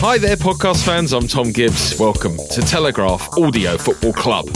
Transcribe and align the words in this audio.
Hi 0.00 0.16
there, 0.16 0.36
podcast 0.36 0.84
fans. 0.86 1.12
I'm 1.12 1.26
Tom 1.26 1.50
Gibbs. 1.50 1.98
Welcome 1.98 2.36
to 2.52 2.60
Telegraph 2.60 3.28
Audio 3.36 3.76
Football 3.76 4.12
Club. 4.12 4.46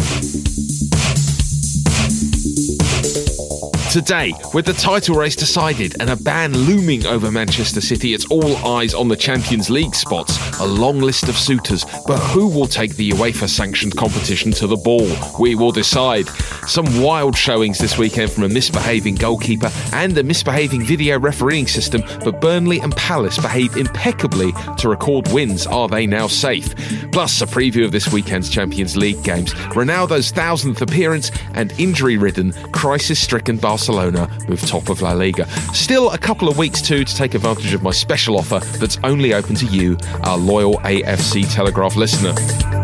Today, 3.90 4.32
with 4.54 4.66
the 4.66 4.72
title 4.72 5.16
race 5.16 5.34
decided 5.34 6.00
and 6.00 6.10
a 6.10 6.16
ban 6.16 6.56
looming 6.56 7.06
over 7.06 7.32
Manchester 7.32 7.80
City, 7.80 8.14
it's 8.14 8.24
all 8.26 8.56
eyes 8.58 8.94
on 8.94 9.08
the 9.08 9.16
Champions 9.16 9.68
League 9.68 9.96
spots. 9.96 10.38
A 10.60 10.64
long 10.64 11.00
list 11.00 11.28
of 11.28 11.36
suitors, 11.36 11.84
but 12.06 12.18
who 12.18 12.46
will 12.46 12.68
take 12.68 12.94
the 12.94 13.10
UEFA 13.10 13.48
sanctioned 13.48 13.96
competition 13.96 14.52
to 14.52 14.68
the 14.68 14.76
ball? 14.76 15.10
We 15.40 15.56
will 15.56 15.72
decide. 15.72 16.28
Some 16.66 17.02
wild 17.02 17.36
showings 17.36 17.78
this 17.78 17.98
weekend 17.98 18.30
from 18.30 18.44
a 18.44 18.48
misbehaving 18.48 19.16
goalkeeper 19.16 19.70
and 19.92 20.16
a 20.16 20.22
misbehaving 20.22 20.84
video 20.84 21.18
refereeing 21.18 21.66
system, 21.66 22.02
but 22.24 22.40
Burnley 22.40 22.78
and 22.78 22.94
Palace 22.96 23.36
behave 23.38 23.76
impeccably 23.76 24.52
to 24.78 24.88
record 24.88 25.30
wins. 25.32 25.66
Are 25.66 25.88
they 25.88 26.06
now 26.06 26.28
safe? 26.28 26.74
Plus, 27.10 27.42
a 27.42 27.46
preview 27.46 27.84
of 27.84 27.92
this 27.92 28.12
weekend's 28.12 28.48
Champions 28.48 28.96
League 28.96 29.22
games, 29.22 29.54
Ronaldo's 29.74 30.30
thousandth 30.30 30.80
appearance, 30.82 31.30
and 31.54 31.72
injury 31.78 32.16
ridden, 32.16 32.52
crisis 32.72 33.20
stricken. 33.20 33.56
Barcelona 33.56 34.28
move 34.48 34.60
top 34.66 34.88
of 34.88 35.02
La 35.02 35.12
Liga. 35.12 35.46
Still 35.74 36.10
a 36.10 36.18
couple 36.18 36.48
of 36.48 36.58
weeks 36.58 36.80
too 36.80 37.04
to 37.04 37.14
take 37.14 37.34
advantage 37.34 37.74
of 37.74 37.82
my 37.82 37.90
special 37.90 38.38
offer 38.38 38.60
that's 38.78 38.98
only 39.04 39.34
open 39.34 39.54
to 39.56 39.66
you, 39.66 39.98
our 40.22 40.38
loyal 40.38 40.74
AFC 40.78 41.52
Telegraph 41.52 41.96
listener. 41.96 42.81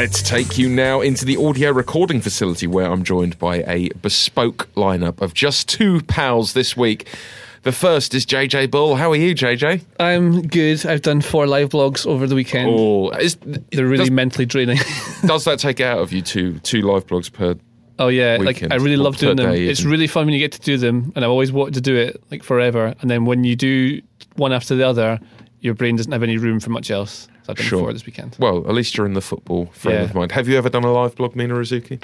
Let's 0.00 0.22
take 0.22 0.56
you 0.56 0.68
now 0.68 1.00
into 1.00 1.24
the 1.24 1.36
audio 1.44 1.72
recording 1.72 2.20
facility 2.20 2.68
where 2.68 2.86
I'm 2.86 3.02
joined 3.02 3.36
by 3.36 3.64
a 3.66 3.88
bespoke 4.00 4.72
lineup 4.76 5.20
of 5.20 5.34
just 5.34 5.68
two 5.68 6.02
pals 6.02 6.52
this 6.52 6.76
week. 6.76 7.08
The 7.64 7.72
first 7.72 8.14
is 8.14 8.24
JJ 8.24 8.70
Bull. 8.70 8.94
How 8.94 9.10
are 9.10 9.16
you, 9.16 9.34
JJ? 9.34 9.84
I'm 9.98 10.42
good. 10.42 10.86
I've 10.86 11.02
done 11.02 11.20
four 11.20 11.48
live 11.48 11.70
blogs 11.70 12.06
over 12.06 12.28
the 12.28 12.36
weekend. 12.36 12.70
Oh, 12.70 13.10
is, 13.10 13.38
They're 13.42 13.88
really 13.88 14.04
does, 14.04 14.12
mentally 14.12 14.46
draining. 14.46 14.78
does 15.26 15.44
that 15.46 15.58
take 15.58 15.80
out 15.80 15.98
of 15.98 16.12
you 16.12 16.22
two 16.22 16.60
two 16.60 16.82
live 16.82 17.08
blogs 17.08 17.30
per? 17.32 17.56
Oh 17.98 18.06
yeah, 18.06 18.38
weekend? 18.38 18.70
like 18.70 18.80
I 18.80 18.80
really 18.80 18.96
love 18.96 19.16
doing 19.16 19.34
them. 19.34 19.50
day, 19.50 19.66
It's 19.66 19.82
really 19.82 20.06
fun 20.06 20.26
when 20.26 20.32
you 20.32 20.38
get 20.38 20.52
to 20.52 20.60
do 20.60 20.78
them, 20.78 21.12
and 21.16 21.24
I've 21.24 21.30
always 21.32 21.50
wanted 21.50 21.74
to 21.74 21.80
do 21.80 21.96
it 21.96 22.22
like 22.30 22.44
forever. 22.44 22.94
And 23.00 23.10
then 23.10 23.24
when 23.24 23.42
you 23.42 23.56
do 23.56 24.00
one 24.36 24.52
after 24.52 24.76
the 24.76 24.86
other, 24.86 25.18
your 25.58 25.74
brain 25.74 25.96
doesn't 25.96 26.12
have 26.12 26.22
any 26.22 26.36
room 26.36 26.60
for 26.60 26.70
much 26.70 26.88
else. 26.88 27.26
So 27.48 27.52
I've 27.52 27.56
done 27.56 27.66
Sure. 27.66 27.78
four 27.80 27.92
this 27.94 28.04
weekend. 28.04 28.36
Well, 28.38 28.58
at 28.68 28.74
least 28.74 28.96
you're 28.96 29.06
in 29.06 29.14
the 29.14 29.20
football 29.22 29.66
frame 29.72 29.94
Yeah. 29.96 30.02
of 30.02 30.14
mind. 30.14 30.32
Have 30.32 30.48
you 30.48 30.58
ever 30.58 30.68
done 30.68 30.84
a 30.84 30.92
live 30.92 31.14
blog, 31.16 31.34
Mina 31.34 31.54
Rzouki? 31.54 32.02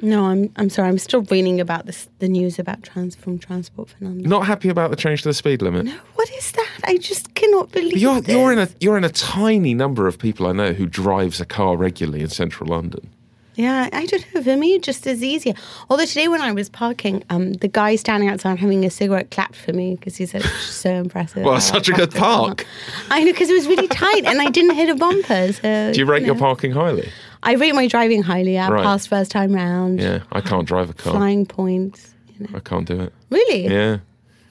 No, 0.00 0.24
I'm 0.24 0.50
I'm 0.56 0.70
sorry. 0.70 0.88
I'm 0.88 0.98
still 0.98 1.22
reading 1.22 1.60
about 1.60 1.86
this 1.86 2.08
the 2.18 2.28
news 2.28 2.58
about 2.58 2.82
trans 2.82 3.14
from 3.14 3.38
Transport 3.38 3.90
for 3.90 3.96
London. 4.04 4.28
Not 4.28 4.46
happy 4.46 4.68
about 4.70 4.90
the 4.90 4.96
change 4.96 5.22
to 5.22 5.28
the 5.28 5.34
speed 5.34 5.60
limit. 5.62 5.84
No, 5.86 5.92
what 6.14 6.30
is 6.32 6.50
that? 6.52 6.68
I 6.84 6.96
just 6.96 7.34
cannot 7.34 7.70
believe 7.72 7.96
You're 7.98 8.20
this. 8.20 8.34
you're 8.34 8.52
in 8.52 8.58
a 8.58 8.68
you're 8.80 8.96
in 8.98 9.04
a 9.04 9.08
tiny 9.10 9.72
number 9.74 10.06
of 10.08 10.18
people 10.18 10.46
I 10.46 10.52
know 10.52 10.72
who 10.72 10.86
drives 10.86 11.40
a 11.40 11.44
car 11.46 11.76
regularly 11.76 12.22
in 12.22 12.28
central 12.28 12.70
London. 12.70 13.08
Yeah, 13.56 13.88
I 13.92 14.06
don't 14.06 14.34
know. 14.34 14.42
For 14.42 14.56
me, 14.56 14.78
just 14.78 15.06
as 15.06 15.22
easy. 15.22 15.54
Although 15.88 16.06
today 16.06 16.28
when 16.28 16.40
I 16.40 16.52
was 16.52 16.68
parking, 16.68 17.22
um, 17.30 17.52
the 17.54 17.68
guy 17.68 17.94
standing 17.96 18.28
outside 18.28 18.58
having 18.58 18.84
a 18.84 18.90
cigarette 18.90 19.30
clapped 19.30 19.54
for 19.56 19.72
me 19.72 19.94
because 19.94 20.16
he 20.16 20.26
said 20.26 20.40
it 20.44 20.52
was 20.52 20.62
so 20.74 20.90
impressive. 20.90 21.44
Well, 21.44 21.56
it's 21.56 21.70
I 21.70 21.74
such 21.74 21.88
a 21.88 21.92
good 21.92 22.12
park. 22.12 22.66
I 23.10 23.22
know 23.22 23.32
because 23.32 23.48
it 23.50 23.54
was 23.54 23.66
really 23.68 23.88
tight 23.88 24.24
and 24.24 24.40
I 24.40 24.50
didn't 24.50 24.74
hit 24.74 24.88
a 24.88 24.96
bumper. 24.96 25.52
So 25.52 25.92
Do 25.92 25.98
you 25.98 26.04
rate 26.06 26.24
your 26.24 26.34
know. 26.34 26.40
parking 26.40 26.72
highly? 26.72 27.08
I 27.44 27.52
rate 27.54 27.74
my 27.74 27.86
driving 27.86 28.22
highly. 28.22 28.58
I 28.58 28.68
Right. 28.70 28.82
passed 28.82 29.08
first 29.08 29.30
time 29.30 29.52
round. 29.52 30.00
Yeah, 30.00 30.20
I 30.32 30.40
can't 30.40 30.66
drive 30.66 30.90
a 30.90 30.94
car. 30.94 31.12
Flying 31.14 31.46
points. 31.46 32.14
You 32.36 32.46
know. 32.46 32.56
I 32.56 32.60
can't 32.60 32.86
do 32.86 33.00
it. 33.00 33.12
Really? 33.30 33.68
Yeah, 33.68 33.98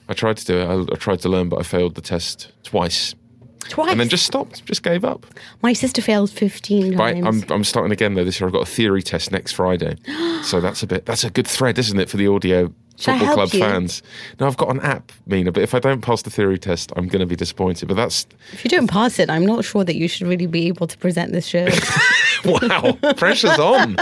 I 0.08 0.14
tried 0.14 0.36
to 0.38 0.44
do 0.46 0.56
it. 0.58 0.64
I, 0.66 0.80
I 0.94 0.96
tried 0.96 1.20
to 1.20 1.28
learn, 1.28 1.48
but 1.50 1.58
I 1.60 1.62
failed 1.64 1.96
the 1.96 2.00
test 2.00 2.52
twice, 2.62 3.14
Twice. 3.68 3.90
and 3.90 4.00
then 4.00 4.08
just 4.08 4.26
stopped. 4.26 4.64
Just 4.66 4.82
gave 4.82 5.04
up. 5.04 5.26
my 5.62 5.72
sister 5.72 6.02
failed 6.02 6.30
fifteen 6.30 6.96
Right, 6.96 7.22
times. 7.22 7.44
I'm 7.44 7.52
I'm 7.52 7.64
starting 7.64 7.92
again 7.92 8.14
though 8.14 8.24
this 8.24 8.40
year. 8.40 8.46
I've 8.46 8.52
got 8.52 8.62
a 8.62 8.70
theory 8.70 9.02
test 9.02 9.32
next 9.32 9.52
Friday, 9.52 9.96
so 10.42 10.60
that's 10.60 10.82
a 10.82 10.86
bit 10.86 11.06
that's 11.06 11.24
a 11.24 11.30
good 11.30 11.46
thread, 11.46 11.78
isn't 11.78 11.98
it, 11.98 12.08
for 12.08 12.16
the 12.16 12.26
audio 12.28 12.72
Should 12.96 13.18
football 13.18 13.34
club 13.34 13.52
you? 13.52 13.60
fans? 13.60 14.02
No, 14.38 14.46
I've 14.46 14.56
got 14.56 14.70
an 14.70 14.80
app, 14.80 15.10
Mina, 15.26 15.50
but 15.52 15.62
if 15.62 15.74
I 15.74 15.78
don't 15.78 16.00
pass 16.02 16.22
the 16.22 16.30
theory 16.30 16.58
test, 16.58 16.92
I'm 16.96 17.06
going 17.08 17.20
to 17.20 17.26
be 17.26 17.36
disappointed. 17.36 17.88
But 17.88 17.94
that's 17.94 18.26
if 18.52 18.64
you 18.64 18.68
don't 18.70 18.88
pass 18.88 19.18
it, 19.18 19.30
I'm 19.30 19.46
not 19.46 19.64
sure 19.64 19.84
that 19.84 19.96
you 19.96 20.08
should 20.08 20.26
really 20.26 20.46
be 20.46 20.66
able 20.68 20.86
to 20.86 20.98
present 20.98 21.32
this 21.32 21.46
show. 21.46 21.66
wow, 22.44 22.92
pressure's 23.16 23.58
on, 23.58 23.96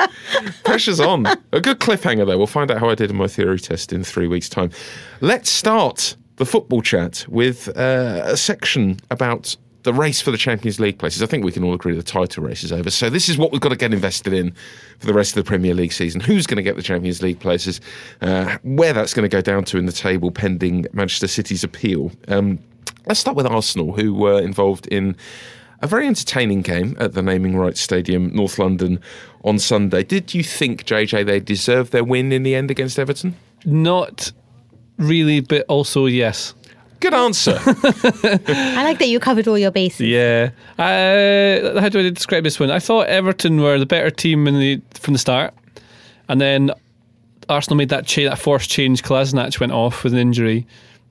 pressure's 0.64 1.00
on. 1.00 1.26
A 1.52 1.60
good 1.60 1.78
cliffhanger 1.78 2.26
though. 2.26 2.36
We'll 2.38 2.46
find 2.46 2.70
out 2.70 2.78
how 2.80 2.88
I 2.90 2.94
did 2.94 3.10
in 3.10 3.16
my 3.16 3.28
theory 3.28 3.58
test 3.60 3.92
in 3.92 4.02
three 4.04 4.26
weeks' 4.26 4.48
time. 4.48 4.70
Let's 5.20 5.50
start 5.50 6.16
the 6.42 6.50
football 6.50 6.82
chat 6.82 7.24
with 7.28 7.68
uh, 7.76 8.22
a 8.24 8.36
section 8.36 8.98
about. 9.10 9.56
The 9.84 9.92
race 9.92 10.20
for 10.20 10.30
the 10.30 10.38
Champions 10.38 10.78
League 10.78 10.96
places. 10.98 11.24
I 11.24 11.26
think 11.26 11.44
we 11.44 11.50
can 11.50 11.64
all 11.64 11.74
agree 11.74 11.96
the 11.96 12.04
title 12.04 12.44
race 12.44 12.62
is 12.62 12.70
over. 12.70 12.88
So 12.88 13.10
this 13.10 13.28
is 13.28 13.36
what 13.36 13.50
we've 13.50 13.60
got 13.60 13.70
to 13.70 13.76
get 13.76 13.92
invested 13.92 14.32
in 14.32 14.54
for 15.00 15.08
the 15.08 15.12
rest 15.12 15.36
of 15.36 15.44
the 15.44 15.48
Premier 15.48 15.74
League 15.74 15.92
season. 15.92 16.20
Who's 16.20 16.46
going 16.46 16.58
to 16.58 16.62
get 16.62 16.76
the 16.76 16.84
Champions 16.84 17.20
League 17.20 17.40
places? 17.40 17.80
Uh, 18.20 18.58
where 18.62 18.92
that's 18.92 19.12
going 19.12 19.28
to 19.28 19.36
go 19.36 19.40
down 19.40 19.64
to 19.64 19.78
in 19.78 19.86
the 19.86 19.92
table 19.92 20.30
pending 20.30 20.86
Manchester 20.92 21.26
City's 21.26 21.64
appeal. 21.64 22.12
Um, 22.28 22.60
let's 23.06 23.18
start 23.18 23.36
with 23.36 23.44
Arsenal, 23.44 23.92
who 23.92 24.14
were 24.14 24.40
involved 24.40 24.86
in 24.86 25.16
a 25.80 25.88
very 25.88 26.06
entertaining 26.06 26.62
game 26.62 26.96
at 27.00 27.14
the 27.14 27.22
naming 27.22 27.56
rights 27.56 27.80
stadium, 27.80 28.32
North 28.32 28.60
London, 28.60 29.00
on 29.42 29.58
Sunday. 29.58 30.04
Did 30.04 30.32
you 30.32 30.44
think, 30.44 30.84
JJ, 30.84 31.26
they 31.26 31.40
deserved 31.40 31.90
their 31.90 32.04
win 32.04 32.30
in 32.30 32.44
the 32.44 32.54
end 32.54 32.70
against 32.70 33.00
Everton? 33.00 33.34
Not 33.64 34.30
really, 34.98 35.40
but 35.40 35.64
also 35.68 36.06
yes. 36.06 36.54
Good 37.00 37.14
answer. 37.14 37.58
I 37.66 38.84
like 38.84 39.00
that 39.00 39.08
you 39.08 39.18
covered 39.18 39.48
all 39.48 39.58
your 39.58 39.72
bases. 39.72 40.06
Yeah. 40.06 40.50
Uh, 40.78 41.80
how 41.80 41.88
do 41.88 41.98
I 41.98 42.10
describe 42.10 42.44
this 42.44 42.60
one? 42.60 42.70
I 42.70 42.78
thought 42.78 43.08
Everton 43.08 43.60
were 43.60 43.76
the 43.78 43.86
better 43.86 44.08
team 44.10 44.46
in 44.46 44.60
the 44.60 44.80
from 44.94 45.12
the 45.12 45.18
start, 45.18 45.52
and 46.28 46.40
then 46.40 46.70
Arsenal 47.48 47.76
made 47.76 47.88
that 47.88 48.06
cha- 48.06 48.22
that 48.22 48.38
forced 48.38 48.70
change. 48.70 49.02
Kolasinac 49.02 49.58
went 49.58 49.72
off 49.72 50.04
with 50.04 50.12
an 50.12 50.20
injury. 50.20 50.64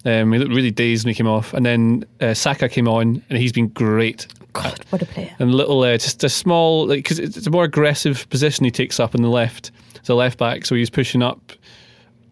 Um, 0.05 0.31
he 0.31 0.39
looked 0.39 0.53
really 0.53 0.71
dazed 0.71 1.03
when 1.03 1.13
he 1.13 1.17
came 1.17 1.27
off, 1.27 1.53
and 1.53 1.65
then 1.65 2.05
uh, 2.21 2.33
Saka 2.33 2.69
came 2.69 2.87
on, 2.87 3.21
and 3.29 3.37
he's 3.37 3.51
been 3.51 3.67
great. 3.67 4.27
God, 4.53 4.79
what 4.91 5.01
a 5.01 5.05
player. 5.05 5.35
And 5.39 5.53
little, 5.53 5.81
uh, 5.83 5.97
just 5.97 6.23
a 6.23 6.29
small, 6.29 6.87
like 6.87 7.03
because 7.03 7.19
it's 7.19 7.47
a 7.47 7.51
more 7.51 7.65
aggressive 7.65 8.29
position 8.29 8.63
he 8.63 8.71
takes 8.71 8.97
up 8.97 9.13
on 9.13 9.21
the 9.21 9.29
left. 9.29 9.71
It's 9.95 10.09
a 10.09 10.15
left 10.15 10.37
back, 10.37 10.65
so 10.65 10.75
he's 10.75 10.89
pushing 10.89 11.21
up 11.21 11.51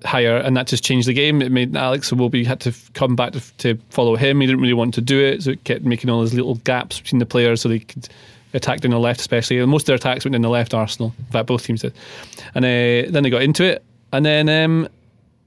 higher, 0.05 0.37
and 0.37 0.55
that 0.57 0.67
just 0.67 0.83
changed 0.83 1.07
the 1.07 1.13
game. 1.13 1.41
It 1.41 1.51
made 1.51 1.75
Alex 1.75 2.11
Iwobi 2.11 2.45
had 2.45 2.59
to 2.61 2.73
come 2.93 3.15
back 3.15 3.33
to, 3.33 3.57
to 3.57 3.77
follow 3.89 4.15
him. 4.15 4.39
He 4.41 4.47
didn't 4.47 4.61
really 4.61 4.73
want 4.73 4.93
to 4.95 5.01
do 5.01 5.19
it, 5.19 5.43
so 5.43 5.51
it 5.51 5.63
kept 5.63 5.83
making 5.83 6.09
all 6.09 6.19
those 6.19 6.33
little 6.33 6.55
gaps 6.55 6.99
between 6.99 7.19
the 7.19 7.25
players, 7.25 7.61
so 7.61 7.69
they 7.69 7.79
could 7.79 8.07
attack 8.53 8.81
down 8.81 8.91
the 8.91 8.99
left, 8.99 9.19
especially. 9.19 9.59
And 9.59 9.69
most 9.69 9.83
of 9.83 9.87
their 9.87 9.95
attacks 9.95 10.25
went 10.25 10.35
in 10.35 10.41
the 10.41 10.49
left. 10.49 10.73
Arsenal, 10.73 11.13
in 11.17 11.25
fact, 11.25 11.47
both 11.47 11.63
teams 11.63 11.81
did. 11.81 11.93
And 12.55 12.65
uh, 12.65 13.11
then 13.11 13.23
they 13.23 13.29
got 13.29 13.41
into 13.41 13.63
it, 13.63 13.83
and 14.11 14.25
then 14.25 14.49
um, 14.49 14.87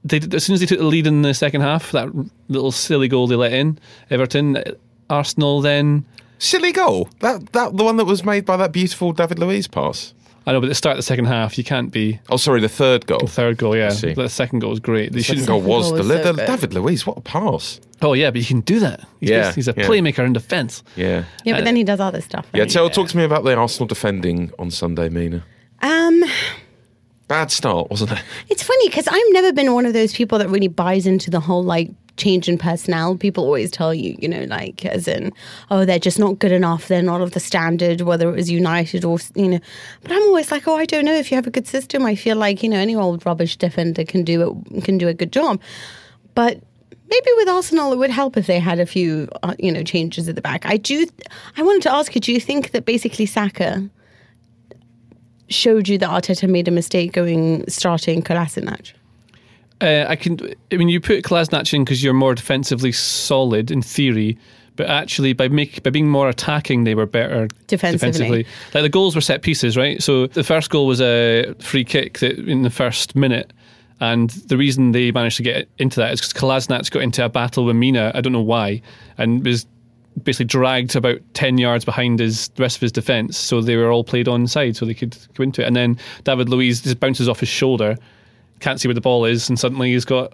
they 0.03 0.17
as 0.17 0.43
soon 0.43 0.53
as 0.53 0.59
they 0.59 0.65
took 0.65 0.79
the 0.79 0.85
lead 0.85 1.07
in 1.07 1.21
the 1.21 1.33
second 1.33 1.61
half, 1.61 1.91
that 1.91 2.09
little 2.49 2.71
silly 2.71 3.07
goal 3.07 3.27
they 3.27 3.35
let 3.35 3.53
in, 3.53 3.79
Everton, 4.09 4.61
Arsenal 5.09 5.61
then. 5.61 6.05
Silly 6.39 6.71
goal. 6.71 7.09
That 7.19 7.53
that 7.53 7.77
the 7.77 7.83
one 7.83 7.97
that 7.97 8.05
was 8.05 8.23
made 8.23 8.45
by 8.45 8.57
that 8.57 8.71
beautiful 8.71 9.13
David 9.13 9.39
Luiz 9.39 9.67
pass. 9.67 10.13
I 10.45 10.51
know, 10.51 10.59
but 10.59 10.65
at 10.65 10.69
the 10.69 10.75
start 10.75 10.93
of 10.93 10.97
the 10.97 11.03
second 11.03 11.25
half, 11.25 11.57
you 11.57 11.63
can't 11.63 11.91
be 11.91 12.19
Oh, 12.29 12.37
sorry, 12.37 12.59
the 12.59 12.67
third 12.69 13.05
goal. 13.05 13.19
The 13.19 13.27
third 13.27 13.57
goal. 13.57 13.75
Yeah, 13.77 13.89
the 13.91 14.27
second 14.27 14.59
goal 14.59 14.71
was 14.71 14.79
great. 14.79 15.11
They 15.13 15.19
The 15.19 15.23
second 15.23 15.39
should 15.41 15.47
goal 15.47 15.61
was 15.61 15.87
goal 15.89 15.97
was 15.99 16.07
deli- 16.07 16.23
so 16.23 16.33
the. 16.33 16.45
David 16.45 16.73
Luiz. 16.73 17.07
What 17.07 17.17
a 17.17 17.21
pass! 17.21 17.79
Oh 18.01 18.13
yeah, 18.13 18.29
but 18.31 18.41
he 18.41 18.45
can 18.45 18.59
do 18.61 18.79
that. 18.79 19.01
He's, 19.21 19.29
Yeah, 19.29 19.53
he's 19.53 19.67
a 19.69 19.73
yeah. 19.77 19.87
playmaker 19.87 20.25
in 20.25 20.33
defence. 20.33 20.83
Yeah. 20.97 21.23
Yeah, 21.45 21.55
but 21.55 21.63
then 21.63 21.75
he 21.77 21.83
does 21.85 21.99
other 22.01 22.19
stuff. 22.21 22.45
Yeah, 22.53 22.61
right? 22.63 22.69
tell, 22.69 22.89
talk 22.89 23.07
to 23.09 23.17
me 23.17 23.23
about 23.23 23.43
the 23.45 23.55
Arsenal 23.55 23.87
defending 23.87 24.51
on 24.59 24.69
Sunday, 24.71 25.07
Mina. 25.09 25.43
Um, 25.81 26.23
Bad 27.29 27.49
start, 27.51 27.89
wasn't 27.89 28.11
it? 28.11 28.21
it's 28.49 28.61
funny 28.63 28.89
because 28.89 29.07
I've 29.07 29.21
never 29.29 29.53
been 29.53 29.73
one 29.73 29.85
of 29.85 29.93
those 29.93 30.13
people 30.13 30.37
that 30.39 30.49
really 30.49 30.67
buys 30.67 31.07
into 31.07 31.29
the 31.31 31.39
whole 31.39 31.63
like 31.63 31.89
change 32.17 32.47
in 32.47 32.57
personnel. 32.57 33.17
People 33.17 33.43
always 33.43 33.71
tell 33.71 33.93
you, 33.93 34.15
you 34.19 34.27
know, 34.27 34.43
like 34.43 34.85
as 34.85 35.07
in, 35.07 35.31
oh, 35.71 35.85
they're 35.85 35.99
just 35.99 36.19
not 36.19 36.39
good 36.39 36.51
enough. 36.51 36.87
They're 36.87 37.01
not 37.01 37.21
of 37.21 37.31
the 37.31 37.39
standard, 37.39 38.01
whether 38.01 38.29
it 38.29 38.35
was 38.35 38.49
United 38.49 39.03
or 39.03 39.17
you 39.35 39.49
know. 39.49 39.59
But 40.01 40.11
I'm 40.11 40.21
always 40.23 40.51
like, 40.51 40.67
oh, 40.67 40.75
I 40.75 40.85
don't 40.85 41.05
know 41.05 41.15
if 41.15 41.31
you 41.31 41.35
have 41.35 41.47
a 41.47 41.51
good 41.51 41.67
system. 41.67 42.05
I 42.05 42.15
feel 42.15 42.37
like 42.37 42.63
you 42.63 42.69
know 42.69 42.77
any 42.77 42.95
old 42.95 43.25
rubbish 43.25 43.57
defender 43.57 44.03
can 44.03 44.23
do 44.23 44.63
it, 44.73 44.83
can 44.83 44.97
do 44.97 45.07
a 45.07 45.13
good 45.13 45.31
job, 45.31 45.61
but. 46.35 46.61
Maybe 47.05 47.27
with 47.35 47.49
Arsenal, 47.49 47.93
it 47.93 47.97
would 47.97 48.09
help 48.09 48.37
if 48.37 48.47
they 48.47 48.57
had 48.57 48.79
a 48.79 48.87
few, 48.87 49.29
uh, 49.43 49.53
you 49.59 49.71
know, 49.71 49.83
changes 49.83 50.27
at 50.27 50.35
the 50.35 50.41
back. 50.41 50.65
I 50.65 50.77
do. 50.77 51.05
I 51.57 51.61
wanted 51.61 51.83
to 51.83 51.91
ask 51.91 52.15
you: 52.15 52.21
Do 52.21 52.31
you 52.31 52.39
think 52.39 52.71
that 52.71 52.85
basically 52.85 53.27
Saka 53.27 53.87
showed 55.47 55.87
you 55.87 55.99
that 55.99 56.09
Arteta 56.09 56.49
made 56.49 56.67
a 56.67 56.71
mistake 56.71 57.11
going 57.11 57.65
starting 57.69 58.23
Kolasinac? 58.23 58.93
Uh, 59.83 60.05
I 60.07 60.15
can. 60.15 60.39
I 60.71 60.77
mean, 60.77 60.89
you 60.89 60.99
put 61.01 61.23
Kolasinac 61.23 61.73
in 61.73 61.83
because 61.83 62.03
you're 62.03 62.13
more 62.13 62.33
defensively 62.33 62.93
solid 62.93 63.69
in 63.69 63.81
theory, 63.81 64.37
but 64.75 64.87
actually 64.87 65.33
by 65.33 65.49
make 65.49 65.83
by 65.83 65.89
being 65.89 66.09
more 66.09 66.29
attacking, 66.29 66.85
they 66.85 66.95
were 66.95 67.05
better 67.05 67.47
Defensively. 67.99 68.45
Like 68.73 68.83
the 68.83 68.89
goals 68.89 69.13
were 69.15 69.21
set 69.21 69.41
pieces, 69.41 69.75
right? 69.75 70.01
So 70.01 70.27
the 70.27 70.43
first 70.43 70.69
goal 70.69 70.87
was 70.87 71.01
a 71.01 71.53
free 71.59 71.83
kick 71.83 72.19
that 72.19 72.39
in 72.39 72.63
the 72.63 72.69
first 72.69 73.15
minute. 73.15 73.51
And 73.99 74.31
the 74.31 74.57
reason 74.57 74.91
they 74.91 75.11
managed 75.11 75.37
to 75.37 75.43
get 75.43 75.69
into 75.77 75.99
that 75.99 76.11
is 76.11 76.19
because 76.19 76.33
Kolasinac 76.33 76.89
got 76.91 77.03
into 77.03 77.23
a 77.23 77.29
battle 77.29 77.65
with 77.65 77.75
Mina. 77.75 78.11
I 78.15 78.21
don't 78.21 78.33
know 78.33 78.41
why, 78.41 78.81
and 79.17 79.45
was 79.45 79.65
basically 80.23 80.45
dragged 80.45 80.95
about 80.95 81.19
10 81.33 81.57
yards 81.57 81.85
behind 81.85 82.19
his 82.19 82.49
the 82.49 82.61
rest 82.61 82.77
of 82.77 82.81
his 82.81 82.91
defence. 82.91 83.37
So 83.37 83.61
they 83.61 83.75
were 83.75 83.91
all 83.91 84.03
played 84.03 84.27
on 84.27 84.47
side 84.47 84.75
so 84.75 84.85
they 84.85 84.93
could 84.93 85.17
go 85.35 85.43
into 85.43 85.61
it. 85.61 85.67
And 85.67 85.75
then 85.75 85.97
David 86.23 86.49
Luiz 86.49 86.81
just 86.81 86.99
bounces 86.99 87.29
off 87.29 87.39
his 87.39 87.49
shoulder, 87.49 87.97
can't 88.63 88.79
see 88.79 88.87
where 88.87 88.95
the 88.95 89.01
ball 89.01 89.25
is, 89.25 89.49
and 89.49 89.59
suddenly 89.59 89.91
he's 89.91 90.05
got 90.05 90.33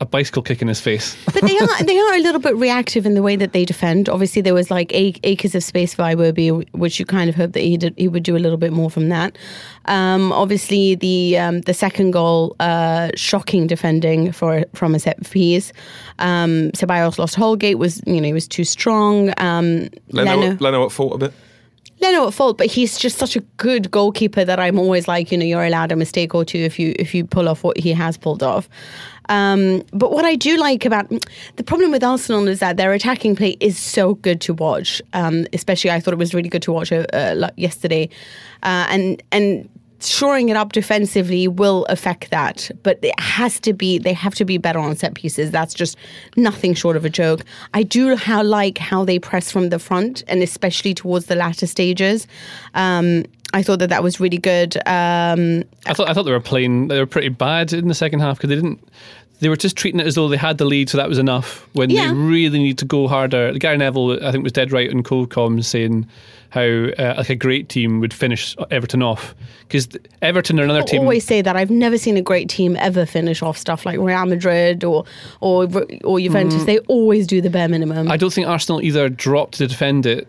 a 0.00 0.06
bicycle 0.06 0.42
kick 0.42 0.62
in 0.62 0.68
his 0.68 0.80
face. 0.80 1.16
But 1.34 1.42
they 1.42 1.58
are 1.58 1.82
they 1.84 1.98
are 1.98 2.14
a 2.14 2.18
little 2.20 2.40
bit 2.40 2.54
reactive 2.56 3.04
in 3.06 3.14
the 3.14 3.22
way 3.22 3.36
that 3.36 3.52
they 3.52 3.64
defend. 3.64 4.08
Obviously, 4.08 4.42
there 4.42 4.54
was 4.54 4.70
like 4.70 4.92
ac- 4.94 5.20
acres 5.24 5.54
of 5.54 5.62
space 5.64 5.94
for 5.94 6.02
Iwobi, 6.02 6.68
which 6.72 6.98
you 7.00 7.04
kind 7.06 7.28
of 7.28 7.36
hope 7.36 7.52
that 7.52 7.60
he 7.60 7.76
did, 7.76 7.94
he 7.96 8.06
would 8.08 8.22
do 8.22 8.36
a 8.36 8.38
little 8.38 8.58
bit 8.58 8.72
more 8.72 8.90
from 8.90 9.08
that. 9.08 9.36
Um, 9.86 10.32
obviously, 10.32 10.94
the 10.96 11.38
um, 11.38 11.60
the 11.62 11.74
second 11.74 12.12
goal, 12.12 12.54
uh, 12.60 13.10
shocking 13.16 13.66
defending 13.66 14.32
for 14.32 14.64
from 14.74 14.94
a 14.94 14.98
set 14.98 15.18
piece. 15.30 15.72
Um, 16.18 16.70
Ceballos 16.72 17.18
lost 17.18 17.34
Holgate 17.36 17.78
was 17.78 18.00
you 18.06 18.20
know 18.20 18.26
he 18.26 18.32
was 18.32 18.48
too 18.48 18.64
strong. 18.64 19.32
Um, 19.38 19.88
Leno, 20.10 20.36
Leno- 20.36 20.56
Leno 20.60 20.84
at 20.86 20.92
fault 20.92 21.14
a 21.14 21.18
bit. 21.18 21.32
Leno 22.00 22.28
at 22.28 22.34
fault, 22.34 22.58
but 22.58 22.66
he's 22.68 22.98
just 22.98 23.18
such 23.18 23.36
a 23.36 23.40
good 23.56 23.90
goalkeeper 23.90 24.44
that 24.44 24.60
I'm 24.60 24.78
always 24.78 25.08
like, 25.08 25.32
you 25.32 25.38
know, 25.38 25.44
you're 25.44 25.64
allowed 25.64 25.92
a 25.92 25.96
mistake 25.96 26.34
or 26.34 26.44
two 26.44 26.58
if 26.58 26.78
you 26.78 26.94
if 26.98 27.14
you 27.14 27.24
pull 27.24 27.48
off 27.48 27.64
what 27.64 27.76
he 27.76 27.92
has 27.92 28.16
pulled 28.16 28.42
off. 28.42 28.68
Um, 29.28 29.82
but 29.92 30.10
what 30.10 30.24
I 30.24 30.36
do 30.36 30.56
like 30.56 30.84
about 30.84 31.12
the 31.56 31.64
problem 31.64 31.90
with 31.90 32.02
Arsenal 32.02 32.48
is 32.48 32.60
that 32.60 32.76
their 32.76 32.92
attacking 32.92 33.36
play 33.36 33.56
is 33.60 33.78
so 33.78 34.14
good 34.14 34.40
to 34.42 34.54
watch. 34.54 35.02
Um, 35.12 35.46
especially, 35.52 35.90
I 35.90 36.00
thought 36.00 36.14
it 36.14 36.18
was 36.18 36.34
really 36.34 36.48
good 36.48 36.62
to 36.62 36.72
watch 36.72 36.92
uh, 36.92 37.06
uh, 37.12 37.50
yesterday, 37.56 38.08
uh, 38.62 38.86
and 38.88 39.22
and 39.32 39.68
shoring 40.00 40.48
it 40.48 40.56
up 40.56 40.72
defensively 40.72 41.48
will 41.48 41.84
affect 41.86 42.30
that. 42.30 42.70
But 42.82 42.98
it 43.02 43.18
has 43.20 43.58
to 43.60 43.72
be 43.72 43.98
they 43.98 44.12
have 44.12 44.34
to 44.36 44.44
be 44.44 44.58
better 44.58 44.78
on 44.78 44.94
set 44.96 45.14
pieces. 45.14 45.50
That's 45.50 45.74
just 45.74 45.96
nothing 46.36 46.74
short 46.74 46.96
of 46.96 47.04
a 47.04 47.10
joke. 47.10 47.44
I 47.74 47.82
do 47.82 48.16
how 48.16 48.42
like 48.42 48.78
how 48.78 49.04
they 49.04 49.18
press 49.18 49.50
from 49.50 49.70
the 49.70 49.78
front 49.78 50.22
and 50.28 50.42
especially 50.42 50.94
towards 50.94 51.26
the 51.26 51.34
latter 51.34 51.66
stages. 51.66 52.26
Um, 52.74 53.24
I 53.54 53.62
thought 53.62 53.78
that 53.78 53.88
that 53.88 54.02
was 54.02 54.20
really 54.20 54.36
good. 54.38 54.76
Um, 54.86 55.64
I 55.86 55.94
thought 55.94 56.08
I 56.08 56.14
thought 56.14 56.24
they 56.24 56.32
were 56.32 56.40
playing. 56.40 56.88
They 56.88 56.98
were 56.98 57.06
pretty 57.06 57.30
bad 57.30 57.72
in 57.72 57.88
the 57.88 57.94
second 57.94 58.20
half 58.20 58.36
because 58.36 58.48
they 58.50 58.56
didn't. 58.56 58.78
They 59.40 59.48
were 59.48 59.56
just 59.56 59.76
treating 59.76 60.00
it 60.00 60.06
as 60.06 60.16
though 60.16 60.26
they 60.28 60.36
had 60.36 60.58
the 60.58 60.64
lead, 60.64 60.90
so 60.90 60.98
that 60.98 61.08
was 61.08 61.16
enough. 61.18 61.66
When 61.72 61.90
Yeah. 61.90 62.08
they 62.08 62.12
really 62.14 62.58
need 62.58 62.76
to 62.78 62.84
go 62.84 63.06
harder, 63.06 63.52
Gary 63.52 63.76
Neville, 63.78 64.22
I 64.24 64.32
think, 64.32 64.42
was 64.42 64.52
dead 64.52 64.72
right 64.72 64.90
on 64.92 65.02
Colcom 65.04 65.64
saying 65.64 66.06
how 66.50 66.62
uh, 66.62 67.14
like 67.18 67.30
a 67.30 67.34
great 67.34 67.68
team 67.68 68.00
would 68.00 68.14
finish 68.14 68.56
Everton 68.70 69.02
off 69.02 69.34
because 69.60 69.88
Everton 70.22 70.58
are 70.58 70.64
another 70.64 70.80
I 70.80 70.84
team. 70.84 71.00
always 71.00 71.24
say 71.24 71.42
that 71.42 71.56
I've 71.56 71.70
never 71.70 71.98
seen 71.98 72.16
a 72.16 72.22
great 72.22 72.48
team 72.48 72.76
ever 72.76 73.04
finish 73.04 73.42
off 73.42 73.58
stuff 73.58 73.84
like 73.84 73.98
Real 73.98 74.24
Madrid 74.26 74.82
or 74.84 75.04
or 75.40 75.68
or 76.04 76.18
Juventus. 76.20 76.64
They 76.64 76.78
always 76.80 77.26
do 77.26 77.40
the 77.40 77.50
bare 77.50 77.68
minimum. 77.68 78.10
I 78.10 78.16
don't 78.16 78.32
think 78.32 78.46
Arsenal 78.48 78.80
either 78.82 79.08
dropped 79.08 79.58
to 79.58 79.66
defend 79.66 80.06
it 80.06 80.26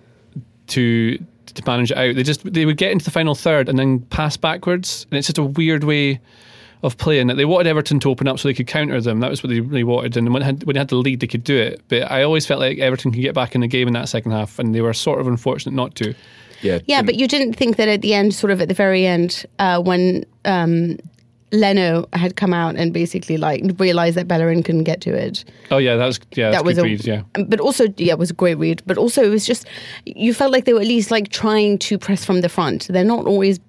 to 0.67 1.17
to 1.53 1.63
manage 1.65 1.91
it 1.91 1.97
out. 1.97 2.15
They 2.15 2.23
just 2.23 2.51
they 2.51 2.65
would 2.65 2.77
get 2.77 2.91
into 2.91 3.05
the 3.05 3.11
final 3.11 3.35
third 3.35 3.69
and 3.69 3.79
then 3.79 3.99
pass 4.01 4.35
backwards, 4.37 5.05
and 5.09 5.17
it's 5.17 5.27
just 5.27 5.37
a 5.37 5.43
weird 5.43 5.83
way 5.83 6.19
of 6.83 6.97
playing. 6.97 7.27
That 7.27 7.37
they 7.37 7.45
wanted 7.45 7.67
Everton 7.67 7.99
to 8.01 8.09
open 8.09 8.27
up 8.27 8.39
so 8.39 8.47
they 8.47 8.53
could 8.53 8.67
counter 8.67 8.99
them. 9.01 9.19
That 9.19 9.29
was 9.29 9.43
what 9.43 9.49
they 9.49 9.59
really 9.59 9.83
wanted. 9.83 10.17
And 10.17 10.33
when, 10.33 10.41
had, 10.41 10.63
when 10.63 10.75
they 10.75 10.79
had 10.79 10.89
the 10.89 10.95
lead, 10.95 11.19
they 11.19 11.27
could 11.27 11.43
do 11.43 11.57
it. 11.57 11.81
But 11.87 12.11
I 12.11 12.23
always 12.23 12.45
felt 12.45 12.59
like 12.59 12.77
Everton 12.79 13.11
could 13.11 13.21
get 13.21 13.35
back 13.35 13.55
in 13.55 13.61
the 13.61 13.67
game 13.67 13.87
in 13.87 13.93
that 13.93 14.09
second 14.09 14.31
half, 14.31 14.59
and 14.59 14.73
they 14.73 14.81
were 14.81 14.93
sort 14.93 15.19
of 15.19 15.27
unfortunate 15.27 15.73
not 15.73 15.95
to. 15.95 16.13
Yeah. 16.61 16.79
yeah, 16.87 17.01
but 17.01 17.15
you 17.15 17.27
didn't 17.27 17.53
think 17.53 17.77
that 17.77 17.87
at 17.87 18.01
the 18.01 18.13
end, 18.13 18.35
sort 18.35 18.51
of 18.51 18.59
at 18.59 18.67
the 18.67 18.73
very 18.73 19.05
end, 19.05 19.45
uh, 19.59 19.81
when 19.81 20.25
um, 20.43 20.97
Leno 21.51 22.07
had 22.13 22.35
come 22.35 22.53
out 22.53 22.75
and 22.75 22.93
basically 22.93 23.37
like 23.37 23.63
realized 23.77 24.17
that 24.17 24.27
Bellerin 24.27 24.63
couldn't 24.63 24.83
get 24.83 25.01
to 25.01 25.13
it. 25.13 25.43
Oh 25.71 25.77
yeah, 25.77 25.95
that 25.95 26.05
was 26.05 26.19
yeah, 26.33 26.51
that 26.51 26.65
was 26.65 26.75
good 26.75 26.81
a 26.81 26.83
read, 26.83 27.05
yeah. 27.05 27.21
But 27.45 27.59
also, 27.59 27.85
yeah, 27.97 28.13
it 28.13 28.19
was 28.19 28.31
a 28.31 28.33
great 28.33 28.55
read. 28.55 28.81
But 28.85 28.97
also, 28.97 29.23
it 29.23 29.29
was 29.29 29.45
just 29.45 29.65
you 30.05 30.33
felt 30.33 30.51
like 30.51 30.65
they 30.65 30.73
were 30.73 30.81
at 30.81 30.87
least 30.87 31.11
like 31.11 31.29
trying 31.29 31.79
to 31.79 31.97
press 31.97 32.23
from 32.23 32.41
the 32.41 32.49
front. 32.49 32.87
They're 32.87 33.03
not 33.03 33.25
always. 33.25 33.59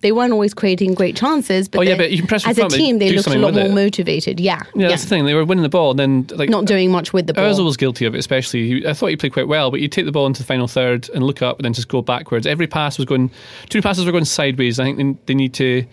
They 0.00 0.12
weren't 0.12 0.32
always 0.32 0.54
creating 0.54 0.94
great 0.94 1.16
chances, 1.16 1.68
but 1.68 1.80
Oh, 1.80 1.82
yeah, 1.82 1.96
but 1.96 2.12
you 2.12 2.18
can 2.18 2.28
press 2.28 2.46
as 2.46 2.56
front, 2.56 2.72
a 2.72 2.76
team, 2.76 2.98
they 2.98 3.10
looked 3.12 3.26
a 3.26 3.36
lot 3.38 3.52
more 3.52 3.66
it. 3.66 3.72
motivated. 3.74 4.38
Yeah, 4.38 4.62
Yeah, 4.74 4.88
that's 4.88 5.02
the 5.02 5.08
thing. 5.08 5.24
They 5.24 5.34
were 5.34 5.44
winning 5.44 5.64
the 5.64 5.68
ball, 5.68 5.90
and 5.90 5.98
then 5.98 6.38
like 6.38 6.48
Not 6.50 6.66
doing 6.66 6.92
much 6.92 7.12
with 7.12 7.26
the 7.26 7.34
ball. 7.34 7.44
Ozil 7.52 7.64
was 7.64 7.76
guilty 7.76 8.04
of 8.04 8.14
it, 8.14 8.18
especially. 8.18 8.86
I 8.86 8.92
thought 8.92 9.08
he 9.08 9.16
played 9.16 9.32
quite 9.32 9.48
well, 9.48 9.70
but 9.72 9.80
you 9.80 9.88
take 9.88 10.04
the 10.04 10.12
ball 10.12 10.26
into 10.26 10.42
the 10.42 10.46
final 10.46 10.68
third 10.68 11.08
and 11.14 11.24
look 11.24 11.42
up 11.42 11.58
and 11.58 11.64
then 11.64 11.72
just 11.72 11.88
go 11.88 12.00
backwards. 12.00 12.46
Every 12.46 12.68
pass 12.68 12.96
was 12.96 13.06
going, 13.06 13.30
two 13.70 13.82
passes 13.82 14.06
were 14.06 14.12
going 14.12 14.24
sideways. 14.24 14.78
I 14.78 14.84
think 14.84 14.98
they, 14.98 15.32
they 15.32 15.34
need 15.34 15.52
to, 15.54 15.84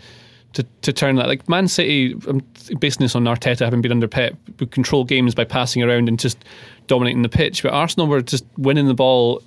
to 0.53 0.63
to 0.83 0.93
turn 0.93 1.15
that. 1.15 1.27
Like 1.27 1.49
Man 1.49 1.67
City, 1.67 2.15
I'm 2.27 2.41
basing 2.79 3.03
this 3.03 3.15
on 3.15 3.23
Arteta 3.23 3.65
having 3.65 3.81
been 3.81 3.91
under 3.91 4.07
Pep, 4.07 4.35
would 4.59 4.69
control 4.69 5.03
games 5.03 5.33
by 5.33 5.45
passing 5.45 5.81
around 5.81 6.07
and 6.09 6.19
just 6.19 6.37
dominating 6.85 7.23
the 7.23 7.29
pitch. 7.29 7.63
But 7.63 7.73
Arsenal 7.73 8.05
were 8.05 8.21
just 8.21 8.45
winning 8.57 8.85
the 8.87 8.93
ball 8.93 9.41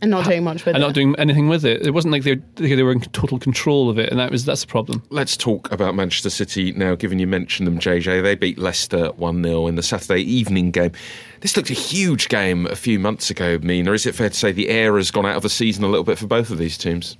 and 0.00 0.10
not 0.10 0.24
doing 0.24 0.44
much 0.44 0.64
with 0.64 0.68
it. 0.68 0.76
and 0.76 0.84
it. 0.84 0.86
not 0.86 0.94
doing 0.94 1.14
anything 1.18 1.48
with 1.48 1.64
it. 1.64 1.86
It 1.86 1.92
wasn't 1.92 2.12
like 2.12 2.22
they 2.22 2.36
they 2.56 2.82
were 2.82 2.92
in 2.92 3.00
total 3.00 3.38
control 3.38 3.90
of 3.90 3.98
it, 3.98 4.10
and 4.10 4.18
that 4.18 4.30
was 4.30 4.44
that's 4.44 4.62
the 4.62 4.66
problem. 4.66 5.02
Let's 5.10 5.36
talk 5.36 5.70
about 5.72 5.94
Manchester 5.94 6.30
City 6.30 6.72
now, 6.72 6.94
given 6.94 7.18
you 7.18 7.26
mentioned 7.26 7.66
them, 7.66 7.78
JJ. 7.78 8.22
They 8.22 8.34
beat 8.34 8.58
Leicester 8.58 9.10
1 9.12 9.42
0 9.42 9.66
in 9.66 9.74
the 9.74 9.82
Saturday 9.82 10.22
evening 10.22 10.70
game. 10.70 10.92
This 11.40 11.56
looked 11.56 11.70
a 11.70 11.74
huge 11.74 12.28
game 12.28 12.66
a 12.66 12.76
few 12.76 12.98
months 12.98 13.30
ago, 13.30 13.58
Mina. 13.62 13.92
Is 13.92 14.06
it 14.06 14.14
fair 14.14 14.28
to 14.28 14.36
say 14.36 14.52
the 14.52 14.68
air 14.68 14.96
has 14.96 15.10
gone 15.10 15.26
out 15.26 15.36
of 15.36 15.42
the 15.42 15.48
season 15.48 15.84
a 15.84 15.88
little 15.88 16.04
bit 16.04 16.18
for 16.18 16.26
both 16.26 16.50
of 16.50 16.58
these 16.58 16.78
teams? 16.78 17.16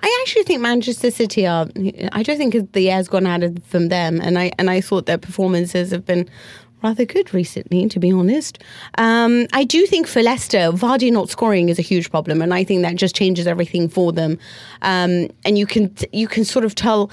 I 0.00 0.20
actually 0.22 0.42
think 0.42 0.60
Manchester 0.60 1.10
City 1.10 1.46
are. 1.46 1.68
I 2.12 2.22
don't 2.22 2.36
think 2.36 2.72
the 2.72 2.90
air's 2.90 3.08
gone 3.08 3.26
out 3.26 3.42
of 3.42 3.62
from 3.64 3.88
them, 3.88 4.20
and 4.20 4.38
I 4.38 4.52
and 4.58 4.68
I 4.68 4.80
thought 4.80 5.06
their 5.06 5.18
performances 5.18 5.90
have 5.90 6.04
been 6.04 6.28
rather 6.82 7.04
good 7.04 7.32
recently, 7.32 7.88
to 7.88 7.98
be 7.98 8.12
honest. 8.12 8.62
Um, 8.98 9.46
I 9.52 9.64
do 9.64 9.86
think 9.86 10.06
for 10.06 10.22
Leicester, 10.22 10.70
Vardy 10.72 11.10
not 11.12 11.28
scoring 11.30 11.68
is 11.68 11.78
a 11.78 11.82
huge 11.82 12.10
problem, 12.10 12.42
and 12.42 12.52
I 12.52 12.64
think 12.64 12.82
that 12.82 12.96
just 12.96 13.14
changes 13.14 13.46
everything 13.46 13.88
for 13.88 14.12
them. 14.12 14.38
Um, 14.82 15.28
and 15.44 15.58
you 15.58 15.66
can 15.66 15.94
you 16.12 16.28
can 16.28 16.44
sort 16.44 16.64
of 16.64 16.74
tell, 16.74 17.10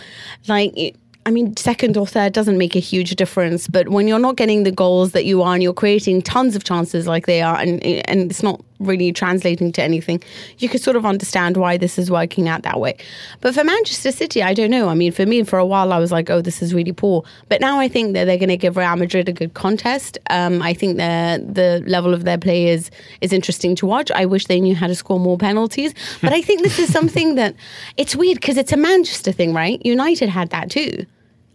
like. 0.47 0.71
It, 0.77 0.95
I 1.25 1.31
mean, 1.31 1.55
second 1.55 1.95
or 1.95 2.05
third 2.05 2.33
doesn't 2.33 2.57
make 2.57 2.75
a 2.75 2.79
huge 2.79 3.15
difference, 3.15 3.69
but 3.69 3.87
when 3.87 4.09
you're 4.09 4.19
not 4.19 4.35
getting 4.35 4.63
the 4.63 4.73
goals 4.73 5.13
that 5.13 5.23
you 5.23 5.41
are 5.41 5.53
and 5.53 5.63
you're 5.63 5.73
creating 5.73 6.21
tons 6.21 6.53
of 6.53 6.65
chances 6.65 7.07
like 7.07 7.27
they 7.27 7.41
are, 7.41 7.55
and 7.55 7.81
and 7.81 8.29
it's 8.29 8.43
not 8.43 8.59
really 8.83 9.11
translating 9.11 9.71
to 9.73 9.83
anything, 9.83 10.21
you 10.59 10.69
could 10.69 10.81
sort 10.81 10.95
of 10.95 11.05
understand 11.05 11.57
why 11.57 11.77
this 11.77 11.97
is 11.97 12.09
working 12.11 12.47
out 12.47 12.63
that 12.63 12.79
way. 12.79 12.95
But 13.41 13.53
for 13.53 13.63
Manchester 13.63 14.11
City, 14.11 14.43
I 14.43 14.53
don't 14.53 14.71
know. 14.71 14.89
I 14.89 14.93
mean, 14.93 15.11
for 15.11 15.25
me, 15.25 15.43
for 15.43 15.59
a 15.59 15.65
while, 15.65 15.93
I 15.93 15.99
was 15.99 16.11
like, 16.11 16.29
oh, 16.29 16.41
this 16.41 16.61
is 16.61 16.73
really 16.73 16.91
poor. 16.91 17.23
But 17.49 17.61
now 17.61 17.79
I 17.79 17.87
think 17.87 18.13
that 18.13 18.25
they're 18.25 18.37
going 18.37 18.49
to 18.49 18.57
give 18.57 18.77
Real 18.77 18.95
Madrid 18.95 19.29
a 19.29 19.33
good 19.33 19.53
contest. 19.53 20.17
Um, 20.29 20.61
I 20.61 20.73
think 20.73 20.97
that 20.97 21.55
the 21.55 21.83
level 21.87 22.13
of 22.13 22.23
their 22.23 22.37
play 22.37 22.67
is, 22.67 22.91
is 23.21 23.33
interesting 23.33 23.75
to 23.75 23.85
watch. 23.85 24.11
I 24.11 24.25
wish 24.25 24.47
they 24.47 24.59
knew 24.59 24.75
how 24.75 24.87
to 24.87 24.95
score 24.95 25.19
more 25.19 25.37
penalties. 25.37 25.93
But 26.21 26.33
I 26.33 26.41
think 26.41 26.63
this 26.63 26.79
is 26.79 26.91
something 26.91 27.35
that 27.41 27.55
it's 27.97 28.15
weird 28.15 28.35
because 28.35 28.57
it's 28.57 28.71
a 28.71 28.77
Manchester 28.77 29.31
thing, 29.31 29.53
right? 29.53 29.83
United 29.85 30.29
had 30.29 30.49
that 30.49 30.69
too. 30.69 31.05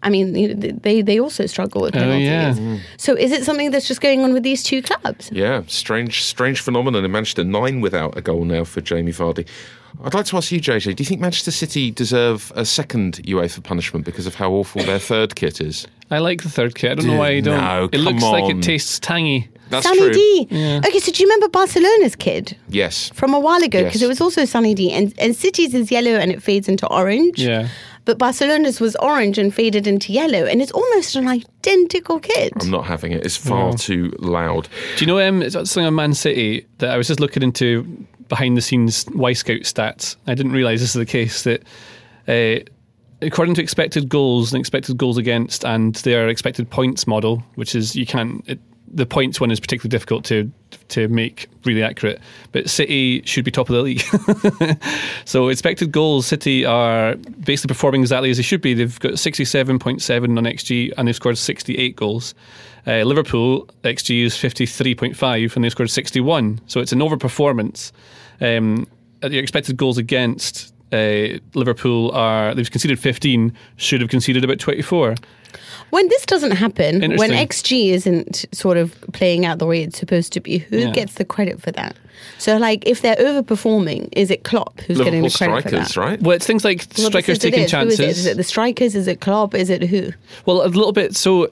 I 0.02 0.10
mean, 0.10 0.34
you 0.36 0.54
know, 0.54 0.78
they 0.82 1.02
they 1.02 1.18
also 1.18 1.46
struggle 1.46 1.82
with 1.82 1.96
Oh, 1.96 1.98
penalties. 2.00 2.26
yeah. 2.28 2.78
So 2.98 3.14
is 3.14 3.32
it 3.32 3.44
something 3.44 3.70
that's 3.72 3.88
just 3.88 4.00
going 4.00 4.22
on 4.24 4.32
with 4.32 4.42
these 4.44 4.62
two 4.62 4.80
clubs? 4.82 5.30
Yeah, 5.32 5.62
strange, 5.66 6.22
strange 6.24 6.60
phenomenon 6.60 7.04
in 7.04 7.10
Manchester. 7.10 7.44
Nine 7.44 7.80
without 7.80 8.16
a 8.16 8.20
goal 8.20 8.44
now 8.44 8.64
for 8.64 8.80
Jamie 8.80 9.12
Vardy. 9.12 9.46
I'd 10.04 10.14
like 10.14 10.26
to 10.26 10.36
ask 10.36 10.52
you, 10.52 10.60
JJ. 10.60 10.94
Do 10.94 11.02
you 11.02 11.06
think 11.06 11.20
Manchester 11.20 11.50
City 11.50 11.90
deserve 11.90 12.52
a 12.54 12.64
second 12.64 13.14
UEFA 13.24 13.62
punishment 13.64 14.04
because 14.04 14.26
of 14.26 14.34
how 14.36 14.52
awful 14.52 14.82
their 14.84 14.98
third 15.00 15.34
kit 15.34 15.60
is? 15.60 15.86
I 16.10 16.18
like 16.18 16.42
the 16.42 16.50
third 16.50 16.74
kit. 16.74 16.92
I 16.92 16.94
don't 16.94 17.06
know 17.06 17.16
why 17.18 17.30
you 17.30 17.42
don't. 17.42 17.58
No, 17.60 17.88
it 17.92 17.98
looks 17.98 18.22
come 18.22 18.32
like 18.32 18.54
it 18.54 18.62
tastes 18.62 18.98
tangy. 19.00 19.48
That's 19.70 19.84
Sunny 19.86 19.98
true. 20.00 20.12
D. 20.12 20.48
Okay, 20.86 20.98
so 21.00 21.12
do 21.12 21.22
you 21.22 21.28
remember 21.28 21.48
Barcelona's 21.48 22.16
kid 22.16 22.56
Yes. 22.70 23.10
from 23.14 23.34
a 23.34 23.40
while 23.40 23.62
ago? 23.62 23.80
Yes. 23.80 23.88
Because 23.88 24.02
it 24.02 24.08
was 24.08 24.20
also 24.20 24.44
Sunny 24.46 24.74
D, 24.74 24.90
and 24.92 25.12
and 25.18 25.34
City's 25.36 25.74
is 25.74 25.90
yellow 25.90 26.12
and 26.12 26.30
it 26.30 26.42
fades 26.42 26.68
into 26.68 26.86
orange. 26.86 27.38
Yeah. 27.38 27.68
But 28.08 28.16
Barcelona's 28.16 28.80
was 28.80 28.96
orange 28.96 29.36
and 29.36 29.52
faded 29.52 29.86
into 29.86 30.14
yellow, 30.14 30.46
and 30.46 30.62
it's 30.62 30.72
almost 30.72 31.14
an 31.14 31.28
identical 31.28 32.18
kit. 32.18 32.54
I'm 32.58 32.70
not 32.70 32.86
having 32.86 33.12
it. 33.12 33.22
It's 33.22 33.36
far 33.36 33.74
too 33.74 34.16
loud. 34.18 34.66
Do 34.96 35.04
you 35.04 35.06
know 35.06 35.20
um, 35.20 35.42
it's 35.42 35.52
something 35.52 35.84
on 35.84 35.94
Man 35.94 36.14
City 36.14 36.66
that 36.78 36.88
I 36.88 36.96
was 36.96 37.06
just 37.06 37.20
looking 37.20 37.42
into 37.42 37.82
behind 38.30 38.56
the 38.56 38.62
scenes 38.62 39.04
Wyscout 39.04 39.60
stats. 39.60 40.16
I 40.26 40.34
didn't 40.34 40.52
realise 40.52 40.80
this 40.80 40.96
is 40.96 40.98
the 40.98 41.04
case 41.04 41.42
that 41.42 41.64
uh, 42.26 42.64
according 43.20 43.56
to 43.56 43.62
expected 43.62 44.08
goals 44.08 44.54
and 44.54 44.60
expected 44.60 44.96
goals 44.96 45.18
against 45.18 45.62
and 45.66 45.94
their 45.96 46.30
expected 46.30 46.70
points 46.70 47.06
model, 47.06 47.42
which 47.56 47.74
is 47.74 47.94
you 47.94 48.06
can't 48.06 48.42
it, 48.48 48.58
the 48.92 49.06
points 49.06 49.40
one 49.40 49.50
is 49.50 49.60
particularly 49.60 49.90
difficult 49.90 50.24
to 50.26 50.50
to 50.88 51.08
make 51.08 51.48
really 51.64 51.82
accurate. 51.82 52.20
But 52.52 52.68
City 52.68 53.22
should 53.24 53.44
be 53.44 53.50
top 53.50 53.68
of 53.68 53.76
the 53.76 53.82
league. 53.82 54.02
so 55.24 55.48
expected 55.48 55.92
goals, 55.92 56.26
City 56.26 56.64
are 56.64 57.14
basically 57.14 57.74
performing 57.74 58.02
exactly 58.02 58.30
as 58.30 58.36
they 58.36 58.42
should 58.42 58.60
be. 58.60 58.74
They've 58.74 58.98
got 59.00 59.12
67.7 59.12 60.38
on 60.38 60.44
XG 60.44 60.92
and 60.96 61.08
they've 61.08 61.16
scored 61.16 61.38
68 61.38 61.96
goals. 61.96 62.34
Uh, 62.86 63.02
Liverpool 63.02 63.66
XG 63.84 64.24
is 64.24 64.34
53.5 64.34 65.56
and 65.56 65.64
they 65.64 65.70
scored 65.70 65.90
61. 65.90 66.60
So 66.66 66.80
it's 66.80 66.92
an 66.92 67.00
overperformance. 67.00 67.92
Um, 68.40 68.86
the 69.20 69.38
expected 69.38 69.76
goals 69.76 69.98
against 69.98 70.72
uh, 70.92 71.38
Liverpool 71.54 72.10
are 72.12 72.54
they've 72.54 72.70
conceded 72.70 72.98
15, 72.98 73.52
should 73.76 74.00
have 74.00 74.10
conceded 74.10 74.44
about 74.44 74.58
24. 74.58 75.14
When 75.90 76.06
this 76.08 76.26
doesn't 76.26 76.50
happen, 76.50 77.16
when 77.16 77.30
XG 77.30 77.90
isn't 77.92 78.44
sort 78.52 78.76
of 78.76 78.94
playing 79.14 79.46
out 79.46 79.58
the 79.58 79.64
way 79.64 79.82
it's 79.82 79.98
supposed 79.98 80.34
to 80.34 80.40
be, 80.40 80.58
who 80.58 80.78
Yeah. 80.78 80.90
gets 80.92 81.14
the 81.14 81.24
credit 81.24 81.62
for 81.62 81.70
that? 81.72 81.96
So, 82.36 82.56
like, 82.58 82.86
if 82.86 83.00
they're 83.00 83.16
overperforming, 83.16 84.08
is 84.12 84.30
it 84.30 84.44
Klopp 84.44 84.80
who's 84.82 84.98
getting 84.98 85.22
the 85.22 85.30
credit 85.30 85.60
strikers, 85.62 85.92
for 85.94 86.00
that? 86.00 86.06
right? 86.10 86.20
Well, 86.20 86.36
it's 86.36 86.46
things 86.46 86.64
like 86.64 86.84
Well, 86.98 87.08
strikers 87.08 87.38
this 87.38 87.38
is 87.38 87.44
it 87.44 87.50
taking 87.52 87.64
is. 87.64 87.70
Who 87.72 87.78
is 87.78 87.96
chances. 87.96 88.00
it? 88.00 88.08
Is 88.08 88.26
it 88.26 88.36
the 88.36 88.44
strikers? 88.44 88.94
Is 88.94 89.06
it 89.08 89.20
Klopp? 89.20 89.54
Is 89.54 89.70
it 89.70 89.82
who? 89.84 90.12
Well, 90.44 90.62
a 90.62 90.68
little 90.68 90.92
bit. 90.92 91.16
So 91.16 91.50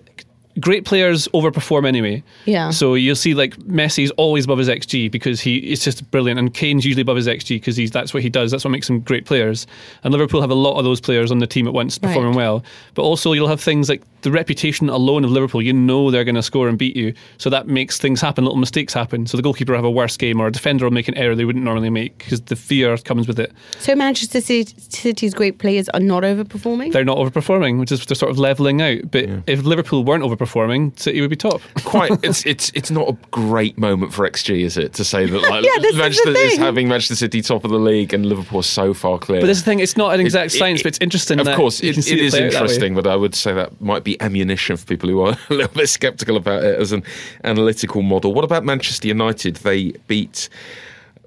great 0.61 0.85
players 0.85 1.29
overperform 1.29 1.87
anyway. 1.87 2.23
Yeah. 2.45 2.71
So 2.71 2.95
you'll 2.95 3.17
see 3.17 3.35
like 3.35 3.57
Messi's 3.59 4.11
always 4.13 4.45
above 4.47 4.59
his 4.59 4.69
xG 4.69 5.11
because 5.11 5.41
he 5.41 5.57
is 5.59 5.85
just 5.85 6.11
brilliant, 6.11 6.39
and 6.39 6.53
Kane's 6.55 6.85
usually 6.85 7.03
above 7.03 7.17
his 7.17 7.27
xG 7.27 7.57
because 7.57 7.77
he's 7.77 7.91
that's 7.91 8.15
what 8.15 8.23
he 8.23 8.29
does. 8.31 8.51
That's 8.51 8.65
what 8.65 8.71
makes 8.71 8.89
him 8.89 9.01
great 9.01 9.27
players. 9.27 9.67
And 10.05 10.13
Liverpool 10.13 10.41
have 10.41 10.51
a 10.51 10.55
lot 10.55 10.79
of 10.79 10.85
those 10.85 11.01
players 11.01 11.31
on 11.31 11.39
the 11.39 11.47
team 11.47 11.67
at 11.67 11.73
once 11.73 11.99
Right. 12.03 12.09
performing 12.09 12.35
well. 12.35 12.65
But 12.95 13.03
also 13.03 13.33
you'll 13.33 13.49
have 13.49 13.61
things 13.61 13.89
like 13.89 14.03
the 14.27 14.33
reputation 14.33 14.89
alone 14.89 15.25
of 15.25 15.31
Liverpool. 15.31 15.63
You 15.63 15.73
know 15.73 16.11
they're 16.11 16.25
going 16.25 16.35
to 16.35 16.43
score 16.43 16.69
and 16.69 16.77
beat 16.77 16.97
you, 16.97 17.15
so 17.39 17.49
that 17.49 17.69
makes 17.69 17.97
things 17.99 18.21
happen. 18.21 18.43
Little 18.45 18.59
mistakes 18.59 18.93
happen. 18.93 19.25
So 19.29 19.37
the 19.37 19.43
goalkeeper 19.43 19.71
will 19.73 19.79
have 19.79 19.85
a 19.85 19.91
worse 19.91 20.17
game, 20.17 20.41
or 20.41 20.49
a 20.49 20.53
defender 20.53 20.85
will 20.85 20.91
make 20.93 21.07
an 21.07 21.15
error 21.17 21.37
they 21.37 21.45
wouldn't 21.45 21.65
normally 21.65 21.91
make 21.91 22.19
because 22.19 22.41
the 22.43 22.57
fear 22.57 22.97
comes 22.99 23.29
with 23.29 23.39
it. 23.39 23.53
So, 23.79 23.95
Manchester 23.95 24.41
City's 24.41 25.33
great 25.33 25.59
players 25.59 25.89
are 25.91 26.01
not 26.01 26.25
overperforming? 26.25 26.93
They're 26.93 27.05
not 27.05 27.19
overperforming, 27.19 27.79
which 27.79 27.93
is 27.93 28.05
they're 28.05 28.15
sort 28.17 28.31
of 28.31 28.39
leveling 28.39 28.83
out. 28.83 29.11
But 29.11 29.27
if 29.47 29.63
Liverpool 29.63 30.05
weren't 30.05 30.25
overperforming, 30.25 30.99
City 30.99 31.21
would 31.21 31.31
be 31.31 31.37
top. 31.37 31.61
Quite. 31.85 32.13
It's 32.25 32.45
it's 32.45 32.73
it's 32.75 32.91
not 32.91 33.09
a 33.09 33.17
great 33.31 33.79
moment 33.79 34.13
for 34.13 34.29
XG, 34.29 34.61
is 34.65 34.77
it? 34.77 34.93
To 34.95 35.05
say 35.05 35.27
that 35.27 35.39
like 35.43 35.65
Yeah, 35.65 35.79
this 35.81 35.93
is 35.93 35.99
Manchester 35.99 36.31
is 36.31 36.57
having 36.59 36.89
Manchester 36.89 37.15
City 37.17 37.43
top 37.43 37.65
of 37.65 37.71
the 37.71 37.79
league 37.79 38.13
and 38.13 38.27
Liverpool 38.27 38.63
so 38.63 38.93
far 38.93 39.19
clear. 39.19 39.41
But 39.41 39.47
this 39.47 39.59
is 39.59 39.65
the 39.65 39.71
thing, 39.71 39.81
it's 39.81 39.97
not 39.97 40.15
an 40.15 40.21
exact 40.21 40.55
It- 40.55 40.59
science, 40.59 40.81
it- 40.81 40.85
but 40.85 40.89
it's 40.89 40.99
interesting. 41.01 41.39
Of 41.41 41.47
that 41.47 41.57
course, 41.57 41.81
it, 41.81 41.97
it 41.99 42.09
is 42.09 42.09
play 42.09 42.23
out 42.25 42.31
that 42.33 42.39
way. 42.41 42.47
interesting, 42.47 42.95
but 42.95 43.07
I 43.07 43.17
would 43.17 43.35
say 43.35 43.53
that 43.53 43.81
might 43.81 44.05
be 44.05 44.16
ammunition 44.21 44.77
for 44.77 44.87
people 44.87 45.09
who 45.09 45.21
are 45.21 45.37
a 45.51 45.55
little 45.55 45.75
bit 45.75 45.89
sceptical 45.89 46.37
about 46.37 46.63
it 46.63 46.79
as 46.79 46.93
an 46.93 47.03
analytical 47.45 48.03
model. 48.03 48.35
What 48.35 48.45
about 48.45 48.65
Manchester 48.65 49.09
United? 49.09 49.57
They 49.57 49.93
beat 50.09 50.49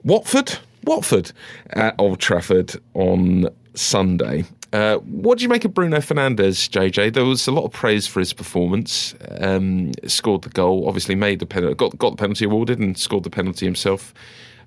Watford, 0.03 0.58
Watford 0.84 1.31
at 1.72 1.96
Old 1.98 2.19
Trafford 2.19 2.74
on 2.93 3.50
Sunday. 3.74 4.46
Uh, 4.72 4.98
what 4.98 5.39
do 5.39 5.43
you 5.43 5.50
make 5.50 5.65
of 5.65 5.74
Bruno 5.74 5.98
Fernandes, 5.98 6.69
JJ? 6.69 7.13
There 7.13 7.25
was 7.25 7.48
a 7.48 7.51
lot 7.51 7.65
of 7.65 7.72
praise 7.72 8.05
for 8.05 8.19
his 8.19 8.34
performance. 8.34 9.15
Um, 9.39 9.91
scored 10.05 10.43
the 10.43 10.50
goal, 10.50 10.88
obviously 10.88 11.15
made 11.15 11.39
the 11.39 11.48
penalty, 11.48 11.74
got 11.74 11.98
got 11.98 12.12
the 12.12 12.17
penalty 12.17 12.46
awarded, 12.46 12.77
and 12.79 12.98
scored 12.98 13.24
the 13.24 13.31
penalty 13.31 13.65
himself. 13.65 14.13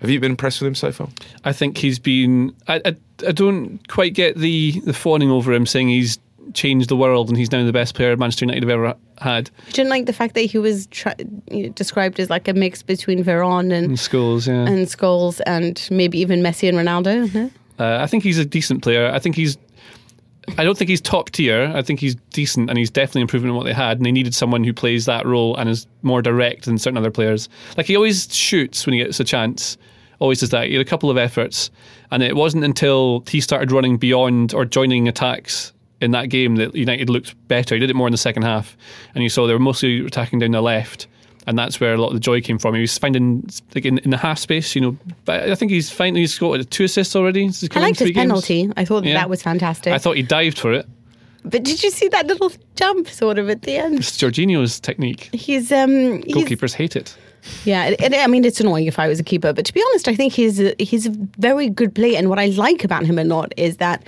Have 0.00 0.10
you 0.10 0.18
been 0.18 0.32
impressed 0.32 0.60
with 0.60 0.66
him 0.66 0.74
so 0.74 0.90
far? 0.90 1.08
I 1.44 1.52
think 1.52 1.78
he's 1.78 2.00
been. 2.00 2.52
I, 2.66 2.80
I, 2.84 2.96
I 3.28 3.30
don't 3.30 3.86
quite 3.86 4.14
get 4.14 4.36
the, 4.36 4.80
the 4.80 4.92
fawning 4.92 5.30
over 5.30 5.52
him 5.52 5.64
saying 5.64 5.90
he's 5.90 6.18
changed 6.54 6.88
the 6.88 6.96
world 6.96 7.28
and 7.28 7.36
he's 7.36 7.50
now 7.50 7.64
the 7.64 7.72
best 7.72 7.94
player 7.94 8.16
Manchester 8.16 8.44
United 8.44 8.62
have 8.62 8.70
ever 8.70 8.94
had 9.18 9.50
I 9.68 9.70
didn't 9.70 9.90
like 9.90 10.06
the 10.06 10.12
fact 10.12 10.34
that 10.34 10.42
he 10.42 10.58
was 10.58 10.86
tri- 10.88 11.14
you 11.50 11.64
know, 11.64 11.68
described 11.70 12.18
as 12.20 12.28
like 12.30 12.48
a 12.48 12.52
mix 12.52 12.82
between 12.82 13.24
Veron 13.24 13.66
in 13.66 13.72
and, 13.72 13.92
Scholes. 13.96 14.46
Yeah, 14.46 14.70
and 14.70 14.86
Scholes 14.86 15.40
and 15.46 15.86
maybe 15.90 16.18
even 16.18 16.42
Messi 16.42 16.68
and 16.68 16.76
Ronaldo. 16.76 17.32
No? 17.34 17.50
uh, 17.78 18.02
I 18.02 18.06
think 18.06 18.22
he's 18.22 18.38
a 18.38 18.44
decent 18.44 18.82
player. 18.82 19.10
I 19.10 19.18
think 19.18 19.36
he's. 19.36 19.58
I 20.58 20.64
don't 20.64 20.76
think 20.76 20.90
he's 20.90 21.00
top 21.00 21.30
tier. 21.30 21.72
I 21.72 21.82
think 21.82 22.00
he's 22.00 22.16
decent 22.30 22.68
and 22.68 22.76
he's 22.76 22.90
definitely 22.90 23.22
improving 23.22 23.48
on 23.50 23.56
what 23.56 23.64
they 23.64 23.72
had. 23.72 23.98
And 23.98 24.04
they 24.04 24.10
needed 24.10 24.34
someone 24.34 24.64
who 24.64 24.72
plays 24.72 25.06
that 25.06 25.24
role 25.24 25.56
and 25.56 25.70
is 25.70 25.86
more 26.02 26.20
direct 26.20 26.64
than 26.64 26.78
certain 26.78 26.96
other 26.96 27.12
players. 27.12 27.48
Like 27.76 27.86
he 27.86 27.94
always 27.94 28.34
shoots 28.34 28.84
when 28.84 28.94
he 28.94 29.04
gets 29.04 29.20
a 29.20 29.24
chance. 29.24 29.76
Always 30.18 30.40
does 30.40 30.50
that. 30.50 30.66
He 30.66 30.74
had 30.74 30.84
a 30.84 30.88
couple 30.88 31.10
of 31.10 31.16
efforts, 31.16 31.70
and 32.10 32.22
it 32.22 32.36
wasn't 32.36 32.64
until 32.64 33.24
he 33.28 33.40
started 33.40 33.70
running 33.72 33.98
beyond 33.98 34.52
or 34.52 34.64
joining 34.64 35.06
attacks 35.06 35.71
in 36.02 36.10
that 36.10 36.28
game 36.28 36.56
that 36.56 36.74
United 36.74 37.08
looked 37.08 37.34
better. 37.48 37.74
He 37.74 37.78
did 37.78 37.88
it 37.90 37.96
more 37.96 38.06
in 38.08 38.12
the 38.12 38.18
second 38.18 38.42
half, 38.42 38.76
and 39.14 39.22
you 39.22 39.30
saw 39.30 39.46
they 39.46 39.52
were 39.54 39.58
mostly 39.58 40.04
attacking 40.04 40.40
down 40.40 40.50
the 40.50 40.60
left, 40.60 41.06
and 41.46 41.58
that's 41.58 41.80
where 41.80 41.94
a 41.94 41.98
lot 41.98 42.08
of 42.08 42.14
the 42.14 42.20
joy 42.20 42.40
came 42.40 42.58
from. 42.58 42.74
He 42.74 42.80
was 42.82 42.98
finding 42.98 43.48
like 43.74 43.84
in, 43.86 43.98
in 43.98 44.10
the 44.10 44.16
half 44.18 44.38
space, 44.38 44.74
you 44.74 44.80
know. 44.82 44.96
But 45.24 45.48
I 45.48 45.54
think 45.54 45.72
he's 45.72 45.90
fine. 45.90 46.14
He's 46.16 46.38
got 46.38 46.70
two 46.70 46.84
assists 46.84 47.16
already. 47.16 47.44
I 47.72 47.80
liked 47.80 47.98
his 48.00 48.10
games. 48.10 48.16
penalty. 48.16 48.70
I 48.76 48.84
thought 48.84 49.02
that, 49.04 49.08
Yeah. 49.08 49.14
that 49.14 49.30
was 49.30 49.42
fantastic. 49.42 49.92
I 49.92 49.98
thought 49.98 50.16
he 50.16 50.22
dived 50.22 50.58
for 50.58 50.72
it. 50.72 50.86
but 51.44 51.62
did 51.64 51.82
you 51.82 51.90
see 51.90 52.08
that 52.08 52.26
little 52.26 52.52
jump 52.76 53.08
sort 53.08 53.38
of 53.38 53.48
at 53.50 53.62
the 53.62 53.76
end? 53.76 53.98
It's 54.00 54.16
Jorginho's 54.18 54.78
technique. 54.80 55.28
He's 55.32 55.72
um 55.72 56.22
he's, 56.22 56.36
Goalkeepers 56.36 56.74
hate 56.74 56.94
it. 56.96 57.16
Yeah, 57.64 57.82
and, 57.86 58.00
and 58.00 58.14
I 58.14 58.26
mean 58.28 58.44
it's 58.44 58.60
annoying 58.60 58.86
if 58.86 58.98
I 59.00 59.08
was 59.08 59.18
a 59.18 59.24
keeper, 59.24 59.52
but 59.52 59.64
to 59.66 59.72
be 59.74 59.82
honest, 59.90 60.06
I 60.06 60.14
think 60.14 60.32
he's 60.32 60.60
a, 60.60 60.74
he's 60.78 61.06
a 61.06 61.10
very 61.38 61.68
good 61.68 61.92
player. 61.94 62.16
And 62.18 62.28
what 62.28 62.38
I 62.38 62.46
like 62.46 62.84
about 62.84 63.04
him 63.04 63.18
a 63.18 63.24
lot 63.24 63.52
is 63.56 63.78
that 63.78 64.04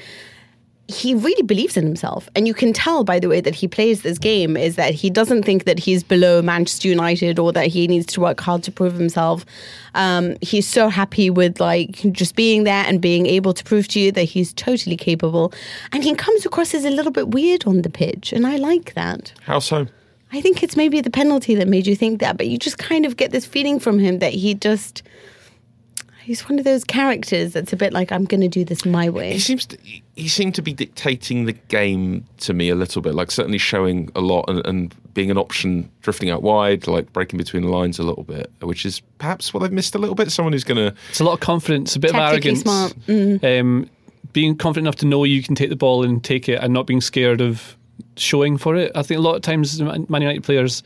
he 0.87 1.15
really 1.15 1.43
believes 1.43 1.77
in 1.77 1.85
himself, 1.85 2.29
and 2.37 2.47
you 2.47 2.53
can 2.53 2.73
tell 2.73 3.05
by 3.05 3.19
the 3.19 3.29
way 3.29 3.41
that 3.41 3.55
he 3.55 3.67
plays 3.67 4.03
this 4.03 4.19
game 4.19 4.55
is 4.57 4.77
that 4.77 4.93
he 4.93 5.09
doesn't 5.09 5.45
think 5.45 5.65
that 5.65 5.79
he's 5.79 6.03
below 6.03 6.43
Manchester 6.43 6.89
United 6.89 7.39
or 7.39 7.53
that 7.53 7.69
he 7.69 7.87
needs 7.89 8.05
to 8.07 8.21
work 8.21 8.39
hard 8.41 8.63
to 8.65 8.73
prove 8.73 8.93
himself. 8.95 9.47
Um, 9.95 10.37
he's 10.43 10.69
so 10.69 10.91
happy 10.91 11.31
with 11.31 11.59
like 11.59 12.03
just 12.13 12.37
being 12.37 12.65
there 12.65 12.85
and 12.87 13.01
being 13.01 13.25
able 13.25 13.55
to 13.55 13.65
prove 13.65 13.89
to 13.89 14.01
you 14.01 14.13
that 14.13 14.25
he's 14.25 14.53
totally 14.53 14.97
capable, 14.97 15.55
and 15.91 16.05
he 16.05 16.15
comes 16.15 16.45
across 16.45 16.75
as 16.75 16.85
a 16.85 16.91
little 16.91 17.13
bit 17.13 17.29
weird 17.29 17.67
on 17.67 17.81
the 17.81 17.91
pitch, 17.91 18.33
and 18.33 18.47
I 18.47 18.57
like 18.57 18.93
that. 18.95 19.33
How 19.43 19.61
so? 19.61 19.87
I 20.33 20.41
think 20.41 20.63
it's 20.63 20.77
maybe 20.77 21.01
the 21.01 21.11
penalty 21.11 21.55
that 21.55 21.69
made 21.69 21.87
you 21.87 21.97
think 21.97 22.21
that, 22.21 22.37
but 22.37 22.49
you 22.49 22.59
just 22.59 22.77
kind 22.77 23.07
of 23.07 23.17
get 23.17 23.31
this 23.31 23.47
feeling 23.47 23.79
from 23.81 23.99
him 23.99 24.19
that 24.19 24.33
he 24.35 24.55
just. 24.55 25.03
He's 26.25 26.49
one 26.49 26.59
of 26.59 26.65
those 26.65 26.85
characters 26.85 27.53
that's 27.53 27.73
a 27.75 27.77
bit 27.77 27.93
like, 27.93 28.11
I'm 28.11 28.25
going 28.25 28.41
to 28.41 28.49
do 28.49 28.65
this 28.65 28.87
my 28.87 29.11
way. 29.11 29.35
He 29.35 29.39
seems 29.39 29.67
to, 29.67 29.79
he 30.17 30.27
seemed 30.27 30.55
to 30.55 30.63
be 30.63 30.73
dictating 30.73 31.45
the 31.45 31.53
game 31.53 32.25
to 32.39 32.55
me 32.55 32.71
a 32.71 32.75
little 32.75 33.03
bit, 33.03 33.15
like 33.15 33.31
certainly 33.31 33.59
showing 33.59 34.11
a 34.15 34.23
lot 34.23 34.47
and, 34.49 34.67
and 34.67 34.95
being 35.13 35.31
an 35.31 35.37
option, 35.37 35.91
drifting 36.01 36.31
out 36.31 36.43
wide, 36.43 36.87
like 36.87 37.13
breaking 37.13 37.37
between 37.37 37.63
the 37.63 37.69
lines 37.69 37.99
a 37.99 38.03
little 38.03 38.25
bit, 38.25 38.51
which 38.61 38.87
is 38.87 39.01
perhaps 39.19 39.53
what 39.53 39.61
they've 39.61 39.71
missed 39.71 39.95
a 39.95 39.99
little 39.99 40.15
bit. 40.15 40.33
Someone 40.33 40.55
who's 40.55 40.65
going 40.65 40.79
to 40.79 40.97
It's 41.11 41.21
a 41.21 41.25
lot 41.25 41.35
of 41.35 41.41
confidence, 41.41 41.95
a 41.95 42.01
bit 42.01 42.11
of 42.13 42.17
arrogance. 42.17 42.63
smart. 42.63 42.95
Mm. 43.07 43.61
Um, 43.61 43.91
being 44.33 44.57
confident 44.57 44.87
enough 44.87 44.97
to 44.97 45.07
know 45.07 45.25
you 45.25 45.43
can 45.43 45.55
take 45.55 45.69
the 45.69 45.77
ball 45.77 46.05
and 46.05 46.25
take 46.25 46.49
it, 46.49 46.59
and 46.63 46.73
not 46.73 46.87
being 46.87 47.01
scared 47.03 47.43
of 47.43 47.77
showing 48.17 48.57
for 48.57 48.75
it. 48.77 48.91
I 48.95 49.03
think 49.03 49.19
a 49.19 49.23
lot 49.23 49.37
of 49.37 49.43
times 49.43 49.81
Man 49.81 50.07
Man 50.09 50.23
United 50.23 50.43
players 50.43 50.83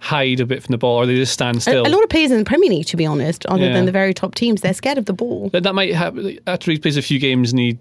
hide 0.00 0.40
a 0.40 0.46
bit 0.46 0.62
from 0.62 0.72
the 0.72 0.78
ball, 0.78 0.96
or 1.02 1.06
they 1.06 1.14
just 1.16 1.32
stand 1.32 1.58
A, 1.58 1.60
still. 1.60 1.86
a 1.86 1.88
lot 1.88 2.02
of 2.02 2.08
players 2.08 2.30
in 2.30 2.38
the 2.38 2.44
Premier 2.44 2.70
League, 2.70 2.86
to 2.86 2.96
be 2.96 3.04
honest, 3.06 3.44
other 3.46 3.64
Yeah. 3.66 3.74
than 3.74 3.84
the 3.86 3.92
very 3.92 4.14
top 4.14 4.34
teams, 4.34 4.62
they're 4.62 4.72
scared 4.74 4.96
of 4.98 5.04
the 5.04 5.12
ball. 5.12 5.50
that, 5.52 5.62
that 5.62 5.74
might 5.74 5.94
happen 5.94 6.38
after 6.46 6.70
he 6.72 6.78
plays 6.78 6.96
a 6.96 7.02
few 7.02 7.18
games 7.18 7.50
and 7.52 7.60
he 7.60 7.78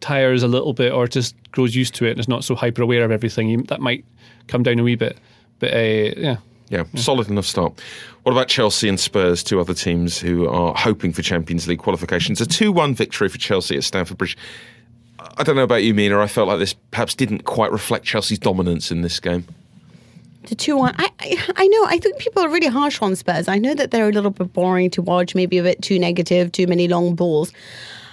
tires 0.00 0.42
a 0.42 0.48
little 0.48 0.72
bit, 0.72 0.92
or 0.92 1.06
just 1.06 1.34
grows 1.52 1.74
used 1.74 1.94
to 1.96 2.04
it 2.06 2.10
and 2.12 2.20
is 2.20 2.28
not 2.28 2.44
so 2.44 2.54
hyper 2.54 2.82
aware 2.82 3.04
of 3.04 3.10
everything. 3.10 3.48
He, 3.48 3.56
that 3.56 3.80
might 3.80 4.04
come 4.48 4.62
down 4.62 4.78
a 4.78 4.82
wee 4.82 4.94
bit. 4.96 5.16
But 5.58 5.72
uh, 5.72 5.76
yeah, 5.76 6.36
Yeah, 6.68 6.84
solid 6.96 7.28
enough 7.28 7.46
start. 7.46 7.80
What 8.24 8.32
about 8.32 8.48
Chelsea 8.48 8.88
and 8.88 8.98
Spurs, 8.98 9.42
two 9.44 9.60
other 9.60 9.72
teams 9.72 10.18
who 10.18 10.48
are 10.48 10.74
hoping 10.76 11.12
for 11.12 11.22
Champions 11.22 11.66
League 11.68 11.78
qualifications? 11.78 12.40
A 12.40 12.46
2 12.46 12.72
1 12.72 12.94
victory 12.94 13.28
for 13.28 13.38
Chelsea 13.38 13.76
at 13.76 13.84
Stamford 13.84 14.18
Bridge. 14.18 14.36
I 15.38 15.42
don't 15.44 15.54
know 15.56 15.62
about 15.62 15.82
you, 15.84 15.94
Mina. 15.94 16.18
I 16.20 16.26
felt 16.26 16.48
like 16.48 16.58
this 16.58 16.74
perhaps 16.90 17.14
didn't 17.14 17.44
quite 17.44 17.70
reflect 17.72 18.04
Chelsea's 18.04 18.38
dominance 18.38 18.90
in 18.90 19.02
this 19.02 19.20
game. 19.20 19.46
The 20.46 20.54
two 20.54 20.76
one. 20.76 20.94
I, 20.96 21.10
I 21.20 21.52
I 21.56 21.66
know. 21.66 21.84
I 21.86 21.98
think 21.98 22.18
people 22.18 22.42
are 22.42 22.48
really 22.48 22.68
harsh 22.68 23.02
on 23.02 23.16
Spurs. 23.16 23.48
I 23.48 23.58
know 23.58 23.74
that 23.74 23.90
they're 23.90 24.08
a 24.08 24.12
little 24.12 24.30
bit 24.30 24.52
boring 24.52 24.90
to 24.90 25.02
watch, 25.02 25.34
maybe 25.34 25.58
a 25.58 25.62
bit 25.62 25.82
too 25.82 25.98
negative, 25.98 26.52
too 26.52 26.66
many 26.66 26.88
long 26.88 27.14
balls, 27.14 27.52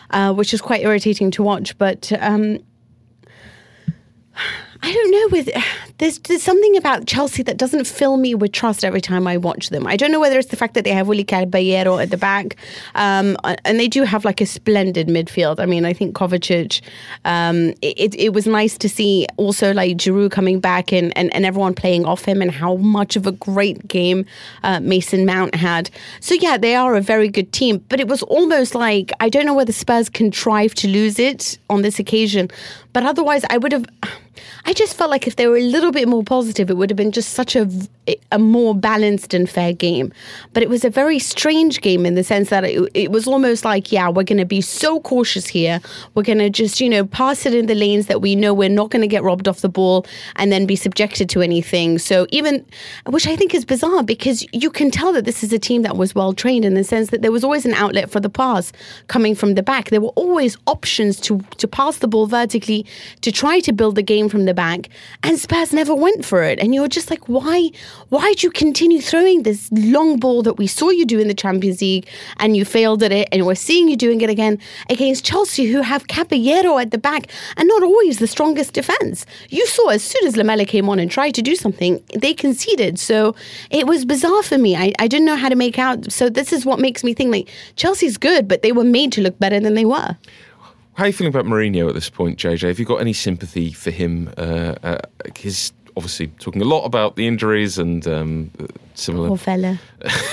uh, 0.10 0.34
which 0.34 0.54
is 0.54 0.62
quite 0.62 0.82
irritating 0.82 1.32
to 1.32 1.44
watch. 1.44 1.78
But 1.78 2.12
um, 2.20 2.60
I 4.84 4.92
don't 4.92 5.12
know. 5.12 5.28
With 5.32 5.50
there's 5.98 6.20
there's 6.20 6.44
something 6.44 6.76
about 6.76 7.08
Chelsea 7.08 7.42
that 7.44 7.58
doesn't 7.58 7.86
fill 7.86 8.18
me 8.18 8.36
with 8.36 8.52
trust 8.52 8.84
every 8.84 9.00
time 9.00 9.26
I 9.28 9.38
watch 9.38 9.70
them. 9.70 9.88
I 9.88 9.96
don't 9.96 10.12
know 10.12 10.20
whether 10.20 10.38
it's 10.38 10.50
the 10.50 10.58
fact 10.58 10.74
that 10.74 10.84
they 10.84 10.92
have 10.92 11.08
Willy 11.08 11.24
Caballero 11.24 12.00
at 12.00 12.10
the 12.10 12.18
back, 12.18 12.58
um, 12.96 13.38
and 13.44 13.80
they 13.80 13.88
do 13.88 14.04
have 14.04 14.26
like 14.26 14.42
a 14.42 14.46
splendid 14.46 15.08
midfield. 15.08 15.60
I 15.60 15.66
mean, 15.66 15.86
I 15.86 15.94
think 15.94 16.16
Kovacic. 16.16 16.82
Um, 17.24 17.74
it 17.82 18.14
it 18.16 18.34
was 18.34 18.46
nice 18.46 18.78
to 18.80 18.90
see 18.90 19.26
also 19.38 19.74
like 19.74 19.96
Giroud 19.98 20.32
coming 20.32 20.60
back 20.60 20.92
and, 20.92 21.18
and, 21.18 21.34
and 21.34 21.46
everyone 21.46 21.74
playing 21.74 22.06
off 22.06 22.26
him 22.26 22.42
and 22.42 22.52
how 22.52 22.76
much 22.76 23.16
of 23.16 23.26
a 23.26 23.32
great 23.32 23.88
game 23.88 24.26
uh, 24.64 24.82
Mason 24.82 25.26
Mount 25.26 25.56
had. 25.56 25.90
So 26.20 26.36
yeah, 26.36 26.58
they 26.58 26.76
are 26.76 26.96
a 26.96 27.02
very 27.02 27.30
good 27.30 27.54
team, 27.54 27.78
but 27.88 28.02
it 28.02 28.10
was 28.10 28.22
almost 28.24 28.76
like 28.76 29.14
I 29.22 29.30
don't 29.30 29.46
know 29.46 29.54
whether 29.54 29.72
Spurs 29.72 30.10
contrived 30.10 30.78
to 30.80 30.90
lose 30.90 31.20
it 31.20 31.58
on 31.70 31.84
this 31.84 32.00
occasion, 32.00 32.50
but 32.94 33.04
otherwise 33.04 33.44
I 33.50 33.58
would 33.58 33.72
have. 33.72 33.86
I 34.66 34.72
just 34.72 34.96
felt 34.96 35.12
like 35.12 35.28
if 35.28 35.36
they 35.36 35.48
were 35.48 35.58
a 35.58 35.62
little 35.62 35.92
bit 35.92 36.08
more 36.08 36.24
positive, 36.24 36.70
it 36.70 36.78
would 36.78 36.90
have 36.90 36.98
been 36.98 37.12
just 37.12 37.34
such 37.34 37.56
a, 37.56 37.70
a 38.32 38.40
more 38.40 38.74
balanced 38.74 39.34
and 39.34 39.48
fair 39.50 39.74
game. 39.74 40.14
But 40.54 40.64
it 40.64 40.70
was 40.70 40.86
a 40.86 40.90
very 40.90 41.20
strange 41.20 41.82
game 41.82 42.06
in 42.06 42.16
the 42.16 42.24
sense 42.24 42.50
that 42.50 42.64
it, 42.64 42.90
it 42.94 43.12
was 43.12 43.28
almost 43.28 43.66
like, 43.66 43.92
yeah, 43.92 44.08
we're 44.08 44.24
going 44.24 44.38
to 44.38 44.46
be 44.46 44.62
so 44.62 45.02
cautious 45.02 45.48
here. 45.48 45.82
We're 46.16 46.24
going 46.24 46.38
to 46.40 46.50
just, 46.50 46.80
you 46.80 46.90
know, 46.90 47.06
pass 47.06 47.46
it 47.46 47.54
in 47.54 47.66
the 47.66 47.76
lanes 47.76 48.08
that 48.08 48.22
we 48.22 48.36
know 48.36 48.54
we're 48.54 48.70
not 48.70 48.90
going 48.90 49.02
to 49.02 49.08
get 49.08 49.22
robbed 49.22 49.50
off 49.50 49.60
the 49.60 49.70
ball 49.70 50.06
and 50.38 50.52
then 50.52 50.66
be 50.66 50.78
subjected 50.78 51.30
to 51.30 51.42
anything. 51.42 52.00
So 52.00 52.26
even, 52.30 52.66
which 53.06 53.28
I 53.28 53.36
think 53.36 53.54
is 53.54 53.66
bizarre 53.66 54.04
because 54.04 54.46
you 54.54 54.72
can 54.72 54.92
tell 54.92 55.12
that 55.12 55.26
this 55.26 55.44
is 55.44 55.52
a 55.52 55.60
team 55.60 55.82
that 55.82 55.98
was 55.98 56.16
well 56.16 56.34
trained 56.34 56.64
in 56.64 56.74
the 56.74 56.86
sense 56.86 57.10
that 57.10 57.22
there 57.22 57.34
was 57.34 57.44
always 57.44 57.66
an 57.66 57.74
outlet 57.74 58.10
for 58.10 58.22
the 58.22 58.30
pass 58.30 58.72
coming 59.08 59.36
from 59.36 59.56
the 59.56 59.64
back. 59.64 59.90
There 59.90 60.02
were 60.02 60.10
always 60.10 60.58
options 60.68 61.20
to, 61.22 61.40
to 61.58 61.68
pass 61.68 61.98
the 61.98 62.08
ball 62.08 62.28
vertically 62.28 62.83
to 63.22 63.32
try 63.32 63.60
to 63.62 63.72
build 63.72 63.96
the 63.96 64.04
game 64.04 64.30
from 64.30 64.46
the 64.46 64.54
back, 64.54 64.90
and 65.24 65.40
Spurs 65.40 65.74
never 65.74 65.96
went 65.96 66.26
for 66.26 66.44
it. 66.44 66.60
And 66.60 66.74
you're 66.74 66.88
just 66.88 67.10
like, 67.10 67.28
why? 67.28 67.72
Why 68.10 68.34
do 68.34 68.48
you 68.48 68.52
continue 68.52 69.02
throwing 69.02 69.44
this 69.44 69.70
long 69.72 70.20
ball 70.20 70.44
that 70.44 70.58
we 70.58 70.68
saw 70.68 70.90
you 70.90 71.06
do 71.06 71.20
in 71.20 71.28
the 71.28 71.34
Champions 71.34 71.82
League, 71.82 72.08
and 72.38 72.56
you 72.56 72.66
failed 72.66 73.04
at 73.04 73.12
it, 73.12 73.28
and 73.32 73.46
we're 73.46 73.56
seeing 73.56 73.88
you 73.88 73.96
doing 73.96 74.22
it 74.22 74.30
again 74.30 74.60
against 74.90 75.26
Chelsea, 75.26 75.66
who 75.66 75.82
have 75.82 76.08
Caballero 76.08 76.78
at 76.78 76.92
the 76.92 76.98
back, 76.98 77.28
and 77.58 77.68
not 77.68 77.84
always 77.84 78.20
the 78.20 78.28
strongest 78.28 78.74
defense. 78.74 79.26
You 79.50 79.66
saw 79.68 79.90
as 79.90 80.04
soon 80.04 80.28
as 80.28 80.38
Lamela 80.38 80.66
came 80.66 80.90
on 80.90 81.00
and 81.00 81.10
tried 81.10 81.36
to 81.36 81.42
do 81.42 81.56
something, 81.56 82.04
they 82.16 82.34
conceded. 82.34 83.00
So 83.00 83.36
it 83.70 83.88
was 83.88 84.06
bizarre 84.06 84.44
for 84.44 84.58
me. 84.58 84.76
I, 84.76 84.94
I 85.00 85.08
didn't 85.08 85.26
know 85.26 85.36
how 85.36 85.50
to 85.50 85.56
make 85.56 85.80
out. 85.80 86.12
So 86.12 86.30
this 86.30 86.54
is 86.54 86.66
what 86.66 86.80
makes 86.80 87.04
me 87.04 87.14
think 87.14 87.32
like 87.32 87.50
Chelsea's 87.76 88.18
good, 88.18 88.48
but 88.48 88.62
they 88.62 88.72
were 88.72 88.84
made 88.84 89.12
to 89.14 89.22
look 89.22 89.40
better 89.40 89.60
than 89.60 89.74
they 89.74 89.86
were. 89.86 90.18
How 90.96 91.06
are 91.06 91.08
you 91.08 91.14
feeling 91.14 91.34
about 91.34 91.46
Mourinho 91.46 91.88
at 91.88 91.96
this 91.96 92.10
point, 92.10 92.38
JJ? 92.38 92.68
Have 92.68 92.80
you 92.80 92.86
got 92.86 92.98
any 92.98 93.14
sympathy 93.14 93.72
for 93.72 93.90
him? 93.90 94.32
Uh, 94.38 94.76
uh, 94.84 94.98
he's 95.36 95.74
obviously 95.96 96.28
talking 96.40 96.62
a 96.62 96.66
lot 96.66 96.84
about 96.86 97.16
the 97.16 97.28
injuries 97.28 97.78
and 97.78 98.08
um, 98.08 98.52
similar. 98.94 99.28
Poor 99.30 99.38
fella. 99.38 99.80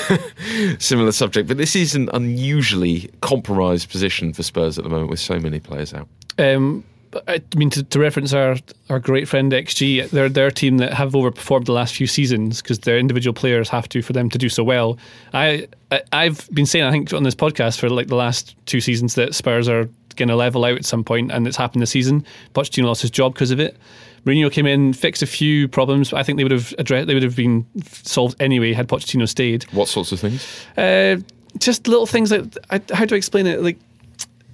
similar 0.79 1.13
subject, 1.13 1.49
but 1.49 1.57
this 1.57 1.75
is 1.75 1.95
an 1.95 2.11
unusually 2.13 3.11
compromised 3.23 3.91
position 3.91 4.33
for 4.33 4.43
Spurs 4.43 4.79
at 4.79 4.85
the 4.85 4.91
moment 4.91 5.11
with 5.11 5.21
so 5.21 5.39
many 5.39 5.61
players 5.61 5.95
out. 5.95 6.09
Um, 6.39 6.85
I 7.27 7.43
mean, 7.57 7.71
to, 7.71 7.83
to, 7.83 7.99
reference 7.99 8.33
our, 8.33 8.57
our 8.89 9.01
great 9.01 9.29
friend 9.29 9.51
XG, 9.51 10.11
they're 10.11 10.29
their 10.29 10.51
team 10.51 10.79
that 10.79 10.93
have 10.93 11.13
overperformed 11.13 11.65
the 11.65 11.73
last 11.73 11.95
few 11.95 12.07
seasons 12.07 12.63
because 12.63 12.81
their 12.81 12.99
individual 12.99 13.35
players 13.35 13.69
have 13.69 13.89
to 13.89 14.03
for 14.03 14.13
them 14.13 14.31
to 14.31 14.39
do 14.39 14.49
so 14.49 14.63
well. 14.63 14.97
I, 15.35 15.67
I 16.13 16.25
have 16.25 16.49
been 16.53 16.67
saying 16.67 16.85
I 16.85 16.93
think 16.93 17.13
on 17.13 17.25
this 17.25 17.35
podcast 17.35 17.81
for 17.81 17.89
like 17.89 18.07
the 18.07 18.15
last 18.15 18.55
two 18.67 18.81
seasons 18.81 19.17
that 19.17 19.35
Spurs 19.35 19.69
are 19.69 19.89
going 20.21 20.29
to 20.29 20.37
level 20.37 20.65
out 20.65 20.77
at 20.77 20.85
some 20.85 21.03
point, 21.03 21.33
and 21.33 21.49
it's 21.49 21.57
happened 21.57 21.83
this 21.83 21.91
season. 21.91 22.25
Pochettino 22.55 22.85
lost 22.85 23.03
his 23.03 23.11
job 23.11 23.35
because 23.35 23.51
of 23.51 23.59
it. 23.59 23.77
Mourinho 24.25 24.53
came 24.53 24.67
in, 24.67 24.93
fixed 24.93 25.23
a 25.23 25.27
few 25.27 25.67
problems. 25.67 26.13
I 26.13 26.23
think 26.23 26.37
they 26.37 26.45
would 26.45 26.53
have 26.53 26.75
addressed, 26.79 27.07
they 27.07 27.15
would 27.15 27.23
have 27.23 27.37
been 27.37 27.67
solved 27.85 28.41
anyway 28.41 28.73
had 28.73 28.87
Pochettino 28.87 29.29
stayed. 29.29 29.65
What 29.73 29.89
sorts 29.89 30.13
of 30.13 30.21
things? 30.21 30.65
Uh, 30.77 31.17
just 31.59 31.89
little 31.89 32.07
things 32.07 32.31
like 32.31 32.91
how 32.91 33.05
do 33.05 33.15
I 33.15 33.19
explain 33.19 33.47
it? 33.47 33.63
Like 33.63 33.79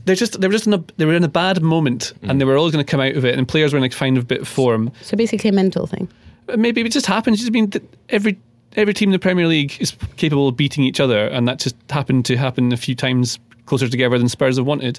they're 0.04 0.14
just 0.14 0.40
they 0.40 0.46
were 0.46 0.52
just 0.52 0.66
in 0.66 0.74
a 0.74 0.84
they 0.96 1.04
were 1.04 1.14
in 1.14 1.24
a 1.24 1.28
bad 1.28 1.62
moment, 1.62 2.12
mm. 2.22 2.30
and 2.30 2.40
they 2.40 2.44
were 2.44 2.56
all 2.56 2.70
going 2.70 2.84
to 2.84 2.90
come 2.90 3.00
out 3.00 3.16
of 3.16 3.24
it, 3.24 3.36
and 3.36 3.46
players 3.46 3.72
were 3.72 3.78
in 3.78 3.84
a 3.84 3.90
kind 3.90 4.16
of 4.16 4.26
bit 4.26 4.40
of 4.42 4.48
form. 4.48 4.90
So 5.02 5.16
basically, 5.16 5.50
a 5.50 5.52
mental 5.52 5.86
thing. 5.86 6.08
Maybe 6.56 6.80
it 6.80 6.92
just 6.92 7.06
happens. 7.06 7.44
I 7.44 7.50
mean, 7.50 7.72
every 8.08 8.38
every 8.76 8.94
team 8.94 9.08
in 9.08 9.12
the 9.12 9.18
Premier 9.18 9.46
League 9.46 9.76
is 9.80 9.96
capable 10.16 10.48
of 10.48 10.56
beating 10.56 10.84
each 10.84 11.00
other, 11.00 11.26
and 11.26 11.46
that 11.48 11.58
just 11.58 11.76
happened 11.90 12.24
to 12.26 12.36
happen 12.36 12.72
a 12.72 12.76
few 12.76 12.94
times 12.94 13.38
closer 13.66 13.88
together 13.88 14.18
than 14.18 14.28
Spurs 14.28 14.56
have 14.56 14.66
wanted. 14.66 14.98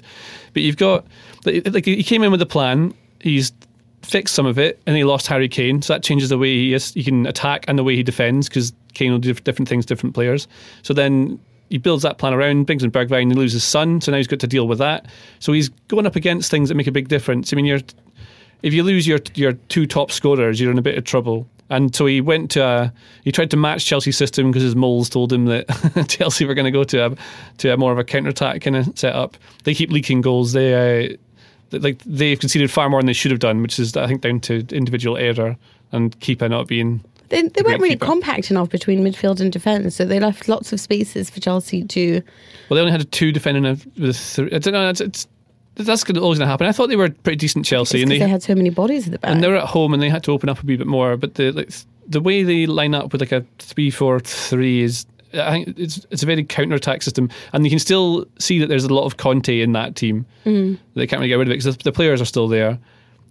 But 0.52 0.62
you've 0.62 0.76
got 0.76 1.06
like 1.44 1.84
he 1.84 2.02
came 2.02 2.22
in 2.22 2.30
with 2.30 2.42
a 2.42 2.46
plan. 2.46 2.94
He's 3.20 3.52
fixed 4.02 4.34
some 4.34 4.46
of 4.46 4.58
it, 4.58 4.80
and 4.86 4.96
he 4.96 5.04
lost 5.04 5.26
Harry 5.26 5.48
Kane, 5.48 5.82
so 5.82 5.92
that 5.92 6.02
changes 6.02 6.28
the 6.28 6.38
way 6.38 6.54
he 6.54 6.74
is. 6.74 6.94
He 6.94 7.02
can 7.02 7.26
attack 7.26 7.64
and 7.68 7.78
the 7.78 7.84
way 7.84 7.96
he 7.96 8.02
defends 8.02 8.48
because 8.48 8.72
Kane 8.94 9.12
will 9.12 9.18
do 9.18 9.34
different 9.34 9.68
things, 9.68 9.84
different 9.84 10.14
players. 10.14 10.46
So 10.82 10.94
then 10.94 11.38
he 11.68 11.78
builds 11.78 12.02
that 12.02 12.18
plan 12.18 12.32
around, 12.32 12.64
brings 12.64 12.82
in 12.82 12.90
Bergwijn, 12.90 13.28
he 13.28 13.34
loses 13.34 13.62
his 13.62 13.64
Son, 13.64 14.00
so 14.00 14.10
now 14.10 14.16
he's 14.16 14.26
got 14.26 14.40
to 14.40 14.46
deal 14.46 14.66
with 14.66 14.78
that. 14.78 15.06
So 15.38 15.52
he's 15.52 15.68
going 15.88 16.06
up 16.06 16.16
against 16.16 16.50
things 16.50 16.68
that 16.68 16.76
make 16.76 16.86
a 16.86 16.92
big 16.92 17.08
difference. 17.08 17.52
I 17.52 17.56
mean, 17.56 17.66
you're 17.66 17.80
if 18.62 18.74
you 18.74 18.82
lose 18.82 19.06
your 19.06 19.20
your 19.34 19.52
two 19.52 19.86
top 19.86 20.10
scorers, 20.10 20.60
you're 20.60 20.70
in 20.70 20.78
a 20.78 20.82
bit 20.82 20.98
of 20.98 21.04
trouble. 21.04 21.46
And 21.70 21.94
so 21.94 22.06
he 22.06 22.20
went 22.20 22.50
to 22.52 22.64
a, 22.64 22.92
he 23.24 23.32
tried 23.32 23.50
to 23.50 23.56
match 23.56 23.84
Chelsea's 23.84 24.16
system 24.16 24.50
because 24.50 24.62
his 24.62 24.76
moles 24.76 25.08
told 25.08 25.32
him 25.32 25.46
that 25.46 26.06
Chelsea 26.08 26.44
were 26.44 26.54
going 26.54 26.64
to 26.64 26.70
go 26.70 26.84
to 26.84 27.06
a 27.06 27.16
to 27.58 27.74
a 27.74 27.76
more 27.76 27.92
of 27.92 27.98
a 27.98 28.04
counter 28.04 28.30
attack 28.30 28.62
kind 28.62 28.76
of 28.76 28.98
setup. 28.98 29.36
They 29.64 29.74
keep 29.74 29.90
leaking 29.90 30.22
goals. 30.22 30.52
They 30.52 31.10
uh, 31.10 31.16
like 31.72 32.02
they've 32.04 32.38
conceded 32.38 32.70
far 32.70 32.88
more 32.88 33.00
than 33.00 33.06
they 33.06 33.12
should 33.12 33.30
have 33.30 33.40
done, 33.40 33.60
which 33.62 33.78
is 33.78 33.96
I 33.96 34.06
think 34.06 34.22
down 34.22 34.40
to 34.40 34.64
individual 34.70 35.16
error 35.16 35.56
and 35.92 36.18
Kepa 36.20 36.48
not 36.48 36.68
being. 36.68 37.04
They, 37.28 37.42
they 37.42 37.60
weren't 37.62 37.82
really 37.82 37.90
keeper. 37.90 38.06
compact 38.06 38.50
enough 38.50 38.70
between 38.70 39.04
midfield 39.04 39.40
and 39.40 39.52
defence, 39.52 39.96
so 39.96 40.06
they 40.06 40.18
left 40.18 40.48
lots 40.48 40.72
of 40.72 40.80
spaces 40.80 41.28
for 41.28 41.40
Chelsea 41.40 41.84
to. 41.84 42.22
Well, 42.68 42.76
they 42.76 42.80
only 42.80 42.92
had 42.92 43.12
two 43.12 43.32
defending 43.32 43.64
with 43.98 44.16
three. 44.16 44.50
I 44.50 44.58
don't 44.58 44.72
know. 44.72 44.88
It's, 44.88 45.02
it's 45.02 45.28
that's 45.86 46.04
always 46.04 46.38
going 46.38 46.40
to 46.40 46.46
happen. 46.46 46.66
I 46.66 46.72
thought 46.72 46.88
they 46.88 46.96
were 46.96 47.10
pretty 47.10 47.36
decent 47.36 47.64
Chelsea, 47.64 48.02
and 48.02 48.10
they, 48.10 48.18
they, 48.18 48.28
had 48.28 48.42
so 48.42 48.54
many 48.54 48.70
bodies 48.70 49.06
at 49.06 49.12
the 49.12 49.18
back, 49.18 49.30
and 49.30 49.42
they 49.42 49.48
were 49.48 49.56
at 49.56 49.68
home, 49.68 49.94
and 49.94 50.02
they 50.02 50.10
had 50.10 50.24
to 50.24 50.32
open 50.32 50.48
up 50.48 50.62
a 50.62 50.66
wee 50.66 50.76
bit 50.76 50.86
more. 50.86 51.16
But 51.16 51.34
the 51.34 51.52
like, 51.52 51.70
the 52.06 52.20
way 52.20 52.42
they 52.42 52.66
line 52.66 52.94
up 52.94 53.12
with 53.12 53.20
like 53.20 53.32
a 53.32 53.44
three 53.58 53.90
four 53.90 54.20
three 54.20 54.82
is. 54.82 55.06
I 55.34 55.50
think 55.52 55.78
it's 55.78 56.06
it's 56.10 56.22
a 56.22 56.26
very 56.26 56.42
counter 56.42 56.74
attack 56.74 57.02
system, 57.02 57.28
and 57.52 57.64
you 57.64 57.70
can 57.70 57.78
still 57.78 58.24
see 58.38 58.58
that 58.60 58.68
there's 58.68 58.84
a 58.84 58.92
lot 58.92 59.04
of 59.04 59.18
Conte 59.18 59.60
in 59.60 59.72
that 59.72 59.94
team. 59.94 60.24
Mm. 60.46 60.78
They 60.94 61.06
can't 61.06 61.20
really 61.20 61.28
get 61.28 61.34
rid 61.34 61.48
of 61.48 61.52
it 61.52 61.62
because 61.62 61.76
the 61.76 61.92
players 61.92 62.22
are 62.22 62.24
still 62.24 62.48
there. 62.48 62.78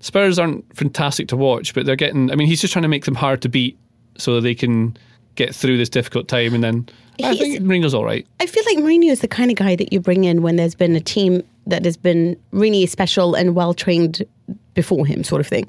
Spurs 0.02 0.38
aren't 0.38 0.64
fantastic 0.76 1.28
to 1.30 1.36
watch, 1.36 1.74
but 1.74 1.88
they're 1.88 1.96
getting. 1.96 2.32
I 2.32 2.36
mean, 2.36 2.48
he's 2.48 2.62
just 2.62 2.72
trying 2.72 2.84
to 2.84 2.90
make 2.90 3.06
them 3.06 3.16
hard 3.16 3.42
to 3.42 3.50
beat 3.50 3.80
so 4.16 4.36
that 4.36 4.42
they 4.42 4.54
can 4.54 4.96
get 5.34 5.56
through 5.56 5.78
this 5.78 5.90
difficult 5.90 6.28
time, 6.28 6.54
and 6.54 6.64
then 6.64 6.88
I 7.24 7.36
think 7.36 7.60
Mourinho's 7.62 7.96
all 7.96 8.06
right. 8.06 8.28
I 8.40 8.46
feel 8.46 8.64
like 8.68 8.78
Mourinho 8.78 9.12
is 9.12 9.22
the 9.22 9.28
kind 9.28 9.50
of 9.50 9.58
guy 9.58 9.76
that 9.76 9.92
you 9.92 10.00
bring 10.00 10.24
in 10.24 10.44
when 10.44 10.56
there's 10.56 10.76
been 10.76 10.96
a 10.96 11.02
team 11.02 11.44
that 11.68 11.86
has 11.86 11.98
been 11.98 12.38
really 12.52 12.86
special 12.86 13.36
and 13.36 13.56
well 13.56 13.74
trained 13.74 14.26
before 14.78 15.08
him, 15.08 15.24
sort 15.24 15.42
of 15.42 15.48
thing. 15.48 15.68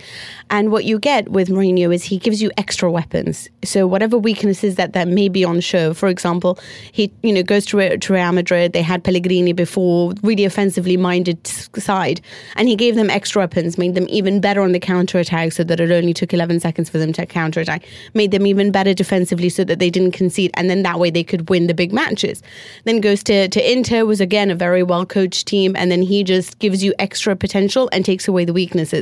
And 0.51 0.71
what 0.71 0.85
you 0.85 0.99
get 0.99 1.31
with 1.31 1.49
Mourinho 1.49 1.93
is 1.95 2.05
he 2.05 2.19
gives 2.19 2.43
you 2.43 2.51
extra 2.59 2.93
weapons. 2.93 3.49
So 3.65 3.87
whatever 3.87 4.19
weaknesses 4.19 4.75
that 4.75 4.93
that 4.93 5.09
may 5.09 5.31
be 5.31 5.47
on 5.47 5.61
show, 5.61 5.95
for 5.95 6.09
example, 6.09 6.59
he 6.93 7.11
you 7.23 7.33
know 7.33 7.43
goes 7.43 7.65
to, 7.67 7.97
to 7.97 8.13
Real 8.13 8.33
Madrid. 8.33 8.75
They 8.75 8.83
had 8.83 9.03
Pellegrini 9.03 9.55
before, 9.55 10.13
really 10.23 10.45
offensively 10.45 10.99
minded 10.99 11.39
side, 11.47 12.21
and 12.57 12.69
he 12.69 12.77
gave 12.77 12.97
them 12.97 13.09
extra 13.09 13.41
weapons, 13.41 13.79
made 13.79 13.95
them 13.95 14.07
even 14.11 14.43
better 14.43 14.61
on 14.61 14.73
the 14.73 14.79
counter 14.79 15.19
attack, 15.19 15.53
so 15.53 15.65
that 15.65 15.81
it 15.81 15.91
only 15.91 16.13
took 16.13 16.35
11 16.35 16.61
seconds 16.61 16.91
for 16.91 16.99
them 16.99 17.15
to 17.15 17.25
counter 17.25 17.61
attack. 17.61 17.83
Made 18.13 18.31
them 18.31 18.47
even 18.47 18.71
better 18.71 18.93
defensively, 18.93 19.49
so 19.49 19.65
that 19.65 19.79
they 19.79 19.89
didn't 19.89 20.13
concede, 20.13 20.51
and 20.53 20.69
then 20.69 20.83
that 20.83 21.01
way 21.01 21.09
they 21.09 21.25
could 21.25 21.49
win 21.49 21.67
the 21.67 21.75
big 21.75 21.95
matches. 21.95 22.43
Then 22.85 23.01
goes 23.01 23.23
to 23.25 23.49
to 23.49 23.73
Inter, 23.73 24.05
was 24.05 24.21
again 24.21 24.51
a 24.51 24.55
very 24.55 24.83
well 24.83 25.07
coached 25.07 25.47
team, 25.49 25.75
and 25.77 25.91
then 25.91 26.03
he 26.03 26.23
just 26.23 26.59
gives 26.59 26.85
you 26.85 26.93
extra 26.99 27.35
potential 27.35 27.89
and 27.91 28.05
takes 28.05 28.29
away 28.29 28.45
the 28.45 28.53
weaknesses. 28.53 28.98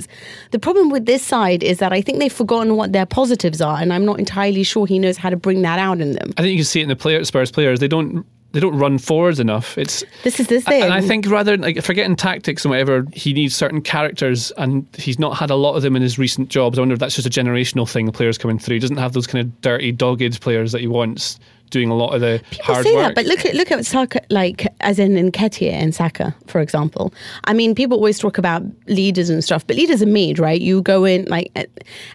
The 0.50 0.58
problem 0.58 0.90
with 0.90 1.06
this 1.06 1.22
side 1.22 1.62
is 1.62 1.78
that 1.78 1.92
I 1.92 2.00
think 2.00 2.18
they've 2.18 2.32
forgotten 2.32 2.76
what 2.76 2.92
their 2.92 3.06
positives 3.06 3.60
are, 3.60 3.78
and 3.80 3.92
I'm 3.92 4.04
not 4.04 4.18
entirely 4.18 4.62
sure 4.62 4.86
he 4.86 4.98
knows 4.98 5.16
how 5.16 5.30
to 5.30 5.36
bring 5.36 5.62
that 5.62 5.78
out 5.78 6.00
in 6.00 6.12
them. 6.12 6.32
I 6.36 6.42
think 6.42 6.52
you 6.52 6.58
can 6.58 6.64
see 6.64 6.80
it 6.80 6.84
in 6.84 6.88
the 6.88 6.96
player, 6.96 7.24
Spurs 7.24 7.50
players. 7.50 7.80
They 7.80 7.88
don't 7.88 8.26
they 8.52 8.60
don't 8.60 8.78
run 8.78 8.96
forwards 8.96 9.38
enough. 9.38 9.76
It's 9.76 10.02
this 10.24 10.40
is 10.40 10.46
this 10.46 10.64
thing, 10.64 10.82
and 10.82 10.92
I 10.92 11.02
think 11.02 11.28
rather 11.28 11.58
like 11.58 11.82
forgetting 11.82 12.16
tactics 12.16 12.64
and 12.64 12.70
whatever, 12.70 13.04
he 13.12 13.34
needs 13.34 13.54
certain 13.54 13.82
characters, 13.82 14.50
and 14.56 14.86
he's 14.96 15.18
not 15.18 15.36
had 15.36 15.50
a 15.50 15.56
lot 15.56 15.74
of 15.74 15.82
them 15.82 15.94
in 15.94 16.02
his 16.02 16.18
recent 16.18 16.48
jobs. 16.48 16.78
I 16.78 16.80
wonder 16.80 16.94
if 16.94 16.98
that's 16.98 17.14
just 17.14 17.26
a 17.26 17.30
generational 17.30 17.88
thing. 17.88 18.10
Players 18.12 18.38
coming 18.38 18.58
through, 18.58 18.76
he 18.76 18.80
doesn't 18.80 18.96
have 18.96 19.12
those 19.12 19.26
kind 19.26 19.44
of 19.44 19.60
dirty, 19.60 19.92
dogged 19.92 20.40
players 20.40 20.72
that 20.72 20.80
he 20.80 20.86
wants 20.86 21.38
doing 21.70 21.90
a 21.90 21.94
lot 21.94 22.14
of 22.14 22.20
the 22.20 22.42
People 22.50 22.74
hard 22.74 22.86
say 22.86 22.94
work. 22.94 23.06
that, 23.06 23.14
but 23.14 23.26
look 23.26 23.44
at 23.44 23.54
look 23.54 23.70
at 23.70 23.84
Saka, 23.84 24.20
like 24.30 24.66
as 24.80 24.98
in 24.98 25.14
Nketiah 25.14 25.72
and 25.72 25.94
Saka, 25.94 26.34
for 26.46 26.60
example. 26.60 27.12
I 27.44 27.52
mean, 27.52 27.74
people 27.74 27.96
always 27.96 28.18
talk 28.18 28.38
about 28.38 28.62
leaders 28.86 29.30
and 29.30 29.42
stuff, 29.42 29.66
but 29.66 29.76
leaders 29.76 30.02
are 30.02 30.06
made, 30.06 30.38
right? 30.38 30.60
You 30.60 30.82
go 30.82 31.04
in 31.04 31.24
like, 31.26 31.50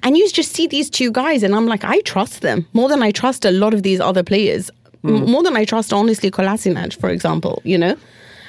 and 0.03 0.17
you 0.17 0.29
just 0.29 0.53
see 0.53 0.67
these 0.67 0.89
two 0.89 1.11
guys, 1.11 1.43
and 1.43 1.55
I'm 1.55 1.65
like, 1.67 1.83
I 1.83 2.01
trust 2.01 2.41
them 2.41 2.65
more 2.73 2.89
than 2.89 3.03
I 3.03 3.11
trust 3.11 3.45
a 3.45 3.51
lot 3.51 3.73
of 3.73 3.83
these 3.83 3.99
other 3.99 4.23
players, 4.23 4.69
M- 5.03 5.17
hmm. 5.17 5.31
more 5.31 5.43
than 5.43 5.55
I 5.55 5.65
trust 5.65 5.93
honestly 5.93 6.31
Kolasinac, 6.31 6.99
for 6.99 7.09
example. 7.09 7.61
You 7.63 7.77
know. 7.77 7.95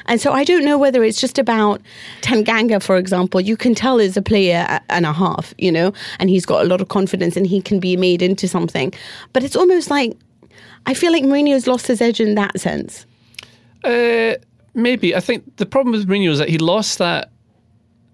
And 0.06 0.20
so 0.20 0.32
I 0.32 0.42
don't 0.42 0.64
know 0.64 0.78
whether 0.78 1.04
it's 1.04 1.20
just 1.20 1.38
about 1.38 1.80
Tanganga, 2.22 2.82
for 2.82 2.96
example. 2.96 3.40
You 3.40 3.56
can 3.56 3.72
tell 3.74 4.00
is 4.00 4.16
a 4.16 4.22
player 4.22 4.80
and 4.90 5.06
a 5.06 5.12
half, 5.12 5.54
you 5.58 5.70
know, 5.70 5.92
and 6.18 6.28
he's 6.28 6.44
got 6.44 6.64
a 6.64 6.68
lot 6.68 6.80
of 6.80 6.88
confidence 6.88 7.36
and 7.36 7.46
he 7.46 7.62
can 7.62 7.78
be 7.78 7.96
made 7.96 8.20
into 8.20 8.48
something. 8.48 8.92
But 9.32 9.44
it's 9.44 9.54
almost 9.54 9.90
like 9.90 10.16
I 10.86 10.94
feel 10.94 11.12
like 11.12 11.24
Mourinho's 11.24 11.66
lost 11.66 11.86
his 11.86 12.00
edge 12.00 12.20
in 12.20 12.34
that 12.34 12.58
sense. 12.60 13.06
Uh, 13.84 14.34
maybe. 14.74 15.14
I 15.14 15.20
think 15.20 15.56
the 15.56 15.66
problem 15.66 15.92
with 15.92 16.08
Mourinho 16.08 16.30
is 16.30 16.38
that 16.38 16.48
he 16.48 16.58
lost 16.58 16.98
that. 16.98 17.30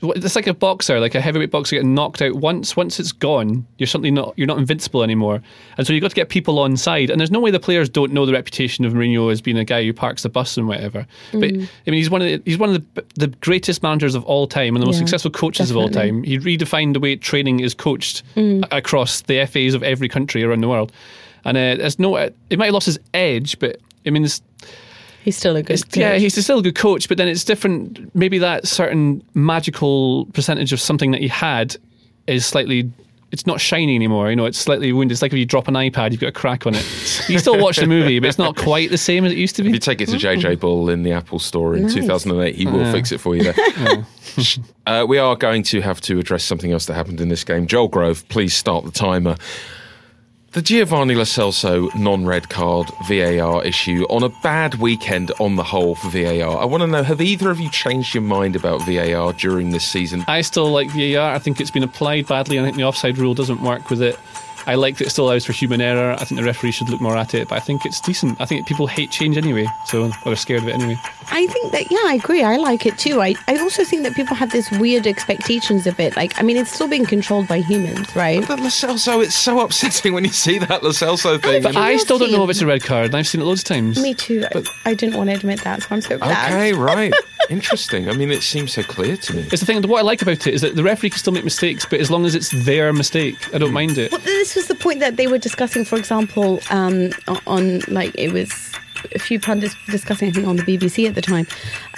It's 0.00 0.36
like 0.36 0.46
a 0.46 0.54
boxer, 0.54 1.00
like 1.00 1.16
a 1.16 1.20
heavyweight 1.20 1.50
boxer 1.50 1.74
getting 1.74 1.92
knocked 1.92 2.22
out 2.22 2.34
once. 2.36 2.76
Once 2.76 3.00
it's 3.00 3.10
gone, 3.10 3.66
you're 3.78 3.88
certainly 3.88 4.12
not 4.12 4.32
you're 4.36 4.46
not 4.46 4.58
invincible 4.58 5.02
anymore. 5.02 5.42
And 5.76 5.84
so 5.84 5.92
you've 5.92 6.02
got 6.02 6.10
to 6.10 6.14
get 6.14 6.28
people 6.28 6.60
on 6.60 6.76
side. 6.76 7.10
And 7.10 7.18
there's 7.20 7.32
no 7.32 7.40
way 7.40 7.50
the 7.50 7.58
players 7.58 7.88
don't 7.88 8.12
know 8.12 8.24
the 8.24 8.32
reputation 8.32 8.84
of 8.84 8.92
Mourinho 8.92 9.32
as 9.32 9.40
being 9.40 9.58
a 9.58 9.64
guy 9.64 9.82
who 9.82 9.92
parks 9.92 10.22
the 10.22 10.28
bus 10.28 10.56
and 10.56 10.68
whatever. 10.68 11.04
But 11.32 11.42
I 11.42 11.50
mean, 11.56 11.68
he's 11.94 12.10
one 12.10 12.22
of 12.22 12.28
the, 12.28 12.40
he's 12.44 12.58
one 12.58 12.72
of 12.76 12.94
the, 12.94 13.04
the 13.16 13.26
greatest 13.26 13.82
managers 13.82 14.14
of 14.14 14.22
all 14.24 14.46
time 14.46 14.76
and 14.76 14.82
the 14.82 14.86
most 14.86 14.96
Yeah, 14.96 15.00
successful 15.00 15.32
coaches 15.32 15.68
of 15.72 15.76
all 15.76 15.88
time. 15.90 16.22
He 16.22 16.38
redefined 16.38 16.92
the 16.92 17.00
way 17.00 17.16
training 17.16 17.58
is 17.58 17.74
coached 17.74 18.22
a- 18.36 18.62
across 18.70 19.22
the 19.22 19.44
FAs 19.46 19.74
of 19.74 19.82
every 19.82 20.08
country 20.08 20.44
around 20.44 20.60
the 20.60 20.68
world. 20.68 20.92
And 21.48 21.56
uh, 21.56 21.82
there's 21.82 21.98
no, 21.98 22.16
it 22.16 22.58
might 22.58 22.66
have 22.66 22.74
lost 22.74 22.86
his 22.86 22.98
edge, 23.14 23.58
but 23.58 23.78
I 24.06 24.10
mean, 24.10 24.24
it's, 24.24 24.42
He's 25.24 25.36
still 25.36 25.56
a 25.56 25.62
good 25.62 25.82
coach. 25.82 25.96
yeah, 25.96 26.14
he's 26.14 26.42
still 26.42 26.60
a 26.60 26.62
good 26.62 26.74
coach, 26.74 27.06
but 27.06 27.18
then 27.18 27.28
it's 27.28 27.44
different. 27.44 28.14
Maybe 28.14 28.38
that 28.38 28.66
certain 28.66 29.22
magical 29.34 30.24
percentage 30.26 30.72
of 30.72 30.80
something 30.80 31.10
that 31.10 31.20
he 31.20 31.28
had 31.28 31.76
is 32.26 32.46
slightly. 32.46 32.90
It's 33.30 33.46
not 33.46 33.60
shiny 33.60 33.94
anymore. 33.94 34.30
You 34.30 34.36
know, 34.36 34.46
it's 34.46 34.56
slightly 34.56 34.90
wounded. 34.90 35.12
It's 35.12 35.20
like 35.20 35.34
if 35.34 35.38
you 35.38 35.44
drop 35.44 35.68
an 35.68 35.74
iPad, 35.74 36.12
you've 36.12 36.20
got 36.20 36.28
a 36.28 36.32
crack 36.32 36.66
on 36.66 36.74
it. 36.74 37.28
You 37.28 37.38
still 37.38 37.60
watch 37.60 37.76
the 37.76 37.86
movie, 37.86 38.18
but 38.20 38.28
it's 38.28 38.38
not 38.38 38.56
quite 38.56 38.88
the 38.88 38.96
same 38.96 39.26
as 39.26 39.32
it 39.32 39.36
used 39.36 39.54
to 39.56 39.62
be. 39.62 39.68
If 39.68 39.74
you 39.74 39.80
take 39.80 40.00
it 40.00 40.08
to 40.08 40.16
JJ 40.16 40.60
Bull 40.60 40.88
in 40.88 41.02
the 41.02 41.12
Apple 41.12 41.38
store 41.38 41.76
in 41.76 41.90
2008, 41.90 42.54
he 42.54 42.66
will 42.66 42.90
fix 42.90 43.12
it 43.12 43.18
for 43.20 43.36
you 43.36 43.52
there. 43.52 44.06
uh, 44.86 45.04
we 45.06 45.18
are 45.18 45.36
going 45.36 45.62
to 45.64 45.82
have 45.82 46.00
to 46.02 46.18
address 46.18 46.42
something 46.42 46.72
else 46.72 46.86
that 46.86 46.94
happened 46.94 47.20
in 47.20 47.28
this 47.28 47.44
game. 47.44 47.66
Joel 47.66 47.88
Grove, 47.88 48.26
please 48.30 48.54
start 48.54 48.86
the 48.86 48.92
timer. 48.92 49.36
The 50.52 50.62
Giovanni 50.62 51.14
Lo 51.14 51.24
Celso 51.24 51.94
non-red 51.94 52.48
card 52.48 52.90
VAR 53.06 53.62
issue 53.66 54.06
on 54.08 54.22
a 54.22 54.30
bad 54.42 54.76
weekend 54.76 55.30
on 55.38 55.56
the 55.56 55.62
whole 55.62 55.94
for 55.94 56.08
VAR. 56.08 56.56
I 56.58 56.64
want 56.64 56.80
to 56.80 56.86
know: 56.86 57.02
Have 57.02 57.20
either 57.20 57.50
of 57.50 57.60
you 57.60 57.68
changed 57.68 58.14
your 58.14 58.22
mind 58.22 58.56
about 58.56 58.80
VAR 58.86 59.34
during 59.34 59.72
this 59.72 59.86
season? 59.86 60.24
I 60.26 60.40
still 60.40 60.70
like 60.70 60.88
VAR. 60.88 61.34
I 61.34 61.38
think 61.38 61.60
it's 61.60 61.70
been 61.70 61.82
applied 61.82 62.28
badly. 62.28 62.58
I 62.58 62.62
think 62.62 62.76
the 62.76 62.84
offside 62.84 63.18
rule 63.18 63.34
doesn't 63.34 63.60
work 63.60 63.90
with 63.90 64.00
it. 64.00 64.18
I 64.68 64.74
like 64.74 64.98
that 64.98 65.06
it 65.06 65.10
still 65.10 65.30
allows 65.30 65.46
for 65.46 65.52
human 65.52 65.80
error. 65.80 66.14
I 66.18 66.24
think 66.24 66.38
the 66.38 66.44
referee 66.44 66.72
should 66.72 66.90
look 66.90 67.00
more 67.00 67.16
at 67.16 67.32
it, 67.32 67.48
but 67.48 67.56
I 67.56 67.60
think 67.60 67.86
it's 67.86 68.02
decent. 68.02 68.38
I 68.38 68.44
think 68.44 68.66
people 68.66 68.86
hate 68.86 69.10
change 69.10 69.38
anyway, 69.38 69.66
so 69.86 70.04
or 70.04 70.10
they're 70.26 70.36
scared 70.36 70.60
of 70.62 70.68
it 70.68 70.74
anyway. 70.74 71.00
I 71.30 71.46
think 71.46 71.72
that, 71.72 71.90
yeah, 71.90 72.02
I 72.04 72.14
agree. 72.22 72.42
I 72.42 72.56
like 72.56 72.84
it 72.84 72.98
too. 72.98 73.22
I, 73.22 73.34
I 73.46 73.56
also 73.58 73.82
think 73.82 74.02
that 74.02 74.14
people 74.14 74.36
have 74.36 74.52
this 74.52 74.70
weird 74.72 75.06
expectations 75.06 75.86
of 75.86 75.98
it. 75.98 76.16
Like, 76.16 76.38
I 76.38 76.42
mean, 76.42 76.58
it's 76.58 76.70
still 76.70 76.86
being 76.86 77.06
controlled 77.06 77.48
by 77.48 77.60
humans, 77.60 78.14
right? 78.14 78.46
But 78.46 78.60
Lo 78.60 78.66
Celso, 78.66 79.24
it's 79.24 79.34
so 79.34 79.60
upsetting 79.60 80.12
when 80.12 80.24
you 80.24 80.32
see 80.32 80.58
that 80.58 80.82
Lo 80.82 80.90
Celso 80.90 81.40
thing. 81.40 81.62
but 81.62 81.74
I 81.74 81.96
still 81.96 82.18
don't 82.18 82.30
know 82.30 82.44
if 82.44 82.50
it's 82.50 82.60
a 82.60 82.66
red 82.66 82.82
card, 82.82 83.14
I've 83.14 83.26
seen 83.26 83.40
it 83.40 83.44
loads 83.44 83.60
of 83.60 83.64
times. 83.64 84.02
Me 84.02 84.12
too. 84.12 84.44
I, 84.54 84.64
I 84.84 84.94
didn't 84.94 85.16
want 85.16 85.30
to 85.30 85.36
admit 85.36 85.62
that, 85.64 85.82
so 85.82 85.88
I'm 85.92 86.02
so 86.02 86.18
glad. 86.18 86.52
Okay, 86.52 86.72
right. 86.74 87.14
Interesting. 87.48 88.10
I 88.10 88.12
mean, 88.12 88.30
it 88.30 88.42
seems 88.42 88.74
so 88.74 88.82
clear 88.82 89.16
to 89.16 89.34
me. 89.34 89.42
It's 89.50 89.60
the 89.60 89.66
thing. 89.66 89.82
What 89.88 90.00
I 90.00 90.02
like 90.02 90.20
about 90.20 90.46
it 90.46 90.52
is 90.52 90.60
that 90.60 90.76
the 90.76 90.82
referee 90.82 91.10
can 91.10 91.18
still 91.18 91.32
make 91.32 91.44
mistakes, 91.44 91.86
but 91.86 92.00
as 92.00 92.10
long 92.10 92.26
as 92.26 92.34
it's 92.34 92.50
their 92.64 92.92
mistake, 92.92 93.54
I 93.54 93.58
don't 93.58 93.72
mind 93.72 93.96
it. 93.96 94.12
Well, 94.12 94.20
this 94.20 94.57
was 94.58 94.66
the 94.66 94.74
point 94.74 94.98
that 94.98 95.16
they 95.16 95.28
were 95.28 95.38
discussing, 95.38 95.84
for 95.84 95.96
example, 95.96 96.60
um, 96.70 97.10
on 97.46 97.78
like 97.88 98.12
it 98.18 98.32
was 98.32 98.50
a 99.14 99.18
few 99.20 99.38
pundits 99.38 99.76
discussing, 99.86 100.30
I 100.30 100.32
think, 100.32 100.48
on 100.48 100.56
the 100.56 100.64
BBC 100.64 101.06
at 101.06 101.14
the 101.14 101.22
time, 101.22 101.46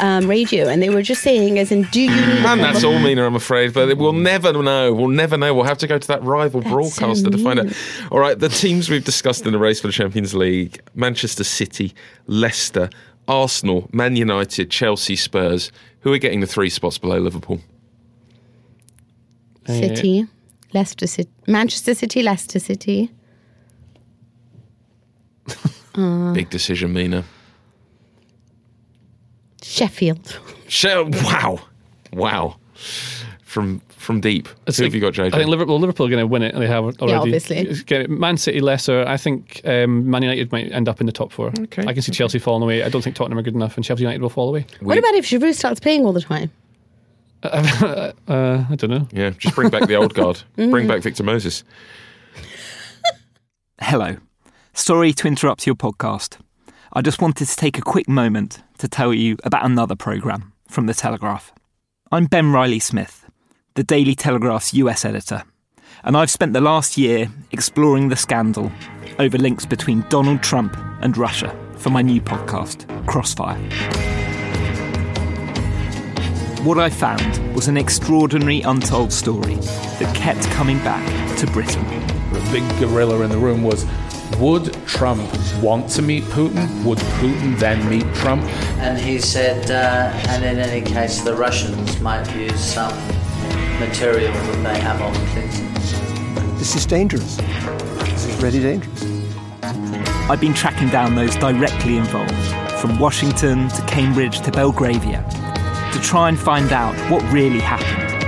um, 0.01 0.29
radio, 0.29 0.69
and 0.69 0.83
they 0.83 0.91
were 0.91 1.01
just 1.01 1.23
saying, 1.23 1.59
as 1.59 1.73
in, 1.73 1.85
do 1.85 2.03
you 2.03 2.11
need? 2.11 2.45
And 2.45 2.61
that's 2.61 2.85
all, 2.85 2.99
Mina, 2.99 3.25
I'm 3.25 3.35
afraid. 3.35 3.73
But 3.73 3.97
we'll 3.97 4.13
never 4.13 4.53
know. 4.53 4.93
We'll 4.93 5.09
never 5.09 5.39
know. 5.39 5.55
We'll 5.55 5.65
have 5.65 5.79
to 5.79 5.87
go 5.87 5.99
to 5.99 6.09
that 6.09 6.23
rival 6.23 6.61
broadcaster 6.61 7.31
to 7.31 7.39
find 7.39 7.61
out. 7.61 7.73
All 8.13 8.19
right, 8.21 8.39
the 8.39 8.51
teams 8.51 8.91
we've 8.91 9.05
discussed 9.05 9.47
in 9.47 9.53
the 9.53 9.59
race 9.59 9.81
for 9.81 9.87
the 9.87 9.95
Champions 9.95 10.35
League 10.35 10.83
Manchester 10.95 11.45
City, 11.45 11.95
Leicester, 12.27 12.91
Arsenal, 13.27 13.89
Man 13.91 14.17
United, 14.17 14.71
Chelsea, 14.71 15.17
Spurs. 15.17 15.73
Who 16.01 16.13
are 16.13 16.19
getting 16.19 16.41
the 16.41 16.47
three 16.47 16.69
spots 16.69 16.99
below 16.99 17.19
Liverpool? 17.19 17.61
City, 19.67 20.27
Leicester 20.73 21.07
City, 21.07 21.31
Manchester 21.47 21.95
City, 21.95 22.23
Leicester 22.23 22.59
City. 22.59 23.11
Uh. 25.95 26.33
Big 26.35 26.51
decision, 26.51 26.93
Mina. 26.93 27.25
Sheffield. 29.63 30.39
Shell. 30.69 31.11
Wow. 31.25 31.61
Wow. 32.13 32.57
From 33.45 33.81
from 33.89 34.21
deep. 34.21 34.49
It's 34.67 34.79
Who 34.79 34.85
like- 34.85 34.89
have 34.89 34.95
you 34.95 35.01
got, 35.01 35.13
JJ? 35.13 35.35
I 35.35 35.39
think 35.39 35.51
Liverpool, 35.51 35.79
Liverpool 35.79 36.07
are 36.07 36.11
going 36.11 36.21
to 36.23 36.27
win 36.27 36.43
it. 36.43 36.55
They 36.55 36.67
have 36.67 36.85
already. 36.85 37.07
Yeah, 37.13 37.19
obviously. 37.21 38.07
Man 38.09 38.37
City, 38.37 38.61
lesser. 38.61 39.05
I 39.07 39.17
think 39.17 39.61
um, 39.65 40.09
Man 40.09 40.23
United 40.23 40.51
might 40.53 40.73
end 40.73 40.89
up 40.89 41.01
in 41.01 41.07
the 41.07 41.13
top 41.13 41.33
four. 41.33 41.53
Okay, 41.59 41.85
I 41.87 41.93
can 41.93 42.01
see 42.03 42.13
Chelsea 42.13 42.39
falling 42.39 42.63
away. 42.63 42.83
I 42.83 42.89
don't 42.89 43.03
think 43.03 43.17
Tottenham 43.17 43.39
are 43.39 43.43
good 43.43 43.55
enough, 43.55 43.77
and 43.77 43.85
Sheffield 43.85 44.01
United 44.01 44.23
will 44.23 44.31
fall 44.31 44.49
away. 44.49 44.65
What 44.81 44.97
about 44.99 45.15
if 45.15 45.27
Giroud 45.27 45.55
starts 45.55 45.81
playing 45.81 46.07
all 46.07 46.13
the 46.13 46.23
time? 46.23 46.51
Uh, 48.29 48.65
I 48.69 48.75
don't 48.77 48.91
know. 48.91 49.09
yeah, 49.13 49.31
just 49.31 49.55
bring 49.55 49.71
back 49.71 49.89
the 49.89 49.97
old 49.97 50.15
guard. 50.15 50.43
Bring 50.57 50.87
back 50.87 51.01
Victor 51.03 51.23
Moses. 51.25 51.65
Hello. 53.81 54.17
Sorry 54.75 55.13
to 55.15 55.27
interrupt 55.27 55.67
your 55.67 55.75
podcast. 55.75 56.39
I 56.93 57.01
just 57.03 57.21
wanted 57.21 57.47
to 57.49 57.57
take 57.57 57.79
a 57.79 57.83
quick 57.83 58.09
moment 58.09 58.63
to 58.79 58.89
tell 58.89 59.13
you 59.15 59.37
about 59.43 59.65
another 59.65 59.97
programme 59.97 60.53
from 60.69 60.87
The 60.87 60.95
Telegraph. 60.95 61.53
I'm 62.13 62.27
Ben 62.27 62.53
Riley 62.53 62.79
Smith, 62.79 63.29
the 63.75 63.85
Daily 63.85 64.15
Telegraph's 64.15 64.75
US 64.75 65.05
editor, 65.05 65.43
and 66.05 66.17
I've 66.17 66.31
spent 66.31 66.53
the 66.53 66.61
last 66.61 66.99
year 66.99 67.31
exploring 67.53 68.09
the 68.11 68.17
scandal 68.17 68.71
over 69.19 69.39
links 69.39 69.65
between 69.67 70.05
Donald 70.09 70.43
Trump 70.43 70.77
and 71.01 71.17
Russia 71.17 71.57
for 71.77 71.91
my 71.91 72.03
new 72.03 72.21
podcast, 72.21 72.87
Crossfire. 73.07 73.57
What 76.65 76.79
I 76.79 76.91
found 76.91 77.55
was 77.55 77.69
an 77.69 77.79
extraordinary 77.79 78.61
untold 78.61 79.15
story 79.15 79.55
that 79.55 80.15
kept 80.15 80.43
coming 80.51 80.77
back 80.81 81.39
to 81.39 81.47
Britain. 81.47 81.83
The 82.35 82.49
big 82.53 82.63
gorilla 82.79 83.23
in 83.23 83.31
the 83.31 83.39
room 83.39 83.63
was 83.63 83.87
would 84.39 84.75
Trump 84.87 85.23
want 85.63 85.89
to 85.93 86.03
meet 86.03 86.25
Putin? 86.25 86.85
Would 86.85 86.99
Putin 86.99 87.59
then 87.59 87.89
meet 87.89 88.05
Trump? 88.15 88.43
And 88.79 88.99
he 88.99 89.19
said, 89.19 89.71
uh, 89.71 90.13
and 90.29 90.45
in 90.45 90.59
any 90.59 90.85
case, 90.85 91.23
the 91.23 91.35
Russians 91.35 91.99
might 92.03 92.31
use 92.37 92.61
some 92.61 92.93
material 93.81 94.33
that 94.33 94.63
they 94.63 94.81
have 94.81 95.01
on 95.01 95.15
Clinton. 95.29 95.73
This 96.59 96.77
is 96.77 96.85
dangerous. 96.85 97.37
This 97.37 98.27
is 98.27 98.43
really 98.43 98.61
dangerous. 98.61 99.03
I've 100.29 100.43
been 100.43 100.55
tracking 100.55 100.91
down 100.91 101.15
those 101.15 101.35
directly 101.37 101.97
involved, 101.97 102.35
from 102.79 102.99
Washington 102.99 103.69
to 103.71 103.83
Cambridge 103.87 104.43
to 104.43 104.53
Belgravia, 104.53 105.25
to 105.93 106.01
try 106.01 106.29
and 106.29 106.39
find 106.39 106.73
out 106.73 106.95
what 107.11 107.23
really 107.33 107.61
happened 107.61 108.25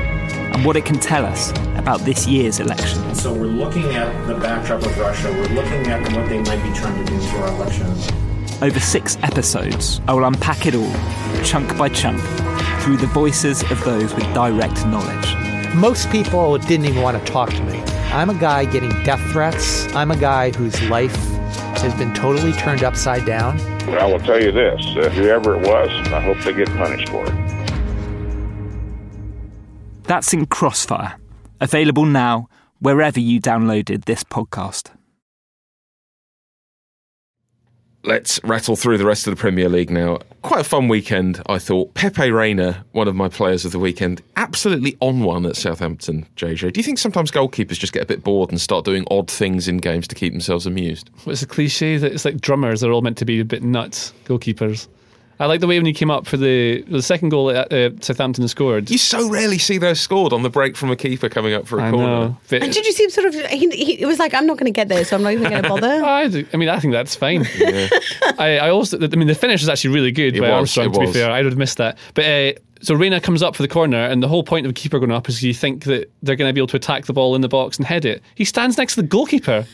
and 0.54 0.64
what 0.64 0.76
it 0.76 0.84
can 0.84 0.98
tell 0.98 1.24
us 1.24 1.50
about 1.76 2.00
this 2.00 2.26
year's 2.26 2.60
election. 2.60 3.14
So 3.14 3.32
we're 3.32 3.46
looking 3.46 3.84
at 3.94 4.26
the 4.26 4.34
backdrop 4.34 4.82
of 4.82 4.98
Russia. 4.98 5.32
We're 5.32 5.48
looking 5.48 5.86
at 5.86 6.00
what 6.12 6.28
they 6.28 6.40
might 6.40 6.62
be 6.62 6.72
trying 6.78 7.04
to 7.04 7.10
do 7.10 7.20
to 7.20 7.36
our 7.38 7.48
election. 7.48 7.86
Over 8.62 8.78
six 8.78 9.18
episodes, 9.22 10.00
I 10.06 10.14
will 10.14 10.24
unpack 10.24 10.66
it 10.66 10.74
all, 10.74 10.92
chunk 11.42 11.76
by 11.76 11.88
chunk, 11.88 12.20
through 12.82 12.98
the 12.98 13.08
voices 13.08 13.62
of 13.70 13.82
those 13.84 14.14
with 14.14 14.24
direct 14.34 14.86
knowledge. 14.86 15.74
Most 15.74 16.10
people 16.10 16.58
didn't 16.58 16.86
even 16.86 17.02
want 17.02 17.18
to 17.18 17.32
talk 17.32 17.50
to 17.50 17.62
me. 17.64 17.78
I'm 18.12 18.30
a 18.30 18.34
guy 18.34 18.66
getting 18.66 18.90
death 19.04 19.22
threats. 19.32 19.92
I'm 19.94 20.10
a 20.10 20.16
guy 20.16 20.50
whose 20.50 20.80
life 20.90 21.16
has 21.82 21.94
been 21.94 22.14
totally 22.14 22.52
turned 22.52 22.84
upside 22.84 23.24
down. 23.24 23.58
I 23.88 24.06
will 24.06 24.20
tell 24.20 24.40
you 24.40 24.52
this 24.52 24.80
uh, 24.96 25.08
whoever 25.10 25.56
it 25.56 25.66
was, 25.66 25.90
I 26.12 26.20
hope 26.20 26.38
they 26.44 26.52
get 26.52 26.68
punished 26.76 27.08
for 27.08 27.24
it. 27.26 27.41
That's 30.04 30.32
in 30.32 30.46
Crossfire, 30.46 31.18
available 31.60 32.04
now 32.04 32.48
wherever 32.80 33.20
you 33.20 33.40
downloaded 33.40 34.04
this 34.04 34.24
podcast. 34.24 34.90
let's 38.04 38.40
rattle 38.44 38.76
through 38.76 38.98
the 38.98 39.06
rest 39.06 39.26
of 39.26 39.30
the 39.30 39.40
Premier 39.40 39.68
League 39.68 39.90
now. 39.90 40.18
Quite 40.42 40.60
a 40.60 40.64
fun 40.64 40.88
weekend, 40.88 41.40
I 41.46 41.58
thought. 41.58 41.94
Pepe 41.94 42.30
Reina, 42.30 42.84
one 42.92 43.06
of 43.06 43.14
my 43.14 43.28
players 43.28 43.64
of 43.64 43.72
the 43.72 43.78
weekend, 43.78 44.20
absolutely 44.36 44.96
on 45.00 45.20
one 45.20 45.46
at 45.46 45.56
Southampton, 45.56 46.26
JJ. 46.36 46.72
Do 46.72 46.80
you 46.80 46.84
think 46.84 46.98
sometimes 46.98 47.30
goalkeepers 47.30 47.78
just 47.78 47.92
get 47.92 48.02
a 48.02 48.06
bit 48.06 48.24
bored 48.24 48.50
and 48.50 48.60
start 48.60 48.84
doing 48.84 49.04
odd 49.10 49.30
things 49.30 49.68
in 49.68 49.78
games 49.78 50.08
to 50.08 50.14
keep 50.14 50.32
themselves 50.32 50.66
amused? 50.66 51.10
Well, 51.24 51.32
It's 51.32 51.42
a 51.42 51.46
cliche 51.46 51.96
that 51.98 52.12
it's 52.12 52.24
like 52.24 52.40
drummers, 52.40 52.80
they're 52.80 52.92
all 52.92 53.02
meant 53.02 53.18
to 53.18 53.24
be 53.24 53.38
a 53.38 53.44
bit 53.44 53.62
nuts, 53.62 54.12
goalkeepers. 54.24 54.88
I 55.40 55.46
like 55.46 55.60
the 55.60 55.66
way 55.66 55.78
when 55.78 55.86
he 55.86 55.92
came 55.92 56.10
up 56.10 56.26
for 56.26 56.36
the 56.36 56.82
the 56.88 57.02
second 57.02 57.30
goal 57.30 57.46
that 57.46 57.72
uh, 57.72 57.90
Southampton 58.00 58.46
scored. 58.48 58.90
You 58.90 58.98
so 58.98 59.28
rarely 59.28 59.58
see 59.58 59.78
those 59.78 60.00
scored 60.00 60.32
on 60.32 60.42
the 60.42 60.50
break 60.50 60.76
from 60.76 60.90
a 60.90 60.96
keeper 60.96 61.28
coming 61.28 61.52
up 61.54 61.66
for 61.66 61.80
a 61.80 61.84
I 61.84 61.90
corner. 61.90 62.06
know. 62.06 62.36
But- 62.48 62.62
And 62.62 62.72
did 62.72 62.86
you 62.86 62.92
see 62.92 63.04
him 63.04 63.10
sort 63.10 63.26
of? 63.26 63.34
He, 63.34 63.68
he 63.70 64.00
it 64.02 64.06
was 64.06 64.18
like, 64.18 64.34
I'm 64.34 64.46
not 64.46 64.56
going 64.58 64.72
to 64.72 64.76
get 64.76 64.88
there, 64.88 65.04
so 65.04 65.16
I'm 65.16 65.22
not 65.22 65.32
even 65.32 65.48
going 65.50 65.62
to 65.62 65.68
bother. 65.68 65.88
I, 66.04 66.44
I 66.52 66.56
mean, 66.56 66.68
I 66.68 66.78
think 66.78 66.92
that's 66.92 67.16
fine. 67.16 67.44
I, 68.38 68.58
I 68.62 68.70
also, 68.70 68.96
I 69.02 69.06
mean, 69.16 69.26
the 69.28 69.34
finish 69.34 69.60
was 69.62 69.68
actually 69.68 69.94
really 69.94 70.12
good 70.12 70.36
It 70.36 70.40
by 70.40 70.48
was, 70.60 70.76
Armstrong. 70.76 70.86
it 70.86 70.92
To 70.94 71.00
be 71.00 71.06
was. 71.06 71.16
fair, 71.16 71.30
I 71.30 71.42
would 71.42 71.52
have 71.52 71.58
missed 71.58 71.78
that. 71.78 71.98
But 72.14 72.24
uh, 72.24 72.52
so 72.80 72.94
Reina 72.94 73.20
comes 73.20 73.42
up 73.42 73.54
for 73.56 73.62
the 73.62 73.68
corner, 73.68 73.98
and 73.98 74.22
the 74.22 74.28
whole 74.28 74.42
point 74.44 74.66
of 74.66 74.70
a 74.70 74.74
keeper 74.74 74.98
going 74.98 75.12
up 75.12 75.28
is 75.28 75.42
you 75.42 75.54
think 75.54 75.84
that 75.84 76.10
they're 76.22 76.36
going 76.36 76.48
to 76.48 76.52
be 76.52 76.60
able 76.60 76.66
to 76.68 76.76
attack 76.76 77.06
the 77.06 77.12
ball 77.12 77.34
in 77.34 77.40
the 77.40 77.48
box 77.48 77.76
and 77.78 77.86
head 77.86 78.04
it. 78.04 78.22
He 78.34 78.44
stands 78.44 78.76
next 78.78 78.94
to 78.96 79.02
the 79.02 79.08
goalkeeper 79.08 79.64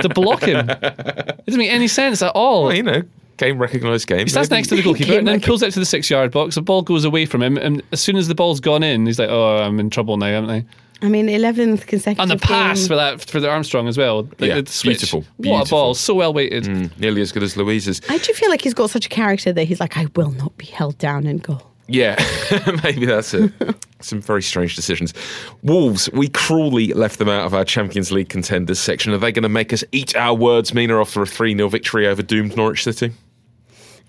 to 0.00 0.08
block 0.08 0.42
him. 0.42 0.68
It 0.80 1.46
doesn't 1.46 1.58
make 1.60 1.70
any 1.70 1.86
sense 1.88 2.22
at 2.22 2.32
all. 2.34 2.64
Well, 2.64 2.74
you 2.74 2.82
know, 2.82 3.02
game 3.36 3.58
recognised 3.58 4.06
game. 4.06 4.20
He 4.20 4.28
stands 4.28 4.50
next 4.50 4.68
to 4.68 4.76
the 4.76 4.82
goalkeeper 4.82 5.12
and 5.18 5.26
then 5.26 5.40
pulls 5.40 5.62
it 5.62 5.72
to 5.72 5.80
the 5.80 5.86
six 5.86 6.10
yard 6.10 6.30
box. 6.30 6.54
The 6.54 6.62
ball 6.62 6.82
goes 6.82 7.04
away 7.04 7.26
from 7.26 7.42
him, 7.42 7.56
and 7.56 7.82
as 7.92 8.00
soon 8.00 8.16
as 8.16 8.28
the 8.28 8.34
ball's 8.34 8.60
gone 8.60 8.82
in, 8.82 9.06
he's 9.06 9.18
like, 9.18 9.30
"Oh, 9.30 9.58
I'm 9.58 9.78
in 9.80 9.90
trouble 9.90 10.16
now, 10.16 10.26
haven't 10.26 10.50
I?" 10.50 10.64
I 11.02 11.08
mean, 11.08 11.26
11th 11.26 11.86
consecutive. 11.86 12.18
And 12.18 12.30
the 12.30 12.38
pass 12.38 12.80
game. 12.80 12.88
for 12.88 12.96
that 12.96 13.20
for 13.20 13.38
the 13.38 13.50
Armstrong 13.50 13.86
as 13.86 13.98
well. 13.98 14.22
Like, 14.22 14.40
Yeah, 14.40 14.60
the 14.62 14.80
beautiful, 14.82 15.24
What 15.36 15.66
a 15.66 15.70
ball! 15.70 15.94
So 15.94 16.14
well 16.14 16.32
weighted. 16.32 16.64
Mm, 16.64 16.98
nearly 16.98 17.20
as 17.20 17.32
good 17.32 17.42
as 17.42 17.56
Luiz's. 17.56 18.00
I 18.08 18.18
do 18.18 18.32
feel 18.32 18.48
like 18.48 18.62
he's 18.62 18.74
got 18.74 18.90
such 18.90 19.06
a 19.06 19.08
character 19.10 19.52
that 19.52 19.64
he's 19.64 19.78
like, 19.80 19.96
I 19.98 20.06
will 20.16 20.30
not 20.30 20.56
be 20.56 20.66
held 20.66 20.96
down 20.98 21.26
in 21.26 21.38
goal. 21.38 21.70
Yeah, 21.88 22.16
maybe 22.84 23.06
that's 23.06 23.32
it. 23.34 23.52
Some 24.00 24.20
very 24.20 24.42
strange 24.42 24.74
decisions. 24.74 25.14
Wolves, 25.62 26.10
we 26.12 26.28
cruelly 26.28 26.92
left 26.92 27.18
them 27.18 27.28
out 27.28 27.46
of 27.46 27.54
our 27.54 27.64
Champions 27.64 28.10
League 28.10 28.28
contenders 28.28 28.78
section. 28.78 29.12
Are 29.12 29.18
they 29.18 29.32
going 29.32 29.44
to 29.44 29.48
make 29.48 29.72
us 29.72 29.84
eat 29.92 30.16
our 30.16 30.34
words, 30.34 30.74
Mina, 30.74 31.00
after 31.00 31.22
a 31.22 31.26
3 31.26 31.56
0 31.56 31.68
victory 31.68 32.06
over 32.08 32.22
doomed 32.22 32.56
Norwich 32.56 32.82
City? 32.82 33.12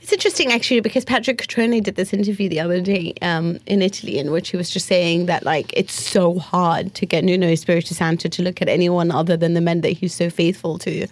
It's 0.08 0.14
interesting 0.14 0.54
actually 0.54 0.80
because 0.80 1.04
Patrick 1.04 1.38
Cutrone 1.38 1.84
did 1.84 1.96
this 1.96 2.14
interview 2.14 2.48
the 2.48 2.62
other 2.62 2.80
day 2.80 3.14
um, 3.22 3.60
in 3.66 3.82
Italy 3.82 4.20
in 4.20 4.32
which 4.32 4.52
he 4.52 4.56
was 4.56 4.70
just 4.70 4.86
saying 4.86 5.26
that 5.26 5.44
like 5.44 5.74
it's 5.74 5.92
so 5.92 6.40
hard 6.40 6.96
to 6.96 7.06
get 7.06 7.26
Nuno 7.26 7.46
Espirito 7.48 7.94
Santo 7.94 8.30
to 8.30 8.42
look 8.42 8.62
at 8.62 8.70
anyone 8.70 9.12
other 9.12 9.36
than 9.36 9.54
the 9.54 9.60
men 9.60 9.82
that 9.82 9.90
he's 9.90 10.16
so 10.16 10.30
faithful 10.30 10.78
to. 10.78 11.08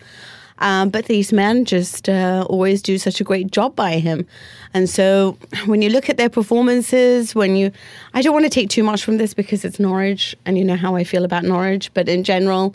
Um, 0.60 0.91
but 0.91 1.08
these 1.08 1.34
men 1.34 1.65
just 1.65 2.08
uh, 2.08 2.45
always 2.49 2.81
do 2.81 2.97
such 2.97 3.19
a 3.19 3.25
great 3.25 3.51
job 3.51 3.75
by 3.75 3.99
him. 3.99 4.25
And 4.73 4.89
so 4.89 5.38
when 5.65 5.81
you 5.81 5.89
look 5.89 6.10
at 6.10 6.15
their 6.15 6.29
performances, 6.29 7.36
when 7.36 7.58
you, 7.58 7.73
I 8.13 8.21
don't 8.21 8.31
want 8.31 8.45
to 8.45 8.49
take 8.49 8.69
too 8.69 8.84
much 8.84 9.03
from 9.03 9.17
this 9.17 9.34
because 9.34 9.65
it's 9.65 9.77
Norwich 9.77 10.38
and 10.45 10.58
you 10.58 10.63
know 10.63 10.77
how 10.77 10.95
I 10.95 11.03
feel 11.03 11.25
about 11.25 11.43
Norwich, 11.43 11.93
but 11.93 12.08
in 12.08 12.23
general, 12.23 12.73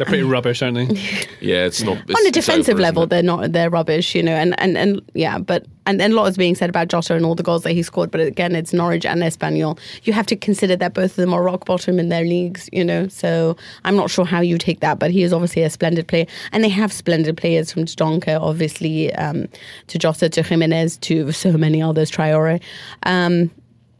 They're 0.00 0.06
pretty 0.06 0.22
rubbish, 0.36 0.62
aren't 0.62 0.76
they? 0.76 0.98
Yeah, 1.42 1.66
it's 1.66 1.82
not. 1.82 1.98
It's, 2.08 2.18
on 2.18 2.26
a 2.26 2.30
defensive 2.30 2.76
over, 2.76 2.82
level, 2.82 3.06
they're 3.06 3.22
not 3.22 3.52
they're 3.52 3.68
rubbish, 3.68 4.14
you 4.14 4.22
know, 4.22 4.32
and 4.32 4.58
and 4.58 4.78
and 4.78 5.02
yeah, 5.12 5.38
but 5.38 5.66
and 5.84 6.00
and 6.00 6.14
a 6.14 6.16
lot 6.16 6.24
is 6.26 6.38
being 6.38 6.54
said 6.54 6.70
about 6.70 6.88
Jota 6.88 7.14
and 7.14 7.26
all 7.26 7.34
the 7.34 7.42
goals 7.42 7.64
that 7.64 7.72
he 7.72 7.82
scored, 7.82 8.10
but 8.10 8.22
again, 8.22 8.56
it's 8.56 8.72
Norwich 8.72 9.04
and 9.04 9.20
Espanyol. 9.20 9.78
You 10.04 10.14
have 10.14 10.24
to 10.28 10.36
consider 10.36 10.74
that 10.76 10.94
both 10.94 11.10
of 11.10 11.16
them 11.16 11.34
are 11.34 11.42
rock 11.42 11.66
bottom 11.66 11.98
in 11.98 12.08
their 12.08 12.24
leagues, 12.24 12.70
you 12.72 12.82
know. 12.82 13.08
So 13.08 13.58
I'm 13.84 13.94
not 13.94 14.08
sure 14.08 14.24
how 14.24 14.40
you 14.40 14.56
take 14.56 14.80
that, 14.80 14.98
but 14.98 15.10
he 15.10 15.22
is 15.22 15.34
obviously 15.34 15.64
a 15.64 15.68
splendid 15.68 16.08
player, 16.08 16.24
and 16.52 16.64
they 16.64 16.70
have 16.70 16.94
splendid 16.94 17.36
players 17.36 17.70
from 17.70 17.84
Donka, 17.84 18.40
obviously, 18.40 19.14
um, 19.16 19.48
to 19.88 19.98
Jota, 19.98 20.30
to 20.30 20.42
Jimenez, 20.42 20.96
to 20.96 21.30
so 21.30 21.52
many 21.52 21.82
others, 21.82 22.10
Traore. 22.10 22.58
Um, 23.02 23.50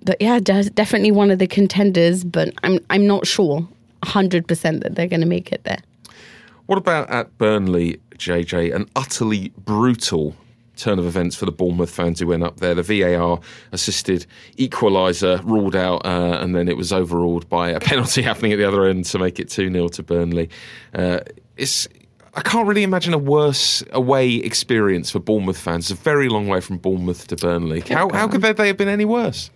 but 0.02 0.16
yeah, 0.18 0.40
definitely 0.40 1.10
one 1.10 1.30
of 1.30 1.38
the 1.38 1.46
contenders, 1.46 2.24
but 2.24 2.54
I'm 2.62 2.78
I'm 2.88 3.06
not 3.06 3.26
sure 3.26 3.68
100% 4.02 4.82
that 4.82 4.94
they're 4.94 5.06
going 5.06 5.20
to 5.20 5.26
make 5.26 5.52
it 5.52 5.64
there. 5.64 5.80
What 6.70 6.78
about 6.78 7.10
at 7.10 7.36
Burnley, 7.36 8.00
JJ? 8.14 8.72
An 8.72 8.88
utterly 8.94 9.48
brutal 9.58 10.36
turn 10.76 11.00
of 11.00 11.04
events 11.04 11.34
for 11.34 11.44
the 11.44 11.50
Bournemouth 11.50 11.90
fans 11.90 12.20
who 12.20 12.28
went 12.28 12.44
up 12.44 12.60
there. 12.60 12.76
The 12.76 12.84
VAR 12.84 13.40
assisted 13.72 14.24
equaliser 14.56 15.42
ruled 15.44 15.74
out, 15.74 16.06
uh, 16.06 16.38
and 16.40 16.54
then 16.54 16.68
it 16.68 16.76
was 16.76 16.92
overruled 16.92 17.48
by 17.48 17.70
a 17.70 17.80
penalty 17.90 18.22
happening 18.22 18.52
at 18.52 18.58
the 18.58 18.64
other 18.68 18.84
end 18.84 19.04
to 19.06 19.18
make 19.18 19.40
it 19.40 19.50
2 19.50 19.72
0 19.72 19.88
to 19.88 20.02
Burnley. 20.04 20.48
Uh, 20.94 21.18
it's. 21.56 21.88
I 22.34 22.40
can't 22.42 22.68
really 22.68 22.84
imagine 22.84 23.14
a 23.14 23.18
worse 23.18 23.82
away 23.90 24.34
experience 24.34 25.10
for 25.10 25.18
Bournemouth 25.18 25.58
fans. 25.58 25.90
It's 25.90 26.00
a 26.00 26.04
very 26.04 26.28
long 26.28 26.46
way 26.46 26.60
from 26.60 26.78
Bournemouth 26.78 27.26
to 27.26 27.36
Burnley. 27.36 27.80
How, 27.80 28.10
how 28.10 28.28
could 28.28 28.42
they, 28.42 28.52
they 28.52 28.68
have 28.68 28.76
been 28.76 28.86
any 28.86 29.04
worse? 29.04 29.50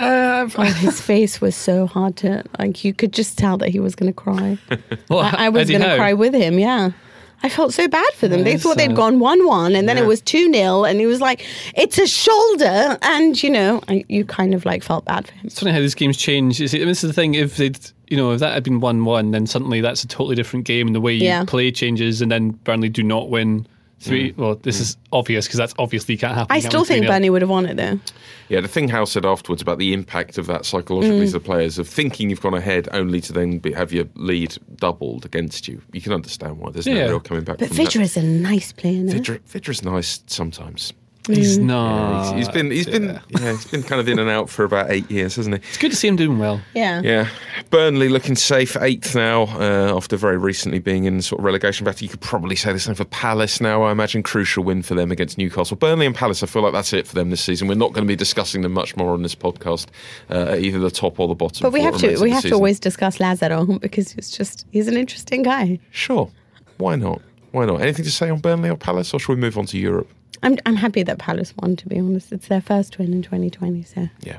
Uh, 0.00 0.48
oh, 0.56 0.62
his 0.64 1.00
face 1.00 1.40
was 1.40 1.54
so 1.54 1.86
hard 1.86 2.16
to 2.16 2.42
like. 2.58 2.84
You 2.84 2.94
could 2.94 3.12
just 3.12 3.36
tell 3.38 3.56
that 3.58 3.68
he 3.68 3.80
was 3.80 3.94
going 3.94 4.10
to 4.10 4.16
cry. 4.16 4.58
Well, 5.08 5.20
I, 5.20 5.46
I 5.46 5.48
was 5.48 5.68
going 5.68 5.82
to 5.82 5.96
cry 5.96 6.12
with 6.14 6.34
him. 6.34 6.58
Yeah, 6.58 6.92
I 7.42 7.48
felt 7.48 7.72
so 7.74 7.86
bad 7.88 8.12
for 8.14 8.28
them. 8.28 8.38
Yeah, 8.40 8.44
they 8.44 8.52
it's 8.54 8.62
thought 8.62 8.76
they'd 8.76 8.94
gone 8.96 9.18
one-one, 9.18 9.74
and 9.74 9.88
then 9.88 9.96
Yeah. 9.96 10.04
it 10.04 10.06
was 10.06 10.20
two 10.20 10.52
0 10.52 10.84
and 10.84 11.00
he 11.00 11.06
was 11.06 11.20
like, 11.20 11.44
"It's 11.74 11.98
a 11.98 12.06
shoulder," 12.06 12.98
and 13.02 13.40
you 13.42 13.50
know, 13.50 13.82
I, 13.88 14.04
you 14.08 14.24
kind 14.24 14.54
of 14.54 14.64
like 14.64 14.82
felt 14.82 15.04
bad 15.04 15.26
for 15.26 15.32
him. 15.34 15.40
It's 15.46 15.58
funny 15.60 15.72
how 15.72 15.80
these 15.80 15.94
games 15.94 16.16
change. 16.16 16.60
You 16.60 16.68
see, 16.68 16.84
this 16.84 17.02
is 17.04 17.10
the 17.10 17.14
thing. 17.14 17.34
If 17.34 17.56
they'd, 17.56 17.78
you 18.08 18.16
know, 18.16 18.32
if 18.32 18.40
that 18.40 18.54
had 18.54 18.62
been 18.64 18.80
one-one, 18.80 19.32
then 19.32 19.46
suddenly 19.46 19.80
that's 19.80 20.02
a 20.04 20.08
totally 20.08 20.36
different 20.36 20.64
game, 20.64 20.86
and 20.86 20.94
the 20.94 21.00
way 21.00 21.12
you 21.14 21.24
Yeah. 21.24 21.44
play 21.44 21.70
changes. 21.72 22.22
And 22.22 22.30
then 22.30 22.50
Burnley 22.64 22.88
do 22.88 23.02
not 23.02 23.28
win 23.30 23.66
three. 24.00 24.32
Well, 24.36 24.56
this 24.56 24.80
is 24.80 24.96
obvious 25.12 25.46
because 25.46 25.58
that's 25.58 25.74
obviously 25.78 26.16
can't 26.16 26.34
happen. 26.34 26.54
I 26.56 26.60
can't 26.60 26.72
still 26.72 26.84
think 26.84 27.04
3-0. 27.04 27.08
Burnley 27.08 27.30
would 27.30 27.42
have 27.42 27.50
won 27.50 27.66
it 27.66 27.76
though. 27.76 28.00
Yeah, 28.48 28.60
the 28.60 28.68
thing 28.68 28.88
Howe 28.88 29.04
said 29.04 29.24
afterwards 29.24 29.62
about 29.62 29.78
the 29.78 29.92
impact 29.92 30.38
of 30.38 30.46
that 30.48 30.64
psychologically 30.66 31.20
Mm. 31.20 31.26
to 31.26 31.32
the 31.32 31.40
players 31.40 31.78
of 31.78 31.86
thinking 31.88 32.30
you've 32.30 32.40
gone 32.40 32.54
ahead 32.54 32.88
only 32.92 33.20
to 33.20 33.32
then 33.32 33.58
be, 33.58 33.72
have 33.72 33.92
your 33.92 34.06
lead 34.16 34.56
doubled 34.76 35.24
against 35.24 35.68
you. 35.68 35.80
You 35.92 36.00
can 36.00 36.12
understand 36.12 36.58
why 36.58 36.70
there's 36.70 36.86
no 36.86 36.94
real 37.08 37.20
coming 37.20 37.44
back 37.44 37.58
But 37.58 37.68
from. 37.68 37.76
Vydra 37.76 38.02
is 38.02 38.16
a 38.16 38.22
nice 38.22 38.72
player. 38.72 39.02
No? 39.04 39.12
Vydra, 39.12 39.38
Vydra's 39.40 39.84
nice 39.84 40.22
sometimes. 40.26 40.92
He's 41.36 41.58
not. 41.58 42.00
Yeah, 42.00 42.36
he's, 42.36 42.46
he's 42.46 42.54
been 42.54 42.70
he's 42.70 42.86
been 42.86 43.20
yeah 43.28 43.52
he's 43.52 43.64
been 43.66 43.82
kind 43.82 44.00
of 44.00 44.08
in 44.08 44.18
and 44.18 44.28
out 44.28 44.48
for 44.48 44.64
about 44.64 44.90
eight 44.90 45.10
years, 45.10 45.36
hasn't 45.36 45.56
he? 45.56 45.68
It's 45.68 45.78
good 45.78 45.90
to 45.90 45.96
see 45.96 46.08
him 46.08 46.16
doing 46.16 46.38
well. 46.38 46.60
Yeah. 46.74 47.00
Yeah, 47.02 47.28
Burnley 47.70 48.08
looking 48.08 48.36
safe 48.36 48.76
eighth 48.76 49.14
now 49.14 49.42
uh, 49.42 49.96
after 49.96 50.16
very 50.16 50.38
recently 50.38 50.78
being 50.78 51.04
in 51.04 51.22
sort 51.22 51.40
of 51.40 51.44
relegation 51.44 51.84
battle. 51.84 52.04
You 52.04 52.08
could 52.08 52.20
probably 52.20 52.56
say 52.56 52.72
the 52.72 52.78
same 52.78 52.94
for 52.94 53.04
Palace 53.04 53.60
now. 53.60 53.82
I 53.82 53.92
imagine 53.92 54.22
crucial 54.22 54.64
win 54.64 54.82
for 54.82 54.94
them 54.94 55.10
against 55.10 55.38
Newcastle. 55.38 55.76
Burnley 55.76 56.06
and 56.06 56.14
Palace. 56.14 56.42
I 56.42 56.46
feel 56.46 56.62
like 56.62 56.72
that's 56.72 56.92
it 56.92 57.06
for 57.06 57.14
them 57.14 57.30
this 57.30 57.42
season. 57.42 57.68
We're 57.68 57.74
not 57.74 57.92
going 57.92 58.04
to 58.06 58.08
be 58.08 58.16
discussing 58.16 58.62
them 58.62 58.72
much 58.72 58.96
more 58.96 59.12
on 59.12 59.22
this 59.22 59.34
podcast, 59.34 59.86
uh, 60.30 60.52
at 60.52 60.60
either 60.60 60.78
the 60.78 60.90
top 60.90 61.18
or 61.20 61.28
the 61.28 61.34
bottom. 61.34 61.62
But 61.62 61.72
we 61.72 61.80
have 61.82 61.96
to 61.98 62.08
we 62.20 62.30
the 62.30 62.34
have 62.34 62.42
to 62.44 62.52
always 62.52 62.80
discuss 62.80 63.20
Lazaro 63.20 63.64
because 63.80 64.12
he's 64.12 64.30
just 64.30 64.66
he's 64.70 64.88
an 64.88 64.96
interesting 64.96 65.42
guy. 65.42 65.78
Sure, 65.90 66.30
why 66.78 66.96
not? 66.96 67.20
Why 67.52 67.66
not? 67.66 67.80
Anything 67.80 68.04
to 68.04 68.10
say 68.10 68.30
on 68.30 68.38
Burnley 68.38 68.70
or 68.70 68.76
Palace, 68.76 69.12
or 69.12 69.18
shall 69.18 69.34
we 69.34 69.40
move 69.40 69.58
on 69.58 69.66
to 69.66 69.78
Europe? 69.78 70.08
I'm 70.42 70.56
I'm 70.66 70.76
happy 70.76 71.02
that 71.02 71.18
Palace 71.18 71.54
won. 71.56 71.76
To 71.76 71.88
be 71.88 71.98
honest, 71.98 72.32
it's 72.32 72.48
their 72.48 72.60
first 72.60 72.98
win 72.98 73.12
in 73.12 73.22
2020. 73.22 73.82
So 73.82 74.08
Yeah, 74.20 74.38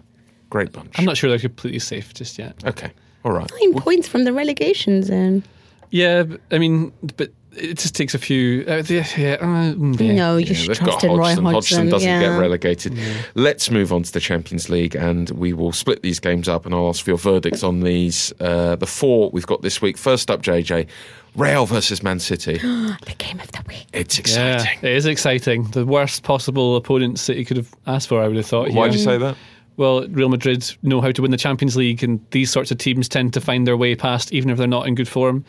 great 0.50 0.72
bunch. 0.72 0.98
I'm 0.98 1.06
not 1.06 1.18
sure 1.18 1.30
they're 1.30 1.40
completely 1.40 1.80
safe 1.80 2.14
just 2.14 2.38
yet. 2.38 2.56
Okay, 2.66 2.92
all 3.24 3.32
right. 3.32 3.50
nine 3.62 3.80
points 3.82 4.08
from 4.08 4.24
the 4.24 4.34
relegation 4.34 5.04
zone. 5.04 5.44
Yeah, 5.90 6.24
I 6.52 6.58
mean, 6.58 6.94
but 7.18 7.32
it 7.56 7.78
just 7.78 7.96
takes 7.96 8.14
a 8.14 8.20
few. 8.20 8.64
Uh, 8.68 8.82
the, 8.82 8.96
yeah, 9.18 9.34
uh, 9.40 9.74
mm, 9.74 10.00
yeah. 10.00 10.14
No, 10.14 10.38
you 10.38 10.46
Yeah, 10.48 10.54
should 10.54 10.70
they've 10.70 10.78
trust 10.78 11.02
got 11.02 11.04
in 11.04 11.18
Roy 11.18 11.26
Hodgson. 11.26 11.44
Hodgson. 11.46 11.54
Hodgson 11.54 11.90
doesn't 11.90 12.10
yeah. 12.10 12.20
get 12.22 12.38
relegated. 12.40 12.98
Let's 13.36 13.70
move 13.70 13.92
on 13.92 14.04
to 14.04 14.12
the 14.12 14.20
Champions 14.20 14.70
League, 14.70 14.96
and 14.96 15.30
we 15.32 15.54
will 15.54 15.72
split 15.72 16.02
these 16.02 16.20
games 16.20 16.48
up, 16.48 16.66
and 16.66 16.74
I'll 16.74 16.90
ask 16.90 17.04
for 17.04 17.12
your 17.12 17.18
verdicts 17.18 17.64
on 17.64 17.82
these. 17.82 18.34
Uh, 18.40 18.76
the 18.76 18.88
four 18.88 19.30
we've 19.32 19.48
got 19.48 19.62
this 19.62 19.82
week. 19.82 19.98
First 19.98 20.32
up, 20.32 20.42
JJ, 20.42 20.88
Real 21.36 21.66
versus 21.66 22.02
Man 22.04 22.20
City. 22.20 22.58
the 22.58 23.16
game 23.18 23.40
of 23.40 23.52
the 23.52 23.64
week. 23.68 23.86
It's 23.94 24.18
Yeah, 24.18 24.56
exciting. 24.56 24.80
it 24.82 24.96
is 24.96 25.06
exciting. 25.06 25.64
The 25.72 25.86
worst 25.86 26.24
possible 26.24 26.76
opponents 26.76 27.28
that 27.28 27.38
you 27.38 27.46
could 27.46 27.58
have 27.58 27.74
asked 27.88 28.08
for, 28.08 28.22
I 28.22 28.28
would 28.28 28.38
have 28.38 28.46
thought. 28.46 28.70
Why 28.72 28.84
here. 28.84 28.92
do 28.92 28.98
you 28.98 29.04
say 29.04 29.18
that? 29.18 29.36
Well, 29.78 30.08
Real 30.10 30.30
Madrid 30.30 30.70
know 30.84 31.02
how 31.02 31.12
to 31.12 31.22
win 31.22 31.32
the 31.32 31.38
Champions 31.38 31.76
League, 31.76 32.04
and 32.04 32.24
these 32.32 32.52
sorts 32.52 32.72
of 32.72 32.78
teams 32.78 33.10
tend 33.10 33.34
to 33.34 33.42
find 33.42 33.66
their 33.66 33.78
way 33.78 33.96
past, 33.96 34.32
even 34.34 34.50
if 34.50 34.58
they're 34.58 34.68
not 34.68 34.88
in 34.88 34.96
good 34.96 35.08
form. 35.08 35.44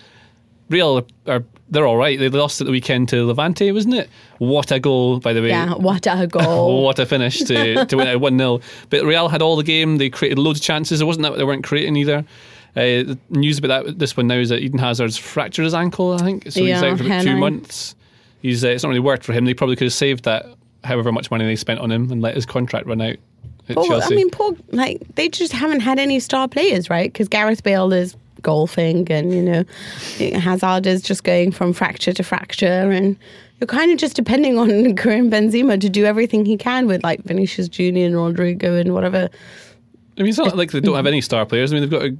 Real 0.72 1.06
are, 1.26 1.44
they're 1.68 1.86
all 1.86 1.96
right. 1.96 2.18
They 2.18 2.28
lost 2.28 2.60
at 2.60 2.66
the 2.66 2.70
weekend 2.70 3.08
to 3.10 3.24
Levante, 3.26 3.70
wasn't 3.72 3.94
it? 3.94 4.10
What 4.38 4.72
a 4.72 4.80
goal, 4.80 5.20
by 5.20 5.32
the 5.32 5.40
way. 5.42 5.48
Yeah, 5.50 5.74
what 5.74 6.06
a 6.06 6.26
goal! 6.30 6.82
what 6.82 6.98
a 6.98 7.06
finish 7.06 7.38
to, 7.44 7.84
to 7.86 7.96
win 7.96 8.08
it 8.08 8.20
1 8.20 8.38
0. 8.38 8.60
But 8.90 9.04
Real 9.04 9.28
had 9.28 9.42
all 9.42 9.56
the 9.56 9.62
game. 9.62 9.98
They 9.98 10.10
created 10.10 10.38
loads 10.38 10.58
of 10.58 10.64
chances. 10.64 11.00
It 11.00 11.04
wasn't 11.04 11.22
that 11.24 11.36
they 11.36 11.44
weren't 11.44 11.64
creating 11.64 11.96
either. 11.96 12.24
Uh, 12.74 13.04
the 13.04 13.18
news 13.28 13.58
about 13.58 13.84
that 13.84 13.98
this 13.98 14.16
one 14.16 14.26
now 14.26 14.36
is 14.36 14.48
that 14.48 14.60
Eden 14.60 14.78
Hazard's 14.78 15.18
fractured 15.18 15.64
his 15.66 15.74
ankle, 15.74 16.14
I 16.14 16.18
think. 16.18 16.44
So 16.44 16.60
he's 16.60 16.70
Yeah, 16.70 16.84
out 16.84 16.98
for 16.98 17.04
about 17.04 17.22
two 17.22 17.36
months. 17.36 17.94
He's, 18.40 18.64
uh, 18.64 18.68
it's 18.68 18.82
not 18.82 18.88
really 18.88 19.00
worked 19.00 19.24
for 19.24 19.32
him. 19.32 19.44
They 19.44 19.54
probably 19.54 19.76
could 19.76 19.84
have 19.84 19.92
saved 19.92 20.24
that, 20.24 20.46
however 20.82 21.12
much 21.12 21.30
money 21.30 21.44
they 21.44 21.54
spent 21.54 21.80
on 21.80 21.92
him, 21.92 22.10
and 22.10 22.22
let 22.22 22.34
his 22.34 22.46
contract 22.46 22.86
run 22.86 23.00
out 23.02 23.16
at 23.68 23.76
Chelsea. 23.76 24.14
I 24.14 24.16
mean, 24.16 24.30
poor 24.30 24.56
like 24.70 25.00
they 25.14 25.28
just 25.28 25.52
haven't 25.52 25.80
had 25.80 25.98
any 25.98 26.18
star 26.18 26.48
players, 26.48 26.88
right? 26.90 27.12
Because 27.12 27.28
Gareth 27.28 27.62
Bale 27.62 27.92
is 27.92 28.16
golfing, 28.42 29.10
and 29.10 29.32
you 29.32 29.42
know, 29.42 29.64
Hazard 30.38 30.86
is 30.86 31.02
just 31.02 31.24
going 31.24 31.52
from 31.52 31.72
fracture 31.72 32.12
to 32.12 32.22
fracture, 32.22 32.90
and 32.90 33.16
you're 33.60 33.66
kind 33.66 33.92
of 33.92 33.98
just 33.98 34.16
depending 34.16 34.58
on 34.58 34.96
Karim 34.96 35.30
Benzema 35.30 35.80
to 35.80 35.88
do 35.88 36.04
everything 36.04 36.44
he 36.44 36.56
can 36.56 36.86
with 36.86 37.02
like 37.04 37.22
Vinicius 37.22 37.68
Junior 37.68 38.06
and 38.06 38.14
Rodrygo 38.14 38.80
and 38.80 38.92
whatever. 38.92 39.28
I 40.18 40.22
mean, 40.22 40.30
it's 40.30 40.38
not 40.38 40.56
like 40.56 40.72
they 40.72 40.80
don't 40.80 40.96
have 40.96 41.06
any 41.14 41.20
star 41.20 41.46
players. 41.46 41.72
I 41.72 41.76
mean, 41.76 41.88
they've 41.88 42.00
got 42.00 42.06
a 42.06 42.16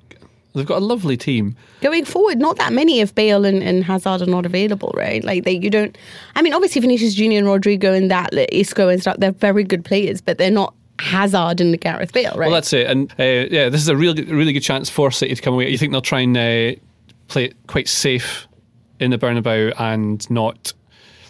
they've 0.54 0.66
got 0.66 0.78
a 0.78 0.84
lovely 0.84 1.16
team. 1.16 1.56
Going 1.80 2.04
forward, 2.04 2.38
not 2.38 2.58
that 2.58 2.72
many 2.72 3.00
if 3.00 3.14
Bale 3.14 3.44
and, 3.44 3.62
and 3.62 3.84
Hazard 3.84 4.22
are 4.22 4.26
not 4.26 4.46
available, 4.46 4.92
right? 4.96 5.24
Like 5.24 5.44
they, 5.44 5.52
you 5.52 5.70
don't. 5.70 5.96
I 6.36 6.42
mean, 6.42 6.54
obviously 6.54 6.80
Vinicius 6.80 7.14
Junior 7.14 7.38
and 7.38 7.46
Rodrygo 7.48 7.96
and 7.96 8.10
that 8.10 8.32
Isco 8.54 8.88
and 8.88 9.00
stuff, 9.00 9.16
they're 9.18 9.32
very 9.32 9.64
good 9.64 9.84
players, 9.84 10.20
but 10.20 10.38
they're 10.38 10.50
not 10.50 10.74
Hazard 10.98 11.60
and 11.60 11.80
Gareth 11.80 12.12
Bale, 12.12 12.32
right? 12.36 12.46
Well, 12.46 12.50
that's 12.50 12.72
it. 12.72 12.86
And 12.86 13.10
uh, 13.18 13.46
yeah, 13.50 13.68
this 13.68 13.80
is 13.80 13.88
a 13.88 13.96
really 13.96 14.24
really 14.24 14.52
good 14.52 14.60
chance 14.60 14.88
for 14.88 15.10
City 15.10 15.34
to 15.34 15.42
come 15.42 15.54
away. 15.54 15.68
You 15.68 15.78
think 15.78 15.92
they'll 15.92 16.00
try 16.00 16.20
and 16.20 16.36
uh, 16.36 16.80
play 17.28 17.46
it 17.46 17.66
quite 17.66 17.88
safe 17.88 18.46
in 19.00 19.10
the 19.10 19.18
Bernabeu 19.18 19.72
and 19.80 20.28
not. 20.30 20.72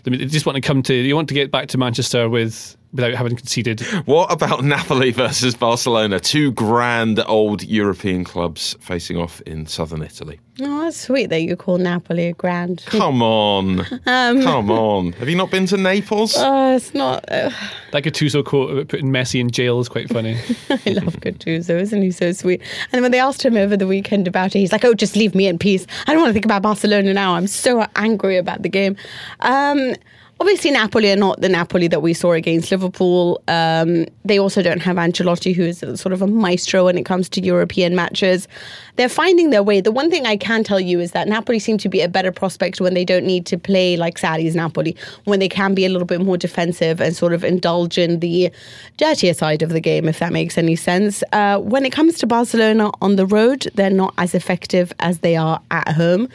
I 0.04 0.10
mean, 0.10 0.20
they 0.20 0.26
just 0.26 0.46
want 0.46 0.56
to 0.56 0.60
come 0.60 0.82
to. 0.82 0.94
You 0.94 1.14
want 1.14 1.28
to 1.28 1.34
get 1.34 1.50
back 1.50 1.68
to 1.68 1.78
Manchester 1.78 2.28
with 2.28 2.76
without 2.92 3.14
having 3.14 3.36
conceded. 3.36 3.80
What 4.06 4.30
about 4.30 4.64
Napoli 4.64 5.10
versus 5.12 5.54
Barcelona? 5.54 6.20
Two 6.20 6.52
grand 6.52 7.20
old 7.26 7.62
European 7.62 8.24
clubs 8.24 8.76
facing 8.80 9.16
off 9.16 9.40
in 9.42 9.66
southern 9.66 10.02
Italy. 10.02 10.38
Oh, 10.60 10.82
that's 10.82 11.00
sweet 11.00 11.30
that 11.30 11.40
you 11.42 11.56
call 11.56 11.78
Napoli 11.78 12.26
a 12.26 12.32
grand. 12.34 12.82
Come 12.86 13.22
on. 13.22 13.86
Um, 14.06 14.42
Come 14.42 14.70
on. 14.70 15.12
Have 15.14 15.28
you 15.28 15.36
not 15.36 15.50
been 15.50 15.64
to 15.66 15.76
Naples? 15.76 16.34
Oh, 16.36 16.76
it's 16.76 16.92
not. 16.92 17.24
Uh, 17.30 17.50
That 17.92 18.02
Gattuso 18.02 18.44
quote 18.44 18.70
about 18.70 18.88
putting 18.88 19.06
Messi 19.10 19.40
in 19.40 19.50
jail 19.50 19.80
is 19.80 19.88
quite 19.88 20.08
funny. 20.10 20.32
I 20.70 20.90
love 20.90 21.16
Gattuso, 21.20 21.80
isn't 21.80 22.02
he 22.02 22.10
so 22.10 22.32
sweet? 22.32 22.60
And 22.92 23.00
when 23.00 23.10
they 23.12 23.20
asked 23.20 23.42
him 23.44 23.56
over 23.56 23.76
the 23.76 23.86
weekend 23.86 24.28
about 24.28 24.54
it, 24.54 24.58
he's 24.58 24.72
like, 24.72 24.84
"Oh, 24.84 24.92
just 24.92 25.16
leave 25.16 25.34
me 25.34 25.46
in 25.46 25.58
peace. 25.58 25.86
I 26.06 26.12
don't 26.12 26.20
want 26.20 26.30
to 26.30 26.34
think 26.34 26.44
about 26.44 26.62
Barcelona 26.62 27.14
now. 27.14 27.34
I'm 27.34 27.46
so 27.46 27.86
angry 27.96 28.36
about 28.36 28.62
the 28.62 28.68
game." 28.68 28.96
Um, 29.40 29.94
obviously, 30.42 30.72
Napoli 30.72 31.08
are 31.12 31.16
not 31.16 31.40
the 31.40 31.48
Napoli 31.48 31.86
that 31.86 32.02
we 32.02 32.12
saw 32.12 32.32
against 32.32 32.72
Liverpool. 32.72 33.40
Um, 33.46 34.06
they 34.24 34.40
also 34.40 34.60
don't 34.60 34.80
have 34.80 34.96
Ancelotti, 34.96 35.54
who 35.54 35.62
is 35.62 35.78
sort 35.78 36.12
of 36.12 36.20
a 36.20 36.26
maestro 36.26 36.86
when 36.86 36.98
it 36.98 37.04
comes 37.04 37.28
to 37.28 37.40
European 37.40 37.94
matches. 37.94 38.48
They're 38.96 39.08
finding 39.08 39.50
their 39.50 39.62
way. 39.62 39.80
The 39.80 39.92
one 39.92 40.10
thing 40.10 40.26
I 40.26 40.36
can 40.36 40.64
tell 40.64 40.80
you 40.80 40.98
is 40.98 41.12
that 41.12 41.28
Napoli 41.28 41.60
seem 41.60 41.78
to 41.78 41.88
be 41.88 42.00
a 42.00 42.08
better 42.08 42.32
prospect 42.32 42.80
when 42.80 42.92
they 42.92 43.04
don't 43.04 43.24
need 43.24 43.46
to 43.46 43.56
play 43.56 43.96
like 43.96 44.18
Sarri's 44.18 44.56
Napoli, 44.56 44.96
when 45.26 45.38
they 45.38 45.48
can 45.48 45.74
be 45.74 45.86
a 45.86 45.88
little 45.88 46.06
bit 46.06 46.20
more 46.20 46.36
defensive 46.36 47.00
and 47.00 47.14
sort 47.14 47.32
of 47.32 47.44
indulge 47.44 47.96
in 47.96 48.18
the 48.18 48.50
dirtier 48.96 49.34
side 49.34 49.62
of 49.62 49.70
the 49.70 49.80
game, 49.80 50.08
if 50.08 50.18
that 50.18 50.32
makes 50.32 50.58
any 50.58 50.74
sense. 50.74 51.22
Uh, 51.32 51.58
when 51.58 51.84
it 51.84 51.92
comes 51.92 52.18
to 52.18 52.26
Barcelona 52.26 52.90
on 53.00 53.14
the 53.14 53.26
road, 53.26 53.70
they're 53.76 53.90
not 53.90 54.12
as 54.18 54.34
effective 54.34 54.92
as 54.98 55.20
they 55.20 55.36
are 55.36 55.60
at 55.70 55.88
home. 55.92 56.28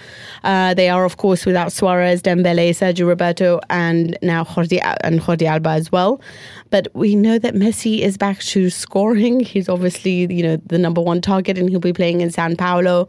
Uh, 0.46 0.74
they 0.74 0.88
are, 0.88 1.04
of 1.04 1.18
course, 1.18 1.46
without 1.46 1.74
Suarez, 1.74 2.22
Dembele, 2.22 2.70
Sergio 2.70 3.06
Roberto, 3.06 3.60
and 3.70 3.97
now 4.22 4.44
Jordi 4.44 4.80
and 5.02 5.20
Jordi 5.20 5.48
Alba 5.48 5.72
as 5.72 5.92
well. 5.92 6.22
But 6.70 6.88
we 6.94 7.16
know 7.16 7.40
that 7.40 7.54
Messi 7.54 8.00
is 8.00 8.18
back 8.18 8.40
to 8.54 8.70
scoring. 8.70 9.40
He's 9.40 9.70
obviously, 9.70 10.28
you 10.34 10.44
know, 10.44 10.58
the 10.66 10.78
number 10.78 11.02
one 11.02 11.22
target, 11.22 11.58
and 11.58 11.70
he'll 11.70 11.80
be 11.80 11.94
playing 11.94 12.22
in 12.22 12.32
San 12.32 12.56
Paolo, 12.56 13.08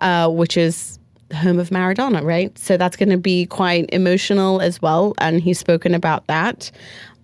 uh, 0.00 0.28
which 0.28 0.56
is 0.56 0.98
the 1.28 1.36
home 1.36 1.58
of 1.58 1.70
Maradona, 1.70 2.22
right? 2.22 2.56
So 2.58 2.76
that's 2.76 2.96
going 2.96 3.10
to 3.10 3.18
be 3.18 3.46
quite 3.46 3.88
emotional 3.92 4.60
as 4.60 4.80
well, 4.82 5.14
and 5.18 5.40
he's 5.40 5.58
spoken 5.58 5.94
about 5.94 6.26
that. 6.26 6.70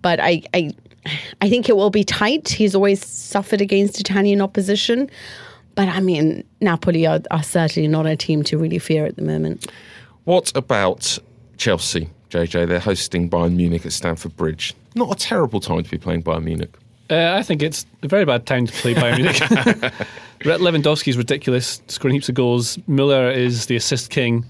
But 0.02 0.20
I, 0.20 0.42
I, 0.52 0.70
I 1.40 1.48
think 1.48 1.68
it 1.68 1.76
will 1.76 1.90
be 1.90 2.04
tight. 2.04 2.48
He's 2.48 2.74
always 2.74 3.04
suffered 3.04 3.60
against 3.60 4.00
Italian 4.00 4.40
opposition. 4.40 5.10
But 5.74 5.88
I 5.88 6.00
mean, 6.00 6.44
Napoli 6.60 7.06
are, 7.06 7.20
are 7.30 7.42
certainly 7.42 7.88
not 7.88 8.06
a 8.06 8.16
team 8.16 8.44
to 8.44 8.58
really 8.58 8.78
fear 8.78 9.06
at 9.06 9.16
the 9.16 9.22
moment. 9.22 9.66
What 10.24 10.52
about 10.54 11.18
Chelsea, 11.56 12.08
JJ? 12.34 12.66
They're 12.68 12.80
hosting 12.80 13.30
Bayern 13.30 13.54
Munich 13.54 13.86
at 13.86 13.92
Stamford 13.92 14.36
Bridge. 14.36 14.74
Not 14.94 15.10
a 15.12 15.14
terrible 15.14 15.60
time 15.60 15.84
to 15.84 15.90
be 15.90 15.98
playing 15.98 16.24
Bayern 16.24 16.44
Munich. 16.44 16.74
Uh, 17.10 17.34
I 17.34 17.42
think 17.42 17.62
it's 17.62 17.86
a 18.02 18.08
very 18.08 18.24
bad 18.24 18.46
time 18.46 18.66
to 18.66 18.72
play 18.72 18.94
Bayern 18.94 19.16
Munich. 19.18 19.92
Lewandowski's 20.40 21.16
ridiculous, 21.16 21.80
scoring 21.88 22.14
heaps 22.16 22.28
of 22.28 22.34
goals. 22.34 22.78
Muller 22.88 23.30
is 23.30 23.66
the 23.66 23.76
assist 23.76 24.10
king. 24.10 24.44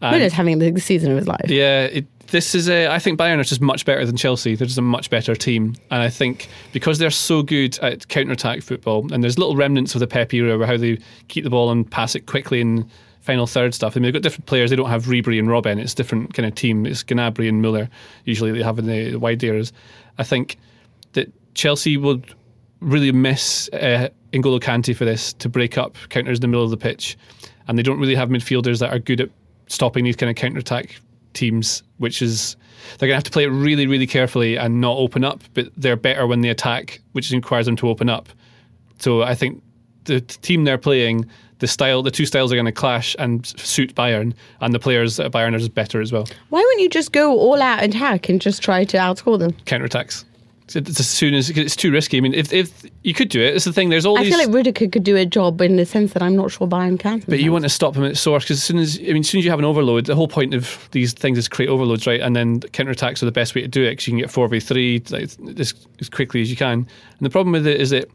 And- 0.00 0.16
Muller's 0.16 0.32
having 0.32 0.58
the 0.58 0.78
season 0.80 1.10
of 1.10 1.16
his 1.18 1.26
life. 1.26 1.46
Yeah, 1.48 1.84
it, 1.84 2.06
this 2.28 2.54
is 2.54 2.68
a. 2.68 2.88
I 2.88 2.98
think 2.98 3.18
Bayern 3.18 3.38
are 3.38 3.44
just 3.44 3.60
much 3.60 3.84
better 3.84 4.04
than 4.04 4.16
Chelsea. 4.16 4.54
They're 4.54 4.66
just 4.66 4.78
a 4.78 4.82
much 4.82 5.10
better 5.10 5.34
team, 5.34 5.74
and 5.90 6.02
I 6.02 6.10
think 6.10 6.48
because 6.72 6.98
they're 6.98 7.10
so 7.10 7.42
good 7.42 7.78
at 7.80 8.08
counter-attack 8.08 8.62
football, 8.62 9.12
and 9.12 9.22
there's 9.22 9.38
little 9.38 9.56
remnants 9.56 9.94
of 9.94 10.00
the 10.00 10.06
Pep 10.06 10.34
era 10.34 10.58
where 10.58 10.66
how 10.66 10.76
they 10.76 10.98
keep 11.28 11.44
the 11.44 11.50
ball 11.50 11.70
and 11.70 11.88
pass 11.90 12.14
it 12.14 12.26
quickly 12.26 12.60
and 12.60 12.88
final 13.26 13.46
third 13.46 13.74
stuff. 13.74 13.94
I 13.94 13.98
mean, 13.98 14.04
they've 14.04 14.14
got 14.14 14.22
different 14.22 14.46
players. 14.46 14.70
They 14.70 14.76
don't 14.76 14.88
have 14.88 15.06
Ribery 15.06 15.38
and 15.38 15.48
Robben. 15.48 15.78
It's 15.78 15.92
a 15.92 15.96
different 15.96 16.32
kind 16.32 16.46
of 16.46 16.54
team. 16.54 16.86
It's 16.86 17.02
Gnabry 17.02 17.48
and 17.48 17.60
Muller. 17.60 17.90
Usually 18.24 18.52
they 18.52 18.62
have 18.62 18.78
in 18.78 18.86
the, 18.86 19.16
wide 19.16 19.42
areas. 19.42 19.72
I 20.16 20.22
think 20.22 20.56
that 21.12 21.30
Chelsea 21.54 21.96
would 21.96 22.34
really 22.80 23.10
miss 23.10 23.68
uh, 23.72 24.08
N'Golo 24.32 24.60
Kante 24.60 24.94
for 24.94 25.04
this 25.04 25.32
to 25.34 25.48
break 25.48 25.76
up 25.76 25.96
counters 26.08 26.38
in 26.38 26.42
the 26.42 26.48
middle 26.48 26.64
of 26.64 26.70
the 26.70 26.76
pitch, 26.76 27.18
and 27.66 27.76
they 27.76 27.82
don't 27.82 27.98
really 27.98 28.14
have 28.14 28.28
midfielders 28.28 28.78
that 28.78 28.92
are 28.92 28.98
good 28.98 29.20
at 29.20 29.30
stopping 29.66 30.04
these 30.04 30.16
kind 30.16 30.30
of 30.30 30.36
counter-attack 30.36 31.00
teams, 31.32 31.82
which 31.98 32.22
is 32.22 32.56
they're 32.98 33.08
going 33.08 33.14
to 33.14 33.16
have 33.16 33.24
to 33.24 33.30
play 33.30 33.44
it 33.44 33.48
really, 33.48 33.86
really 33.86 34.06
carefully 34.06 34.56
and 34.56 34.80
not 34.80 34.96
open 34.96 35.24
up. 35.24 35.42
But 35.54 35.70
they're 35.76 35.96
better 35.96 36.26
when 36.26 36.42
they 36.42 36.48
attack, 36.50 37.00
which 37.12 37.30
requires 37.32 37.66
them 37.66 37.76
to 37.76 37.88
open 37.88 38.08
up. 38.08 38.28
So 38.98 39.22
I 39.22 39.34
think 39.34 39.62
the 40.04 40.20
team 40.20 40.64
they're 40.64 40.78
playing, 40.78 41.26
the 41.58 41.66
style, 41.66 42.02
the 42.02 42.10
two 42.10 42.26
styles 42.26 42.52
are 42.52 42.56
going 42.56 42.66
to 42.66 42.72
clash 42.72 43.16
and 43.18 43.46
suit 43.46 43.94
Bayern, 43.94 44.34
and 44.60 44.74
the 44.74 44.78
players 44.78 45.18
at 45.18 45.32
Bayern 45.32 45.54
are 45.54 45.58
just 45.58 45.74
better 45.74 46.00
as 46.00 46.12
well. 46.12 46.28
Why 46.50 46.60
wouldn't 46.60 46.80
you 46.80 46.88
just 46.88 47.12
go 47.12 47.32
all 47.32 47.62
out 47.62 47.82
and 47.82 47.94
hack 47.94 48.28
and 48.28 48.40
just 48.40 48.62
try 48.62 48.84
to 48.84 48.96
outscore 48.96 49.38
them? 49.38 49.52
Counter-attacks. 49.64 50.24
It's 50.74 50.98
as 50.98 51.08
soon 51.08 51.32
as 51.34 51.48
it's 51.48 51.76
too 51.76 51.92
risky. 51.92 52.16
I 52.16 52.20
mean, 52.20 52.34
if 52.34 52.52
if 52.52 52.82
you 53.04 53.14
could 53.14 53.28
do 53.28 53.40
it, 53.40 53.54
it's 53.54 53.64
the 53.64 53.72
thing. 53.72 53.88
There's 53.88 54.04
all 54.04 54.18
I 54.18 54.24
these. 54.24 54.34
feel 54.34 54.44
like 54.44 54.52
Rudiger 54.52 54.88
could 54.88 55.04
do 55.04 55.14
a 55.14 55.24
job 55.24 55.60
in 55.60 55.76
the 55.76 55.86
sense 55.86 56.12
that 56.14 56.24
I'm 56.24 56.34
not 56.34 56.50
sure 56.50 56.66
Bayern 56.66 56.98
can. 56.98 57.22
But 57.28 57.38
you 57.38 57.52
want 57.52 57.62
to 57.62 57.68
stop 57.68 57.94
him 57.94 58.02
at 58.02 58.16
source 58.16 58.42
because 58.42 58.56
as 58.56 58.64
soon 58.64 58.78
as 58.78 58.98
I 58.98 59.12
mean, 59.12 59.18
as 59.18 59.28
soon 59.28 59.38
as 59.38 59.44
you 59.44 59.50
have 59.52 59.60
an 59.60 59.64
overload, 59.64 60.06
the 60.06 60.16
whole 60.16 60.26
point 60.26 60.54
of 60.54 60.88
these 60.90 61.12
things 61.12 61.38
is 61.38 61.46
create 61.46 61.68
overloads, 61.68 62.04
right? 62.08 62.20
And 62.20 62.34
then 62.34 62.58
counter 62.60 62.90
attacks 62.90 63.22
are 63.22 63.26
the 63.26 63.32
best 63.32 63.54
way 63.54 63.60
to 63.62 63.68
do 63.68 63.84
it 63.84 63.90
because 63.90 64.08
you 64.08 64.14
can 64.14 64.18
get 64.18 64.28
four 64.28 64.48
v 64.48 64.58
three 64.58 65.00
like, 65.10 65.22
as, 65.56 65.72
as 66.00 66.08
quickly 66.08 66.42
as 66.42 66.50
you 66.50 66.56
can. 66.56 66.72
And 66.72 67.20
the 67.20 67.30
problem 67.30 67.52
with 67.52 67.68
it 67.68 67.80
is 67.80 67.90
that 67.90 68.10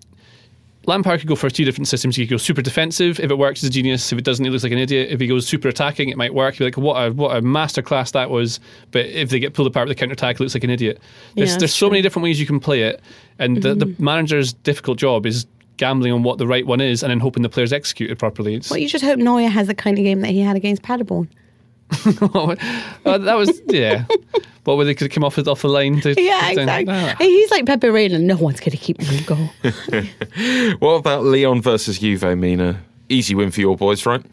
Lampard 0.88 1.20
could 1.20 1.30
go 1.30 1.36
for 1.36 1.50
two 1.50 1.63
different 1.63 1.88
systems. 1.88 2.15
He 2.15 2.26
could 2.26 2.32
go 2.32 2.38
super 2.38 2.62
defensive. 2.62 3.20
If 3.20 3.30
it 3.30 3.38
works, 3.38 3.62
he's 3.62 3.70
a 3.70 3.72
genius. 3.72 4.12
If 4.12 4.17
it 4.17 4.26
doesn't, 4.26 4.44
he 4.44 4.50
looks 4.50 4.63
like 4.63 4.72
an 4.72 4.80
idiot. 4.80 5.10
If 5.12 5.20
he 5.20 5.28
goes 5.28 5.46
super 5.46 5.67
attacking, 5.67 6.10
it 6.10 6.17
might 6.17 6.34
work. 6.34 6.58
You're 6.58 6.67
like, 6.67 6.78
what 6.78 6.96
a 6.96 7.12
what 7.12 7.38
a 7.38 7.41
masterclass 7.41 8.12
that 8.13 8.30
was. 8.32 8.60
But 8.89 9.06
if 9.06 9.30
they 9.30 9.39
get 9.39 9.54
pulled 9.54 9.67
apart 9.67 9.88
with 9.88 9.96
the 9.96 10.00
counter 10.00 10.13
attack, 10.13 10.38
it 10.38 10.39
looks 10.39 10.56
like 10.56 10.63
an 10.63 10.72
idiot. 10.72 11.00
There's, 11.36 11.52
Yeah, 11.52 11.58
there's 11.60 11.76
so 11.76 11.88
true. 11.88 11.91
many 11.91 12.02
different 12.02 12.24
ways 12.24 12.39
you 12.39 12.48
can 12.48 12.60
play 12.60 12.82
it, 12.82 13.02
and 13.38 13.62
the, 13.62 13.76
the 13.76 13.86
mm-hmm. 13.86 14.04
manager's 14.04 14.54
difficult 14.54 14.98
job 14.98 15.26
is 15.26 15.46
gambling 15.78 16.12
on 16.12 16.24
what 16.24 16.39
the 16.39 16.48
right 16.48 16.65
one 16.65 16.82
is, 16.82 17.04
and 17.04 17.12
then 17.12 17.20
hoping 17.20 17.44
the 17.44 17.50
players 17.50 17.72
execute 17.72 18.10
it 18.10 18.17
properly. 18.17 18.56
It's, 18.56 18.70
Well, 18.70 18.80
you 18.80 18.89
just 18.89 19.04
hope 19.04 19.20
Neuer 19.20 19.50
has 19.50 19.67
the 19.67 19.76
kind 19.76 19.98
of 19.98 20.04
game 20.04 20.22
that 20.22 20.30
he 20.32 20.39
had 20.39 20.56
against 20.56 20.82
Paderborn. 20.82 21.30
uh, 22.21 23.17
that 23.17 23.36
was 23.36 23.62
yeah. 23.67 24.06
what 24.63 24.77
where 24.77 24.86
they 24.86 24.95
could 24.95 25.12
come 25.12 25.23
off 25.23 25.38
it 25.38 25.47
off 25.47 25.62
the 25.62 25.67
line 25.67 25.99
to 26.01 26.21
Yeah, 26.21 26.49
exactly. 26.49 26.93
Ah. 26.93 27.15
Hey, 27.17 27.27
He's 27.27 27.51
like 27.51 27.65
Pepe 27.65 27.89
Reina. 27.89 28.19
No 28.19 28.38
one's 28.38 28.60
going 28.60 28.71
to 28.71 28.77
keep 28.77 29.01
him 29.01 29.17
in 29.17 29.23
goal. 29.25 30.77
What 30.80 30.93
about 30.93 31.23
Lyon 31.23 31.62
versus 31.62 31.99
Juve, 31.99 32.38
Mina? 32.38 32.82
Easy 33.10 33.36
win 33.36 33.51
for 33.51 33.60
your 33.60 33.75
boys, 33.75 34.06
right? 34.06 34.23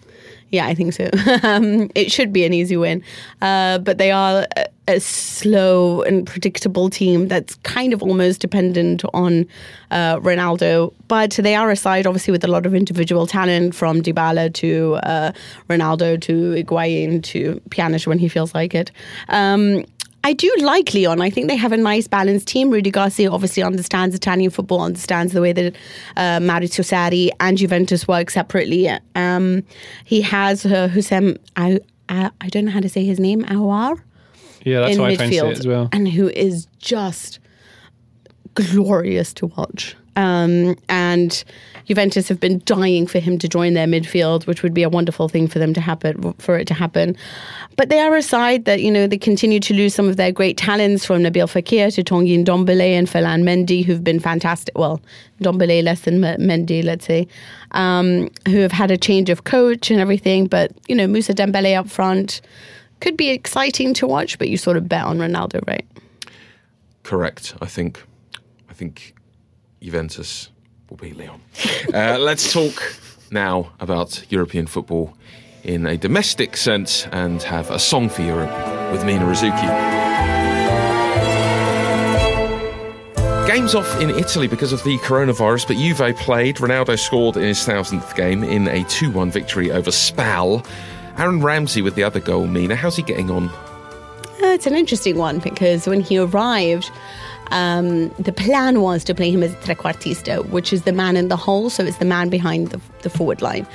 Yeah, 0.51 0.67
I 0.67 0.75
think 0.75 0.95
so. 0.95 1.11
um, 1.43 1.91
it 1.95 2.11
should 2.11 2.33
be 2.33 2.45
an 2.45 2.53
easy 2.53 2.77
win, 2.77 3.03
uh, 3.43 3.79
but 3.79 3.99
they 3.99 4.11
are 4.11 4.47
a, 4.57 4.67
a 4.89 5.01
slow 5.01 6.03
and 6.03 6.27
predictable 6.27 6.89
team 6.89 7.29
that's 7.29 7.55
kind 7.57 7.93
of 7.93 8.03
almost 8.03 8.41
dependent 8.41 9.05
on 9.13 9.47
uh, 9.91 10.17
Ronaldo. 10.21 10.95
But 11.07 11.33
they 11.33 11.55
are 11.55 11.71
a 11.71 11.77
side, 11.77 12.07
obviously, 12.07 12.33
with 12.33 12.45
a 12.45 12.49
lot 12.49 12.65
of 12.65 12.75
individual 12.75 13.27
talent, 13.27 13.75
from 13.75 14.01
Dybala 14.01 14.53
to 14.55 14.95
uh, 15.03 15.33
Ronaldo 15.69 16.21
to 16.23 16.53
Higuain 16.53 17.23
to 17.25 17.61
Pjanic 17.69 18.07
when 18.07 18.19
he 18.19 18.29
feels 18.29 18.55
like 18.55 18.75
it. 18.75 18.91
Um, 19.29 19.85
I 20.25 20.33
do 20.33 20.53
like 20.61 20.93
Lyon. 20.95 21.21
I 21.21 21.31
think 21.31 21.49
they 21.49 21.57
have 21.57 21.73
a 21.73 21.77
nice 21.77 22.09
balanced 22.09 22.49
team. 22.49 22.71
Rudy 22.71 22.91
Garcia 22.91 23.31
obviously 23.31 23.63
understands 23.63 24.15
Italian 24.15 24.51
football, 24.51 24.83
understands 24.83 25.33
the 25.33 25.41
way 25.41 25.53
that 25.53 25.77
uh, 26.17 26.39
Maurizio 26.41 26.85
Sarri 26.85 27.31
and 27.41 27.57
Juventus 27.57 28.07
work 28.09 28.31
separately. 28.31 28.91
Um, 29.15 29.63
he 30.05 30.21
has 30.23 30.67
uh, 30.67 30.89
Houssem, 30.89 31.39
I, 31.57 31.79
I, 32.09 32.31
I 32.41 32.49
don't 32.49 32.65
know 32.65 32.73
how 32.73 32.81
to 32.81 32.89
say 32.89 33.05
his 33.05 33.21
name, 33.21 33.43
Aouar, 33.45 34.01
yeah, 34.65 34.81
that's 34.81 34.97
in 34.97 34.99
how 34.99 35.07
I 35.07 35.15
try 35.17 35.25
and 35.25 35.33
say 35.35 35.41
midfield, 35.41 35.51
it 35.53 35.59
as 35.61 35.67
well. 35.67 35.89
and 35.93 36.09
who 36.09 36.29
is 36.31 36.67
just 36.79 37.39
glorious 38.55 39.33
to 39.35 39.47
watch. 39.47 39.95
Um, 40.19 40.77
and 40.89 41.45
Juventus 41.85 42.29
have 42.29 42.41
been 42.41 42.61
dying 42.65 43.07
for 43.07 43.21
him 43.21 43.39
to 43.39 43.49
join 43.49 43.75
their 43.75 43.87
midfield, 43.87 44.49
which 44.49 44.65
would 44.65 44.75
be 44.75 44.83
a 44.83 44.89
wonderful 44.89 45.29
thing 45.29 45.47
for 45.47 45.61
them 45.61 45.73
to 45.75 45.81
happen, 45.81 46.33
for 46.35 46.59
it 46.59 46.67
to 46.67 46.75
happen. 46.75 47.17
But 47.77 47.89
they 47.89 48.01
are 48.01 48.17
a 48.17 48.23
side 48.23 48.65
that 48.65 48.83
you 48.83 48.91
know 48.91 49.07
they 49.07 49.17
continue 49.17 49.61
to 49.61 49.73
lose 49.73 49.95
some 49.95 50.09
of 50.09 50.17
their 50.17 50.33
great 50.33 50.57
talents 50.57 51.05
from 51.05 51.23
Nabil 51.23 51.47
Fekir 51.47 51.95
to 51.95 52.03
Tanguy 52.03 52.45
Ndombele 52.45 52.99
and 52.99 53.09
Ferland 53.09 53.45
Mendy, 53.45 53.85
who've 53.85 54.03
been 54.03 54.19
fantastic. 54.19 54.77
Well, 54.77 55.01
Ndombele 55.41 55.85
less 55.85 56.01
than 56.01 56.25
M- 56.25 56.41
Mendy, 56.41 56.83
let's 56.83 57.07
say, 57.07 57.29
um, 57.71 58.29
who 58.49 58.59
have 58.59 58.73
had 58.73 58.91
a 58.91 58.97
change 58.97 59.31
of 59.31 59.45
coach 59.45 59.89
and 59.89 60.01
everything. 60.01 60.49
But 60.49 60.73
you 60.89 60.97
know, 60.97 61.07
Moussa 61.07 61.33
Dembele 61.33 61.79
up 61.79 61.89
front 61.89 62.41
could 63.01 63.17
be 63.17 63.29
exciting 63.29 63.95
to 63.95 64.09
watch, 64.09 64.37
but 64.39 64.49
you 64.49 64.57
sort 64.57 64.77
of 64.77 64.89
bet 64.89 65.05
on 65.05 65.19
Ronaldo, 65.19 65.65
right? 65.69 65.87
Correct. 67.05 67.55
I 67.63 67.67
think. 67.67 68.03
I 68.69 68.75
think 68.75 69.15
Juventus 69.81 70.51
will 70.89 70.97
beat 70.97 71.17
Lyon. 71.17 71.41
uh, 71.95 72.19
let's 72.19 72.53
talk 72.53 72.97
now 73.31 73.73
about 73.81 74.25
European 74.31 74.67
football 74.67 75.15
in 75.63 75.87
a 75.87 75.97
domestic 75.97 76.57
sense 76.57 77.07
and 77.13 77.43
have 77.43 77.71
a 77.71 77.79
song 77.79 78.09
for 78.09 78.23
Europe 78.23 78.51
with 78.93 79.05
Mina 79.05 79.25
Rzouki. 79.25 79.99
Games 83.47 83.75
off 83.75 84.01
in 84.01 84.11
Italy 84.11 84.47
because 84.47 84.73
of 84.73 84.85
the 84.85 84.99
coronavirus, 84.99 85.67
but 85.67 85.77
Juve 85.77 86.17
played. 86.19 86.57
Ronaldo 86.57 86.99
scored 86.99 87.37
in 87.37 87.45
his 87.45 87.65
thousandth 87.65 88.15
game 88.15 88.45
in 88.45 88.69
a 88.69 88.85
2 88.85 89.11
1 89.11 89.31
victory 89.31 89.71
over 89.71 89.91
Spal. 89.91 90.65
Aaron 91.17 91.41
Ramsey 91.41 91.83
with 91.83 91.95
the 91.95 92.05
other 92.05 92.21
goal, 92.21 92.47
Mina. 92.47 92.77
How's 92.77 92.97
he 92.97 93.03
getting 93.03 93.31
on? 93.31 93.49
Uh, 93.49 94.53
it's 94.53 94.67
an 94.67 94.75
interesting 94.75 95.17
one 95.17 95.39
because 95.39 95.87
when 95.87 96.01
he 96.01 96.19
arrived, 96.19 96.91
um, 97.51 98.09
the 98.19 98.33
plan 98.33 98.81
was 98.81 99.05
to 99.05 99.15
play 99.15 99.31
him 99.31 99.43
as 99.43 99.55
trequartista, 99.57 100.49
which 100.51 100.73
is 100.73 100.83
the 100.83 100.93
man 100.93 101.17
in 101.17 101.29
the 101.29 101.37
hole, 101.37 101.71
so 101.71 101.85
it's 101.85 101.99
the 101.99 102.05
man 102.05 102.29
behind 102.29 102.69
the, 102.69 102.81
the 103.03 103.11
forward 103.11 103.43
line. 103.43 103.67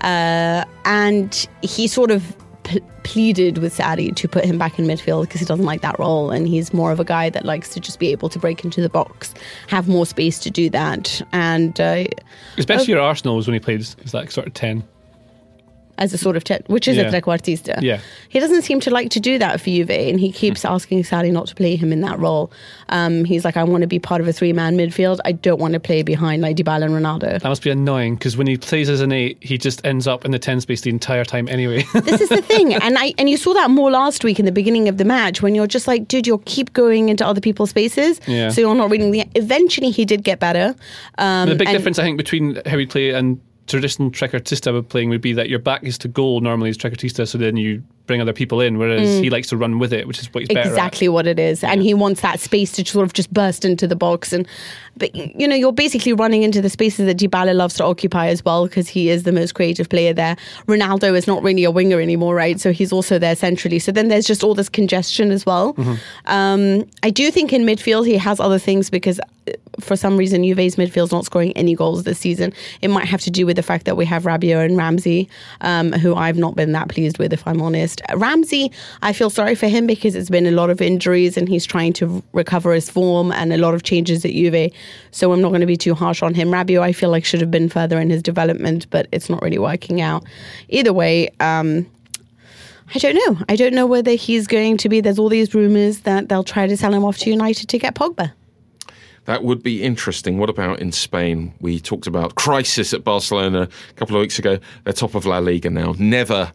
Uh, 0.00 0.64
and 0.84 1.48
he 1.62 1.86
sort 1.86 2.10
of 2.10 2.36
p- 2.64 2.80
pleaded 3.04 3.58
with 3.58 3.76
Sarri 3.76 4.14
to 4.16 4.28
put 4.28 4.44
him 4.44 4.58
back 4.58 4.78
in 4.78 4.86
midfield 4.86 5.22
because 5.22 5.40
he 5.40 5.46
doesn't 5.46 5.64
like 5.64 5.80
that 5.82 5.98
role, 5.98 6.30
and 6.30 6.48
he's 6.48 6.74
more 6.74 6.90
of 6.90 6.98
a 6.98 7.04
guy 7.04 7.30
that 7.30 7.44
likes 7.44 7.68
to 7.70 7.80
just 7.80 7.98
be 7.98 8.10
able 8.10 8.28
to 8.28 8.38
break 8.38 8.64
into 8.64 8.80
the 8.80 8.88
box, 8.88 9.34
have 9.68 9.88
more 9.88 10.06
space 10.06 10.38
to 10.40 10.50
do 10.50 10.68
that, 10.70 11.22
and 11.32 11.80
uh, 11.80 12.04
Especially 12.58 12.94
at 12.94 13.00
Arsenal 13.00 13.36
was 13.36 13.46
when 13.46 13.54
he 13.54 13.60
played 13.60 13.80
as 13.80 13.94
that 13.94 14.32
sort 14.32 14.46
of 14.46 14.54
10. 14.54 14.82
As 15.98 16.12
a 16.12 16.18
sort 16.18 16.36
of, 16.36 16.44
te- 16.44 16.58
which 16.66 16.88
is 16.88 16.96
Yeah. 16.96 17.04
a 17.04 17.12
trequartista. 17.12 17.80
Yeah. 17.82 18.00
He 18.28 18.40
doesn't 18.40 18.62
seem 18.62 18.80
to 18.80 18.90
like 18.90 19.10
to 19.10 19.20
do 19.20 19.38
that 19.38 19.60
for 19.60 19.66
Juve, 19.70 19.90
and 19.90 20.18
he 20.18 20.32
keeps 20.32 20.64
asking 20.64 21.02
Sarri 21.02 21.30
not 21.32 21.46
to 21.48 21.54
play 21.54 21.76
him 21.76 21.92
in 21.92 22.00
that 22.00 22.18
role. 22.18 22.50
Um, 22.88 23.24
he's 23.24 23.44
like, 23.44 23.56
I 23.56 23.64
want 23.64 23.82
to 23.82 23.86
be 23.86 23.98
part 23.98 24.20
of 24.20 24.26
a 24.28 24.32
three-man 24.32 24.76
midfield. 24.76 25.20
I 25.24 25.32
don't 25.32 25.60
want 25.60 25.74
to 25.74 25.80
play 25.80 26.02
behind 26.02 26.42
like 26.42 26.56
Dybala 26.56 26.84
and 26.86 26.94
Ronaldo. 26.94 27.40
That 27.40 27.44
must 27.48 27.62
be 27.62 27.70
annoying 27.70 28.14
because 28.16 28.36
when 28.36 28.46
he 28.46 28.56
plays 28.56 28.88
as 28.88 29.00
an 29.00 29.12
8, 29.12 29.38
he 29.40 29.58
just 29.58 29.84
ends 29.86 30.06
up 30.06 30.24
in 30.24 30.30
the 30.30 30.38
10 30.38 30.60
space 30.62 30.80
the 30.80 30.90
entire 30.90 31.24
time 31.24 31.46
anyway. 31.48 31.84
this 31.94 32.20
is 32.20 32.28
the 32.30 32.42
thing, 32.42 32.74
and 32.74 32.96
I 32.98 33.14
and 33.18 33.28
you 33.30 33.36
saw 33.36 33.52
that 33.54 33.70
more 33.70 33.90
last 33.90 34.24
week 34.24 34.38
in 34.38 34.44
the 34.46 34.52
beginning 34.52 34.88
of 34.88 34.96
the 34.98 35.04
match 35.04 35.42
when 35.42 35.54
you're 35.54 35.66
just 35.66 35.86
like, 35.86 36.08
dude, 36.08 36.26
you'll 36.26 36.38
keep 36.46 36.72
going 36.72 37.08
into 37.10 37.26
other 37.26 37.40
people's 37.40 37.70
spaces, 37.70 38.20
Yeah. 38.26 38.48
so 38.50 38.60
you're 38.60 38.74
not 38.74 38.90
reading 38.90 39.10
the. 39.10 39.24
Eventually, 39.34 39.90
he 39.90 40.04
did 40.04 40.24
get 40.24 40.40
better. 40.40 40.74
Um, 41.18 41.48
the 41.48 41.54
big 41.54 41.68
difference, 41.68 41.98
I 41.98 42.02
think, 42.02 42.16
between 42.16 42.60
how 42.66 42.76
we 42.76 42.86
play 42.86 43.10
and 43.10 43.40
traditional 43.72 44.10
trequartista 44.10 44.72
would 44.72 44.88
playing 44.88 45.08
would 45.10 45.20
be 45.20 45.32
that 45.32 45.48
your 45.48 45.58
back 45.58 45.82
is 45.84 45.98
to 45.98 46.08
goal 46.08 46.40
normally 46.40 46.70
is 46.70 46.78
trequartista, 46.78 47.26
so 47.26 47.36
then 47.38 47.56
you 47.56 47.82
bring 48.06 48.20
other 48.20 48.32
people 48.32 48.60
in, 48.60 48.78
whereas 48.78 49.08
Mm. 49.08 49.22
he 49.22 49.30
likes 49.30 49.48
to 49.48 49.56
run 49.56 49.78
with 49.78 49.92
it, 49.92 50.08
which 50.08 50.18
is 50.18 50.26
what 50.34 50.40
he's 50.42 50.48
better 50.48 50.68
exactly 50.68 51.08
what 51.08 51.26
it 51.26 51.38
is 51.38 51.62
and 51.62 51.82
he 51.82 51.94
wants 51.94 52.20
that 52.20 52.40
space 52.40 52.72
to 52.72 52.84
sort 52.84 53.04
of 53.06 53.12
just 53.12 53.32
burst 53.32 53.64
into 53.64 53.86
the 53.86 53.94
box 53.94 54.32
and 54.32 54.46
but 54.96 55.14
you 55.14 55.46
know 55.46 55.54
you're 55.54 55.72
basically 55.72 56.12
running 56.12 56.42
into 56.42 56.60
the 56.60 56.68
spaces 56.68 57.06
that 57.06 57.16
Dybala 57.16 57.54
loves 57.54 57.74
to 57.76 57.84
occupy 57.84 58.26
as 58.26 58.44
well 58.44 58.66
because 58.66 58.88
he 58.88 59.08
is 59.08 59.22
the 59.22 59.30
most 59.32 59.54
creative 59.54 59.88
player 59.88 60.12
there. 60.12 60.36
Ronaldo 60.66 61.16
is 61.16 61.26
not 61.28 61.42
really 61.44 61.62
a 61.64 61.70
winger 61.70 62.00
anymore 62.00 62.34
right? 62.34 62.60
So 62.60 62.72
he's 62.72 62.92
also 62.92 63.18
there 63.20 63.36
centrally. 63.36 63.78
So 63.78 63.92
then 63.92 64.08
there's 64.08 64.26
just 64.26 64.42
all 64.42 64.54
this 64.54 64.68
congestion 64.68 65.30
as 65.30 65.46
well. 65.46 65.76
Um, 66.26 66.84
I 67.04 67.10
do 67.10 67.30
think 67.30 67.52
in 67.52 67.62
midfield 67.64 68.06
he 68.06 68.16
has 68.18 68.40
other 68.40 68.58
things 68.58 68.90
because 68.90 69.20
for 69.80 69.96
some 69.96 70.16
reason 70.16 70.42
Juve's 70.44 70.76
midfield's 70.76 71.12
not 71.12 71.24
scoring 71.24 71.52
any 71.56 71.74
goals 71.74 72.04
this 72.04 72.18
season 72.18 72.52
it 72.80 72.88
might 72.88 73.06
have 73.06 73.20
to 73.22 73.30
do 73.30 73.46
with 73.46 73.56
the 73.56 73.62
fact 73.62 73.86
that 73.86 73.96
we 73.96 74.04
have 74.04 74.24
Rabiot 74.24 74.64
and 74.64 74.76
Ramsey 74.76 75.28
um, 75.62 75.92
who 75.92 76.14
I've 76.14 76.36
not 76.36 76.54
been 76.54 76.72
that 76.72 76.88
pleased 76.88 77.18
with 77.18 77.32
if 77.32 77.46
I'm 77.46 77.60
honest 77.60 78.02
Ramsey 78.14 78.70
I 79.02 79.12
feel 79.12 79.30
sorry 79.30 79.54
for 79.54 79.68
him 79.68 79.86
because 79.86 80.14
it's 80.14 80.30
been 80.30 80.46
a 80.46 80.50
lot 80.50 80.70
of 80.70 80.80
injuries 80.80 81.36
and 81.36 81.48
he's 81.48 81.66
trying 81.66 81.92
to 81.94 82.22
recover 82.32 82.72
his 82.72 82.88
form 82.90 83.32
and 83.32 83.52
a 83.52 83.58
lot 83.58 83.74
of 83.74 83.82
changes 83.82 84.24
at 84.24 84.32
Juve 84.32 84.70
so 85.10 85.32
I'm 85.32 85.40
not 85.40 85.48
going 85.48 85.60
to 85.60 85.66
be 85.66 85.76
too 85.76 85.94
harsh 85.94 86.22
on 86.22 86.34
him 86.34 86.48
Rabiot 86.50 86.80
I 86.80 86.92
feel 86.92 87.10
like 87.10 87.24
should 87.24 87.40
have 87.40 87.50
been 87.50 87.68
further 87.68 88.00
in 88.00 88.10
his 88.10 88.22
development 88.22 88.88
but 88.90 89.08
it's 89.12 89.28
not 89.28 89.42
really 89.42 89.58
working 89.58 90.00
out 90.00 90.24
either 90.68 90.92
way 90.92 91.30
um, 91.40 91.86
I 92.94 92.98
don't 92.98 93.14
know. 93.14 93.42
I 93.48 93.56
don't 93.56 93.72
know 93.72 93.86
whether 93.86 94.10
he's 94.10 94.46
going 94.46 94.76
to 94.78 94.88
be. 94.88 95.00
There's 95.00 95.18
all 95.18 95.30
these 95.30 95.54
rumours 95.54 96.00
that 96.00 96.28
they'll 96.28 96.44
try 96.44 96.66
to 96.66 96.76
sell 96.76 96.92
him 96.92 97.04
off 97.04 97.16
to 97.18 97.30
United 97.30 97.68
to 97.70 97.78
get 97.78 97.94
Pogba. 97.94 98.32
That 99.26 99.44
would 99.44 99.62
be 99.62 99.82
interesting. 99.82 100.38
What 100.38 100.50
about 100.50 100.80
in 100.80 100.92
Spain? 100.92 101.54
We 101.60 101.78
talked 101.78 102.06
about 102.06 102.34
crisis 102.34 102.92
at 102.92 103.04
Barcelona 103.04 103.68
a 103.90 103.92
couple 103.94 104.16
of 104.16 104.20
weeks 104.20 104.38
ago. 104.38 104.58
They're 104.84 104.92
top 104.92 105.14
of 105.14 105.26
La 105.26 105.38
Liga 105.38 105.70
now. 105.70 105.94
Never 105.98 106.52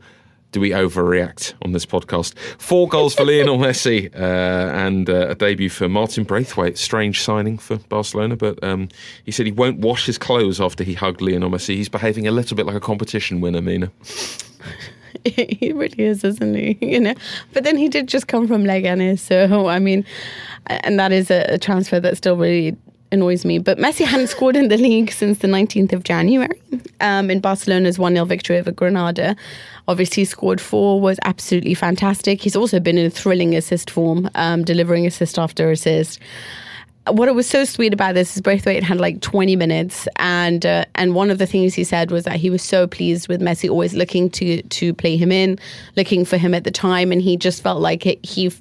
do 0.51 0.59
we 0.59 0.69
overreact 0.71 1.53
on 1.61 1.71
this 1.73 1.85
podcast. 1.85 2.37
Four 2.57 2.87
goals 2.87 3.13
for 3.13 3.25
Lionel 3.25 3.57
Messi 3.57 4.13
uh, 4.15 4.17
and 4.17 5.09
uh, 5.09 5.29
a 5.29 5.35
debut 5.35 5.69
for 5.69 5.89
Martin 5.89 6.23
Braithwaite. 6.23 6.77
Strange 6.77 7.21
signing 7.21 7.57
for 7.57 7.77
Barcelona, 7.77 8.35
but 8.35 8.61
um, 8.63 8.89
he 9.23 9.31
said 9.31 9.45
he 9.45 9.51
won't 9.51 9.79
wash 9.79 10.05
his 10.05 10.17
clothes 10.17 10.61
after 10.61 10.83
he 10.83 10.93
hugged 10.93 11.21
Lionel 11.21 11.49
Messi. 11.49 11.75
He's 11.75 11.89
behaving 11.89 12.27
a 12.27 12.31
little 12.31 12.55
bit 12.55 12.65
like 12.65 12.75
a 12.75 12.81
competition 12.81 13.41
winner, 13.41 13.61
Mina. 13.61 13.91
he 15.23 15.73
really 15.73 15.99
is, 15.99 16.23
isn't 16.23 16.55
he? 16.55 16.77
You 16.87 16.99
know, 17.01 17.15
but 17.53 17.63
then 17.63 17.77
he 17.77 17.89
did 17.89 18.07
just 18.07 18.27
come 18.27 18.47
from 18.47 18.63
Leganes, 18.63 19.19
so 19.19 19.67
I 19.67 19.79
mean, 19.79 20.05
and 20.69 20.99
that 20.99 21.11
is 21.11 21.31
a, 21.31 21.57
transfer 21.57 21.99
that 21.99 22.17
still 22.17 22.37
really 22.37 22.75
annoys 23.11 23.45
me. 23.45 23.59
But 23.59 23.77
Messi 23.77 24.05
hadn't 24.05 24.27
scored 24.27 24.55
in 24.55 24.67
the 24.67 24.77
league 24.77 25.11
since 25.11 25.39
the 25.39 25.47
19th 25.47 25.93
of 25.93 26.03
January 26.03 26.61
um, 27.01 27.29
in 27.29 27.39
Barcelona's 27.39 27.97
1 27.99 28.13
0 28.13 28.25
victory 28.25 28.57
over 28.57 28.71
Granada. 28.71 29.35
Obviously, 29.87 30.25
scored 30.25 30.59
four, 30.59 30.99
was 30.99 31.17
absolutely 31.23 31.73
fantastic. 31.73 32.41
He's 32.41 32.55
also 32.55 32.79
been 32.79 32.97
in 32.97 33.05
a 33.05 33.09
thrilling 33.09 33.55
assist 33.55 33.89
form, 33.89 34.29
um, 34.35 34.63
delivering 34.63 35.05
assist 35.05 35.39
after 35.39 35.71
assist. 35.71 36.19
What 37.09 37.33
was 37.33 37.47
so 37.47 37.63
sweet 37.63 37.93
about 37.93 38.15
this 38.15 38.35
is 38.35 38.41
Braithwaite 38.41 38.83
had 38.83 38.97
like 38.97 39.21
20 39.21 39.55
minutes, 39.55 40.09
and 40.17 40.65
uh, 40.65 40.83
and 40.95 41.15
one 41.15 41.29
of 41.29 41.37
the 41.37 41.45
things 41.45 41.73
he 41.73 41.85
said 41.85 42.11
was 42.11 42.25
that 42.25 42.35
he 42.35 42.49
was 42.49 42.61
so 42.61 42.85
pleased 42.85 43.29
with 43.29 43.39
Messi 43.39 43.69
always 43.69 43.93
looking 43.93 44.29
to 44.31 44.61
to 44.61 44.93
play 44.93 45.15
him 45.15 45.31
in, 45.31 45.57
looking 45.95 46.25
for 46.25 46.35
him 46.35 46.53
at 46.53 46.65
the 46.65 46.71
time, 46.71 47.13
and 47.13 47.21
he 47.21 47.37
just 47.37 47.63
felt 47.63 47.79
like 47.79 48.05
it, 48.05 48.25
he 48.25 48.51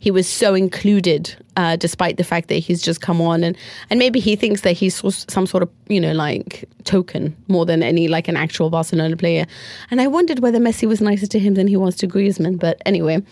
he 0.00 0.10
was 0.10 0.28
so 0.28 0.54
included, 0.54 1.34
uh, 1.56 1.76
despite 1.76 2.16
the 2.16 2.24
fact 2.24 2.48
that 2.48 2.56
he's 2.56 2.82
just 2.82 3.00
come 3.00 3.20
on 3.20 3.44
and 3.44 3.56
and 3.90 3.98
maybe 3.98 4.20
he 4.20 4.36
thinks 4.36 4.62
that 4.62 4.72
he's 4.72 5.02
some 5.28 5.46
sort 5.46 5.62
of 5.62 5.70
you 5.88 6.00
know 6.00 6.12
like 6.12 6.68
token 6.84 7.36
more 7.48 7.66
than 7.66 7.82
any 7.82 8.08
like 8.08 8.28
an 8.28 8.36
actual 8.36 8.70
Barcelona 8.70 9.16
player. 9.16 9.46
And 9.90 10.00
I 10.00 10.06
wondered 10.06 10.40
whether 10.40 10.58
Messi 10.58 10.86
was 10.88 11.00
nicer 11.00 11.26
to 11.26 11.38
him 11.38 11.54
than 11.54 11.66
he 11.66 11.76
was 11.76 11.96
to 11.96 12.08
Griezmann. 12.08 12.58
But 12.58 12.80
anyway. 12.86 13.22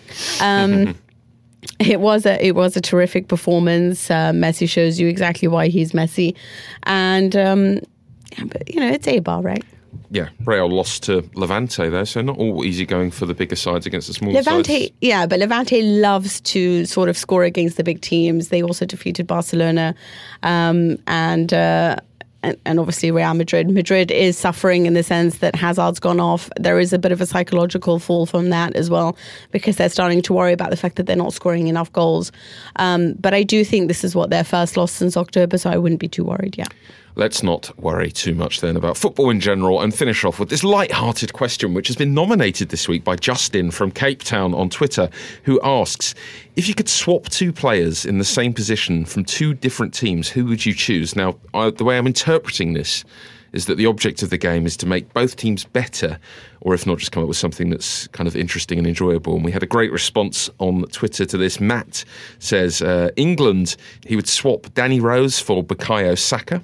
Um, 0.41 0.97
It 1.79 2.01
was 2.01 2.25
a 2.25 2.43
it 2.43 2.55
was 2.55 2.75
a 2.75 2.81
terrific 2.81 3.29
performance. 3.29 4.11
Uh, 4.11 4.33
Messi 4.33 4.67
shows 4.67 4.99
you 4.99 5.09
exactly 5.09 5.47
why 5.47 5.69
he's 5.69 5.93
Messi, 5.93 6.35
and 6.85 7.37
um, 7.37 7.81
yeah, 8.33 8.45
but 8.45 8.73
you 8.73 8.81
know 8.81 8.89
it's 8.89 9.07
a 9.07 9.19
bar, 9.19 9.43
right? 9.43 9.63
Yeah, 10.13 10.29
Real 10.45 10.69
lost 10.69 11.05
to 11.05 11.29
Levante 11.35 11.89
there, 11.89 12.05
so 12.05 12.21
not 12.21 12.37
all 12.37 12.65
easy 12.65 12.85
going 12.85 13.13
for 13.13 13.27
the 13.27 13.35
bigger 13.35 13.55
sides 13.55 13.87
against 13.87 14.09
the 14.09 14.15
smaller 14.15 14.35
Levante, 14.35 14.81
sides. 14.81 14.93
yeah, 15.01 15.25
but 15.25 15.39
Levante 15.39 15.81
loves 15.83 16.41
to 16.41 16.85
sort 16.85 17.09
of 17.09 17.17
score 17.17 17.45
against 17.45 17.77
the 17.77 17.85
big 17.85 18.01
teams. 18.01 18.49
They 18.49 18.61
also 18.61 18.85
defeated 18.85 19.29
Barcelona, 19.29 19.95
um, 20.43 20.99
and, 21.07 21.55
uh, 21.55 21.97
and 22.43 22.57
and 22.65 22.81
obviously 22.81 23.13
Real 23.13 23.35
Madrid. 23.35 23.71
Madrid 23.71 24.11
is 24.11 24.37
suffering 24.37 24.87
in 24.87 24.95
the 24.95 25.05
sense 25.05 25.39
that 25.39 25.55
Hazard's 25.55 26.01
gone 26.01 26.19
off. 26.19 26.51
There 26.59 26.81
is 26.81 26.93
a 26.93 26.99
bit 26.99 27.13
of 27.13 27.21
a 27.21 27.27
psychological 27.27 28.01
fall 28.01 28.27
from 28.27 28.51
that 28.51 28.75
as 28.75 28.91
well 28.91 29.17
because 29.53 29.77
they're 29.77 29.89
starting 29.89 30.23
to 30.23 30.33
worry 30.33 30.53
about 30.53 30.71
the 30.71 30.77
fact 30.77 30.97
that 30.97 31.07
they're 31.07 31.15
not 31.15 31.33
scoring 31.33 31.69
enough 31.69 31.93
goals. 31.93 32.33
Um, 32.77 33.13
but 33.21 33.33
I 33.33 33.45
do 33.45 33.65
think 33.65 33.89
this 33.89 34.03
is 34.03 34.17
what 34.17 34.31
their 34.31 34.45
first 34.45 34.77
loss 34.77 34.91
since 34.91 35.17
October, 35.17 35.57
so 35.57 35.71
I 35.71 35.77
wouldn't 35.77 36.01
be 36.01 36.09
too 36.09 36.25
worried. 36.25 36.59
Yeah. 36.59 36.67
Let's 37.17 37.43
not 37.43 37.77
worry 37.79 38.11
too 38.11 38.35
much 38.35 38.61
then 38.61 38.77
about 38.77 38.97
football 38.97 39.31
in 39.31 39.41
general 39.41 39.81
and 39.81 39.95
finish 39.95 40.25
off 40.25 40.39
with 40.39 40.49
this 40.49 40.63
light-hearted 40.63 41.33
question, 41.33 41.75
which 41.75 41.89
has 41.89 41.97
been 41.97 42.15
nominated 42.15 42.69
this 42.69 42.89
week 42.89 43.03
by 43.03 43.17
Justin 43.17 43.71
from 43.71 43.91
Cape 43.91 44.23
Town 44.23 44.55
on 44.55 44.71
Twitter, 44.71 45.11
who 45.43 45.61
asks 45.63 46.15
if 46.57 46.69
you 46.69 46.75
could 46.75 46.89
swap 46.89 47.29
two 47.29 47.53
players 47.53 48.05
in 48.07 48.19
the 48.19 48.25
same 48.25 48.53
position 48.53 49.05
from 49.05 49.25
two 49.25 49.55
different 49.55 49.93
teams, 49.93 50.29
who 50.29 50.45
would 50.47 50.65
you 50.65 50.73
choose? 50.73 51.17
Now, 51.17 51.37
I, 51.53 51.71
the 51.71 51.85
way 51.85 51.99
I'm 51.99 52.07
interpreting 52.07 52.75
this 52.75 53.05
is 53.53 53.67
that 53.67 53.77
the 53.77 53.87
object 53.87 54.23
of 54.23 54.31
the 54.31 54.39
game 54.39 54.67
is 54.67 54.77
to 54.79 54.87
make 54.87 55.13
both 55.13 55.37
teams 55.37 55.65
better, 55.65 56.19
or 56.61 56.75
if 56.75 56.87
not, 56.87 56.99
just 56.99 57.13
come 57.13 57.23
up 57.23 57.29
with 57.29 57.37
something 57.37 57.71
that's 57.71 58.07
kind 58.09 58.27
of 58.27 58.37
interesting 58.37 58.79
and 58.79 58.87
enjoyable. 58.87 59.35
And 59.35 59.45
we 59.45 59.53
had 59.53 59.63
a 59.63 59.67
great 59.67 59.93
response 59.93 60.51
on 60.59 60.83
Twitter 60.93 61.25
to 61.27 61.37
this. 61.37 61.61
Matt 61.61 62.05
says 62.39 62.83
uh, 62.83 63.11
England, 63.17 63.77
he 64.07 64.17
would 64.17 64.29
swap 64.29 64.73
Danny 64.75 65.01
Rose 65.01 65.39
for 65.39 65.65
Bukayo 65.65 66.17
Saka. 66.17 66.63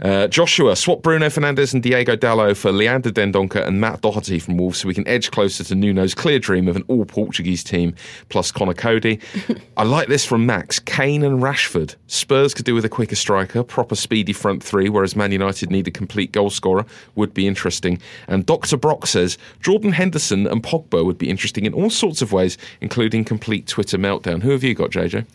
Uh, 0.00 0.26
Joshua, 0.28 0.76
swap 0.76 1.02
Bruno 1.02 1.26
Fernandes 1.26 1.72
and 1.72 1.82
Diogo 1.82 2.16
Dalot 2.16 2.56
for 2.56 2.72
Leander 2.72 3.10
Dendoncker 3.10 3.66
and 3.66 3.80
Matt 3.80 4.02
Doherty 4.02 4.38
from 4.38 4.56
Wolves 4.56 4.78
so 4.78 4.88
we 4.88 4.94
can 4.94 5.06
edge 5.08 5.30
closer 5.30 5.64
to 5.64 5.74
Nuno's 5.74 6.14
clear 6.14 6.38
dream 6.38 6.68
of 6.68 6.76
an 6.76 6.84
all 6.88 7.04
Portuguese 7.04 7.64
team 7.64 7.94
plus 8.28 8.52
Conor 8.52 8.74
Coady. 8.74 9.20
I 9.76 9.84
like 9.84 10.08
this 10.08 10.24
from 10.24 10.46
Max. 10.46 10.78
Kane 10.78 11.22
and 11.22 11.40
Rashford. 11.40 11.96
Spurs 12.06 12.54
could 12.54 12.64
do 12.64 12.74
with 12.74 12.84
a 12.84 12.88
quicker 12.88 13.16
striker, 13.16 13.62
proper 13.62 13.94
speedy 13.94 14.32
front 14.32 14.62
three, 14.62 14.88
whereas 14.88 15.16
Man 15.16 15.32
United 15.32 15.70
need 15.70 15.88
a 15.88 15.90
complete 15.90 16.32
goal 16.32 16.50
scorer. 16.50 16.84
Would 17.14 17.34
be 17.34 17.46
interesting. 17.46 17.98
And 18.28 18.44
Dr. 18.44 18.76
Brock 18.76 19.06
says 19.06 19.38
Jordan 19.60 19.92
Henderson 19.92 20.46
and 20.46 20.62
Pogba 20.62 21.04
would 21.04 21.18
be 21.18 21.30
interesting 21.30 21.66
in 21.66 21.74
all 21.74 21.90
sorts 21.90 22.22
of 22.22 22.32
ways, 22.32 22.58
including 22.80 23.24
complete 23.24 23.66
Twitter 23.66 23.98
meltdown. 23.98 24.42
Who 24.42 24.50
have 24.50 24.62
you 24.62 24.74
got, 24.74 24.90
JJ? 24.90 25.26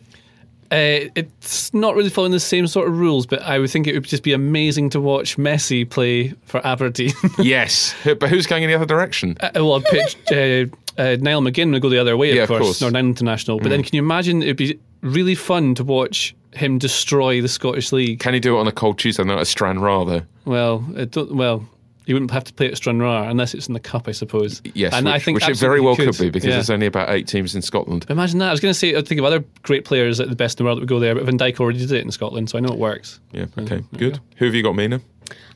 Uh, 0.72 1.10
it's 1.16 1.74
not 1.74 1.96
really 1.96 2.10
following 2.10 2.32
the 2.32 2.40
same 2.40 2.66
sort 2.66 2.88
of 2.88 2.98
rules, 2.98 3.26
but 3.26 3.42
I 3.42 3.60
would 3.60 3.70
think 3.70 3.88
it 3.88 3.94
would 3.94 4.06
just 4.06 4.24
be 4.24 4.32
amazing 4.32 4.90
to 4.92 5.02
watch 5.02 5.36
Messi 5.38 5.88
play 5.90 6.34
for 6.46 6.66
Aberdeen. 6.66 7.12
yes, 7.40 7.94
but 8.06 8.30
who's 8.30 8.48
going 8.48 8.64
in 8.64 8.70
the 8.70 8.76
other 8.76 8.86
direction? 8.86 9.36
Uh, 9.42 9.50
well, 9.56 9.76
I 9.76 9.82
pitched 9.82 10.32
uh, 10.32 10.66
uh, 11.02 11.18
Niall 11.20 11.42
McGinn 11.42 11.72
would 11.74 11.82
go 11.82 11.90
the 11.90 11.98
other 12.00 12.16
way, 12.16 12.30
of 12.30 12.36
Yeah, 12.38 12.44
of 12.44 12.48
course, 12.48 12.62
course. 12.62 12.82
Northern 12.82 13.06
International. 13.08 13.58
But 13.60 13.68
Mm. 13.68 13.70
then, 13.72 13.84
can 13.84 13.96
you 13.96 14.02
imagine? 14.02 14.42
It'd 14.44 14.56
be 14.58 14.80
really 15.02 15.36
fun 15.36 15.76
to 15.76 15.84
watch 15.84 16.34
him 16.54 16.78
destroy 16.78 17.42
the 17.42 17.48
Scottish 17.50 17.92
League. 17.92 18.20
Can 18.20 18.34
he 18.34 18.40
do 18.40 18.56
it 18.56 18.60
on 18.62 18.68
a 18.68 18.72
cold 18.72 18.98
Tuesday 18.98 19.24
night 19.24 19.40
at 19.40 19.48
Stranraer, 19.48 20.06
though? 20.06 20.22
Well, 20.46 20.86
it 20.96 21.12
don't, 21.12 21.36
well, 21.36 21.66
you 22.06 22.16
wouldn't 22.16 22.32
have 22.32 22.44
to 22.46 22.54
play 22.54 22.68
at 22.68 22.78
Stranraer 22.78 23.30
unless 23.30 23.54
it's 23.54 23.68
in 23.68 23.74
the 23.74 23.80
cup, 23.80 24.08
I 24.08 24.12
suppose. 24.12 24.62
Yes, 24.74 24.94
and 24.94 25.06
which, 25.06 25.14
I 25.16 25.20
think 25.20 25.36
which 25.36 25.50
it 25.50 25.58
very 25.58 25.80
well 25.80 25.96
could, 25.96 26.08
could, 26.08 26.20
be 26.20 26.30
because 26.30 26.48
Yeah. 26.48 26.56
there's 26.56 26.70
only 26.70 26.88
about 26.88 27.10
eight 27.10 27.28
teams 27.28 27.54
in 27.56 27.62
Scotland. 27.62 28.06
Imagine 28.10 28.40
that. 28.40 28.48
I 28.50 28.52
was 28.52 28.60
going 28.60 28.74
to 28.74 28.78
say, 28.80 28.96
I 28.96 29.02
think 29.02 29.20
of 29.20 29.26
other 29.26 29.44
great 29.62 29.86
players 29.86 30.20
at 30.20 30.30
the 30.30 30.36
best 30.36 30.60
in 30.60 30.64
the 30.64 30.68
world 30.68 30.78
that 30.78 30.82
would 30.82 30.90
go 30.90 31.00
there, 31.00 31.14
but 31.16 31.26
Van 31.26 31.38
Dijk 31.38 31.60
already 31.60 31.80
did 31.80 31.92
it 31.92 32.04
in 32.04 32.12
Scotland, 32.12 32.50
so 32.50 32.58
I 32.58 32.62
know 32.62 32.74
it 32.74 32.80
works. 32.80 33.20
Yeah, 33.32 33.46
okay, 33.60 33.84
good. 33.98 34.20
Who 34.38 34.46
have 34.46 34.56
you 34.56 34.64
got, 34.64 34.76
Mina? 34.76 35.00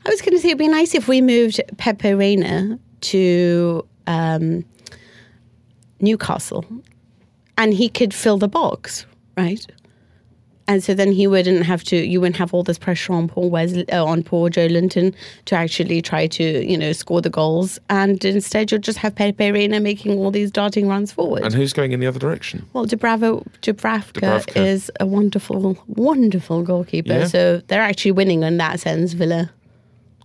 I 0.04 0.08
was 0.08 0.20
going 0.20 0.32
to 0.34 0.38
say 0.38 0.48
it'd 0.48 0.58
be 0.58 0.68
nice 0.68 0.94
if 0.94 1.08
we 1.08 1.20
moved 1.20 1.60
Pepe 1.78 2.14
Reina 2.14 2.78
to 3.02 3.86
um, 4.06 4.64
Newcastle, 6.00 6.64
and 7.58 7.74
he 7.74 7.88
could 7.88 8.14
fill 8.14 8.38
the 8.38 8.48
box, 8.48 9.04
right? 9.36 9.66
And 10.68 10.82
so 10.82 10.94
then 10.94 11.12
he 11.12 11.26
wouldn't 11.26 11.64
have 11.64 11.84
to. 11.84 11.96
You 11.96 12.20
wouldn't 12.20 12.36
have 12.36 12.52
all 12.52 12.62
this 12.62 12.78
pressure 12.78 13.12
on 13.12 13.28
Paul 13.28 13.50
Wesley, 13.50 13.88
uh, 13.90 14.04
on 14.04 14.22
Paul 14.22 14.50
Joelinton 14.50 15.14
to 15.44 15.54
actually 15.54 16.02
try 16.02 16.26
to, 16.26 16.66
you 16.66 16.76
know, 16.76 16.92
score 16.92 17.20
the 17.20 17.30
goals. 17.30 17.78
And 17.88 18.24
instead, 18.24 18.70
you'll 18.70 18.80
just 18.80 18.98
have 18.98 19.14
Pepe 19.14 19.52
Reina 19.52 19.78
making 19.78 20.18
all 20.18 20.30
these 20.30 20.50
darting 20.50 20.88
runs 20.88 21.12
forward. 21.12 21.44
And 21.44 21.54
who's 21.54 21.72
going 21.72 21.92
in 21.92 22.00
the 22.00 22.06
other 22.06 22.18
direction? 22.18 22.68
Well, 22.72 22.84
Dubravo, 22.86 23.46
Dubravka, 23.62 24.20
Dubravka. 24.20 24.56
is 24.56 24.90
a 24.98 25.06
wonderful, 25.06 25.78
wonderful 25.86 26.62
goalkeeper. 26.62 27.12
Yeah. 27.12 27.26
So 27.26 27.58
they're 27.68 27.82
actually 27.82 28.12
winning 28.12 28.42
in 28.42 28.56
that 28.56 28.80
sense, 28.80 29.12
Villa. 29.12 29.50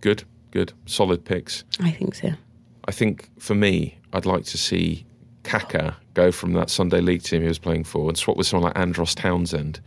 Good, 0.02 0.24
good. 0.50 0.74
Solid 0.88 1.24
picks. 1.24 1.64
I 1.80 1.92
think 1.92 2.16
so. 2.16 2.32
I 2.88 2.92
think 2.92 3.30
for 3.38 3.54
me, 3.54 3.98
I'd 4.14 4.26
like 4.26 4.46
to 4.46 4.58
see 4.58 5.06
Kaka 5.44 5.96
go 6.14 6.32
from 6.32 6.54
that 6.54 6.70
Sunday 6.70 7.00
League 7.00 7.24
team 7.24 7.42
he 7.42 7.48
was 7.48 7.60
playing 7.60 7.84
for 7.84 8.10
and 8.10 8.18
swap 8.18 8.38
with 8.38 8.48
someone 8.48 8.70
like 8.70 8.78
Andros 8.78 9.16
Townsend. 9.16 9.80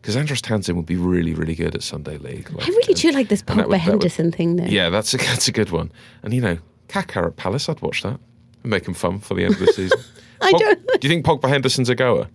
Because 0.00 0.16
Andros 0.16 0.40
Townsend 0.40 0.76
would 0.78 0.86
be 0.86 0.96
really, 0.96 1.34
really 1.34 1.54
good 1.54 1.74
at 1.74 1.82
Sunday 1.82 2.16
League. 2.16 2.50
Like, 2.50 2.66
I 2.66 2.70
really 2.70 2.94
uh, 2.94 2.96
do 2.96 3.10
like 3.12 3.28
this 3.28 3.40
and 3.46 3.48
Pogba 3.48 3.56
would- 3.56 3.64
that 3.64 3.68
would- 3.70 3.80
Henderson 3.80 4.32
thing, 4.32 4.56
though. 4.56 4.64
yeah, 4.64 4.88
that's 4.88 5.12
a, 5.12 5.16
that's 5.18 5.46
a 5.48 5.52
good 5.52 5.70
one. 5.70 5.92
And 6.22 6.32
you 6.32 6.40
know, 6.40 6.58
Kaka 6.88 7.20
at 7.26 7.36
Palace, 7.36 7.68
I'd 7.68 7.80
watch 7.82 8.02
that. 8.02 8.18
It'd 8.60 8.70
make 8.70 8.86
him 8.88 8.94
fun 8.94 9.18
for 9.20 9.34
the 9.34 9.44
end 9.44 9.54
of 9.54 9.60
the 9.60 9.66
season. 9.72 9.98
I 10.40 10.52
Pog- 10.52 10.58
don't. 10.58 10.86
Do 11.00 11.08
you 11.08 11.14
think 11.14 11.26
Pogba 11.26 11.48
Henderson's 11.48 11.88
a 11.90 11.94
goer? 11.94 12.28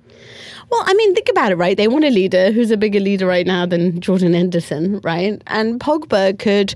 Well, 0.72 0.84
I 0.86 0.94
mean, 0.96 1.14
think 1.14 1.30
about 1.30 1.52
it, 1.52 1.56
right? 1.56 1.76
They 1.78 1.88
want 1.88 2.06
a 2.06 2.10
leader 2.10 2.52
who's 2.52 2.72
a 2.72 2.78
bigger 2.78 3.00
leader 3.00 3.28
right 3.28 3.46
now 3.46 3.66
than 3.68 4.00
Jordan 4.02 4.34
Henderson, 4.34 5.00
right? 5.04 5.42
And 5.48 5.80
Pogba 5.80 6.38
could 6.40 6.74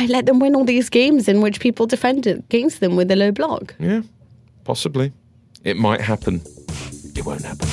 I 0.00 0.06
let 0.06 0.26
them 0.26 0.38
win 0.38 0.54
all 0.56 0.64
these 0.64 0.88
games 0.90 1.28
in 1.28 1.40
which 1.40 1.60
people 1.60 1.86
defend 1.86 2.26
against 2.26 2.80
them 2.80 2.96
with 2.96 3.10
a 3.10 3.16
low 3.16 3.30
block. 3.30 3.74
Yeah, 3.78 4.02
possibly. 4.64 5.12
It 5.64 5.76
might 5.76 6.00
happen. 6.00 6.40
It 7.16 7.24
won't 7.24 7.42
happen. 7.44 7.68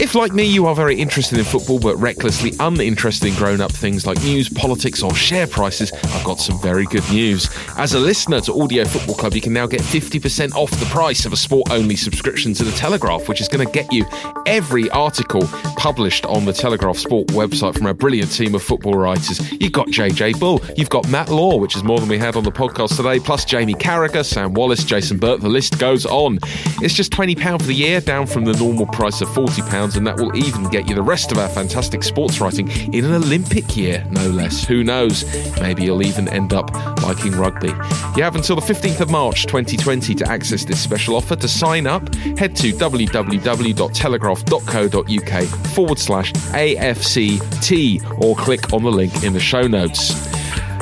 If, 0.00 0.16
like 0.16 0.32
me, 0.32 0.42
you 0.44 0.66
are 0.66 0.74
very 0.74 0.96
interested 0.96 1.38
in 1.38 1.44
football 1.44 1.78
but 1.78 1.96
recklessly 1.96 2.52
uninterested 2.58 3.28
in 3.28 3.34
grown 3.36 3.60
up 3.60 3.70
things 3.70 4.06
like 4.06 4.20
news, 4.22 4.48
politics, 4.48 5.04
or 5.04 5.14
share 5.14 5.46
prices, 5.46 5.92
I've 5.92 6.24
got 6.24 6.40
some 6.40 6.60
very 6.60 6.84
good 6.86 7.08
news. 7.10 7.48
As 7.78 7.94
a 7.94 8.00
listener 8.00 8.40
to 8.40 8.60
Audio 8.60 8.84
Football 8.84 9.14
Club, 9.14 9.34
you 9.34 9.40
can 9.40 9.52
now 9.52 9.68
get 9.68 9.80
50% 9.80 10.52
off 10.56 10.70
the 10.72 10.86
price 10.86 11.26
of 11.26 11.32
a 11.32 11.36
sport 11.36 11.70
only 11.70 11.94
subscription 11.94 12.52
to 12.54 12.64
The 12.64 12.72
Telegraph, 12.72 13.28
which 13.28 13.40
is 13.40 13.46
going 13.46 13.64
to 13.64 13.72
get 13.72 13.92
you 13.92 14.04
every 14.46 14.90
article 14.90 15.42
published 15.76 16.26
on 16.26 16.44
the 16.44 16.52
Telegraph 16.52 16.96
Sport 16.96 17.28
website 17.28 17.76
from 17.76 17.86
our 17.86 17.94
brilliant 17.94 18.32
team 18.32 18.54
of 18.54 18.62
football 18.62 18.94
writers. 18.94 19.52
You've 19.52 19.72
got 19.72 19.86
JJ 19.88 20.40
Bull, 20.40 20.60
you've 20.76 20.90
got 20.90 21.08
Matt 21.08 21.28
Law, 21.28 21.56
which 21.56 21.76
is 21.76 21.84
more 21.84 22.00
than 22.00 22.08
we 22.08 22.18
had 22.18 22.34
on 22.34 22.42
the 22.42 22.52
podcast 22.52 22.96
today, 22.96 23.20
plus 23.20 23.44
Jamie 23.44 23.74
Carragher, 23.74 24.24
Sam 24.24 24.54
Wallace, 24.54 24.82
Jason 24.82 25.18
Burt, 25.18 25.40
the 25.40 25.48
list 25.48 25.78
goes 25.78 26.04
on. 26.04 26.40
It's 26.82 26.94
just 26.94 27.12
£20 27.12 27.60
for 27.60 27.66
the 27.66 27.74
year, 27.74 28.00
down 28.00 28.26
from 28.26 28.44
the 28.44 28.54
normal 28.54 28.86
price 28.86 29.20
of 29.20 29.28
£40, 29.28 29.83
and 29.84 30.06
that 30.06 30.16
will 30.16 30.34
even 30.34 30.64
get 30.70 30.88
you 30.88 30.94
the 30.94 31.02
rest 31.02 31.30
of 31.30 31.36
our 31.38 31.48
fantastic 31.48 32.02
sports 32.02 32.40
writing 32.40 32.70
in 32.92 33.04
an 33.04 33.12
Olympic 33.12 33.76
year, 33.76 34.02
no 34.10 34.26
less. 34.28 34.64
Who 34.64 34.82
knows? 34.82 35.24
Maybe 35.60 35.84
you'll 35.84 36.02
even 36.02 36.26
end 36.28 36.54
up 36.54 36.72
liking 37.02 37.32
rugby. 37.32 37.68
You 38.16 38.22
have 38.22 38.34
until 38.34 38.56
the 38.56 38.62
15th 38.62 39.00
of 39.00 39.10
March 39.10 39.44
2020 39.46 40.14
to 40.14 40.26
access 40.28 40.64
this 40.64 40.80
special 40.80 41.16
offer. 41.16 41.36
To 41.36 41.48
sign 41.48 41.86
up, 41.86 42.14
head 42.38 42.56
to 42.56 42.72
www.telegraph.co.uk 42.72 45.44
forward 45.74 45.98
slash 45.98 46.32
AFCT 46.32 48.22
or 48.22 48.34
click 48.36 48.72
on 48.72 48.82
the 48.82 48.90
link 48.90 49.22
in 49.22 49.34
the 49.34 49.40
show 49.40 49.66
notes. 49.66 50.14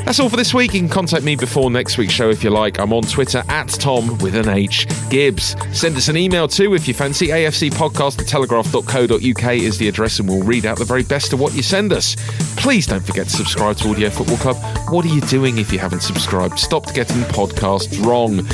That's 0.05 0.21
all 0.21 0.29
for 0.29 0.37
this 0.37 0.53
week. 0.53 0.75
You 0.75 0.81
can 0.81 0.89
contact 0.89 1.25
me 1.25 1.37
before 1.37 1.71
next 1.71 1.97
week's 1.97 2.13
show 2.13 2.29
if 2.29 2.45
you 2.45 2.51
like. 2.51 2.79
I'm 2.79 2.93
on 2.93 3.03
Twitter 3.03 3.43
at 3.49 3.69
Tom 3.69 4.19
with 4.19 4.35
an 4.35 4.49
H 4.49 4.87
Gibbs. 5.09 5.57
Send 5.73 5.97
us 5.97 6.09
an 6.09 6.17
email 6.17 6.49
too 6.49 6.75
if 6.75 6.87
you 6.87 6.93
fancy. 6.93 7.29
AFC 7.29 7.71
podcast 7.71 8.21
at 8.21 8.27
telegraph.co.uk 8.27 9.53
is 9.55 9.79
the 9.79 9.89
address 9.89 10.19
and 10.19 10.29
we'll 10.29 10.43
read 10.43 10.67
out 10.67 10.79
the 10.79 10.85
very 10.85 11.03
best 11.03 11.33
of 11.33 11.41
what 11.41 11.55
you 11.55 11.63
send 11.63 11.93
us. 11.93 12.17
Please 12.57 12.87
don't 12.87 13.05
forget 13.05 13.27
to 13.27 13.33
subscribe 13.33 13.77
to 13.79 13.89
Audio 13.89 14.11
Football 14.11 14.37
Club. 14.37 14.57
What 14.93 15.05
are 15.07 15.09
you 15.09 15.21
doing 15.23 15.59
if 15.59 15.73
you 15.73 15.79
haven't 15.79 16.03
subscribed? 16.03 16.59
Stop 16.59 16.93
getting 16.93 17.23
podcasts 17.23 18.05
wrong. 18.05 18.47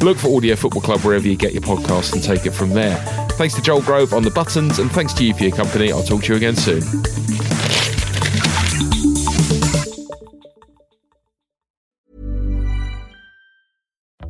Look 0.00 0.18
for 0.18 0.36
Audio 0.36 0.54
Football 0.56 0.82
Club 0.82 1.00
wherever 1.00 1.26
you 1.26 1.36
get 1.36 1.52
your 1.52 1.62
podcasts 1.62 2.12
and 2.12 2.22
take 2.22 2.44
it 2.46 2.50
from 2.52 2.70
there. 2.70 2.96
Thanks 3.32 3.54
to 3.54 3.62
Joel 3.62 3.82
Grove 3.82 4.12
on 4.12 4.22
the 4.22 4.30
buttons 4.30 4.78
and 4.78 4.90
thanks 4.90 5.12
to 5.14 5.24
you 5.24 5.32
for 5.34 5.44
your 5.44 5.56
company. 5.56 5.92
I'll 5.92 6.02
talk 6.02 6.24
to 6.24 6.32
you 6.32 6.36
again 6.36 6.56
soon. 6.56 6.82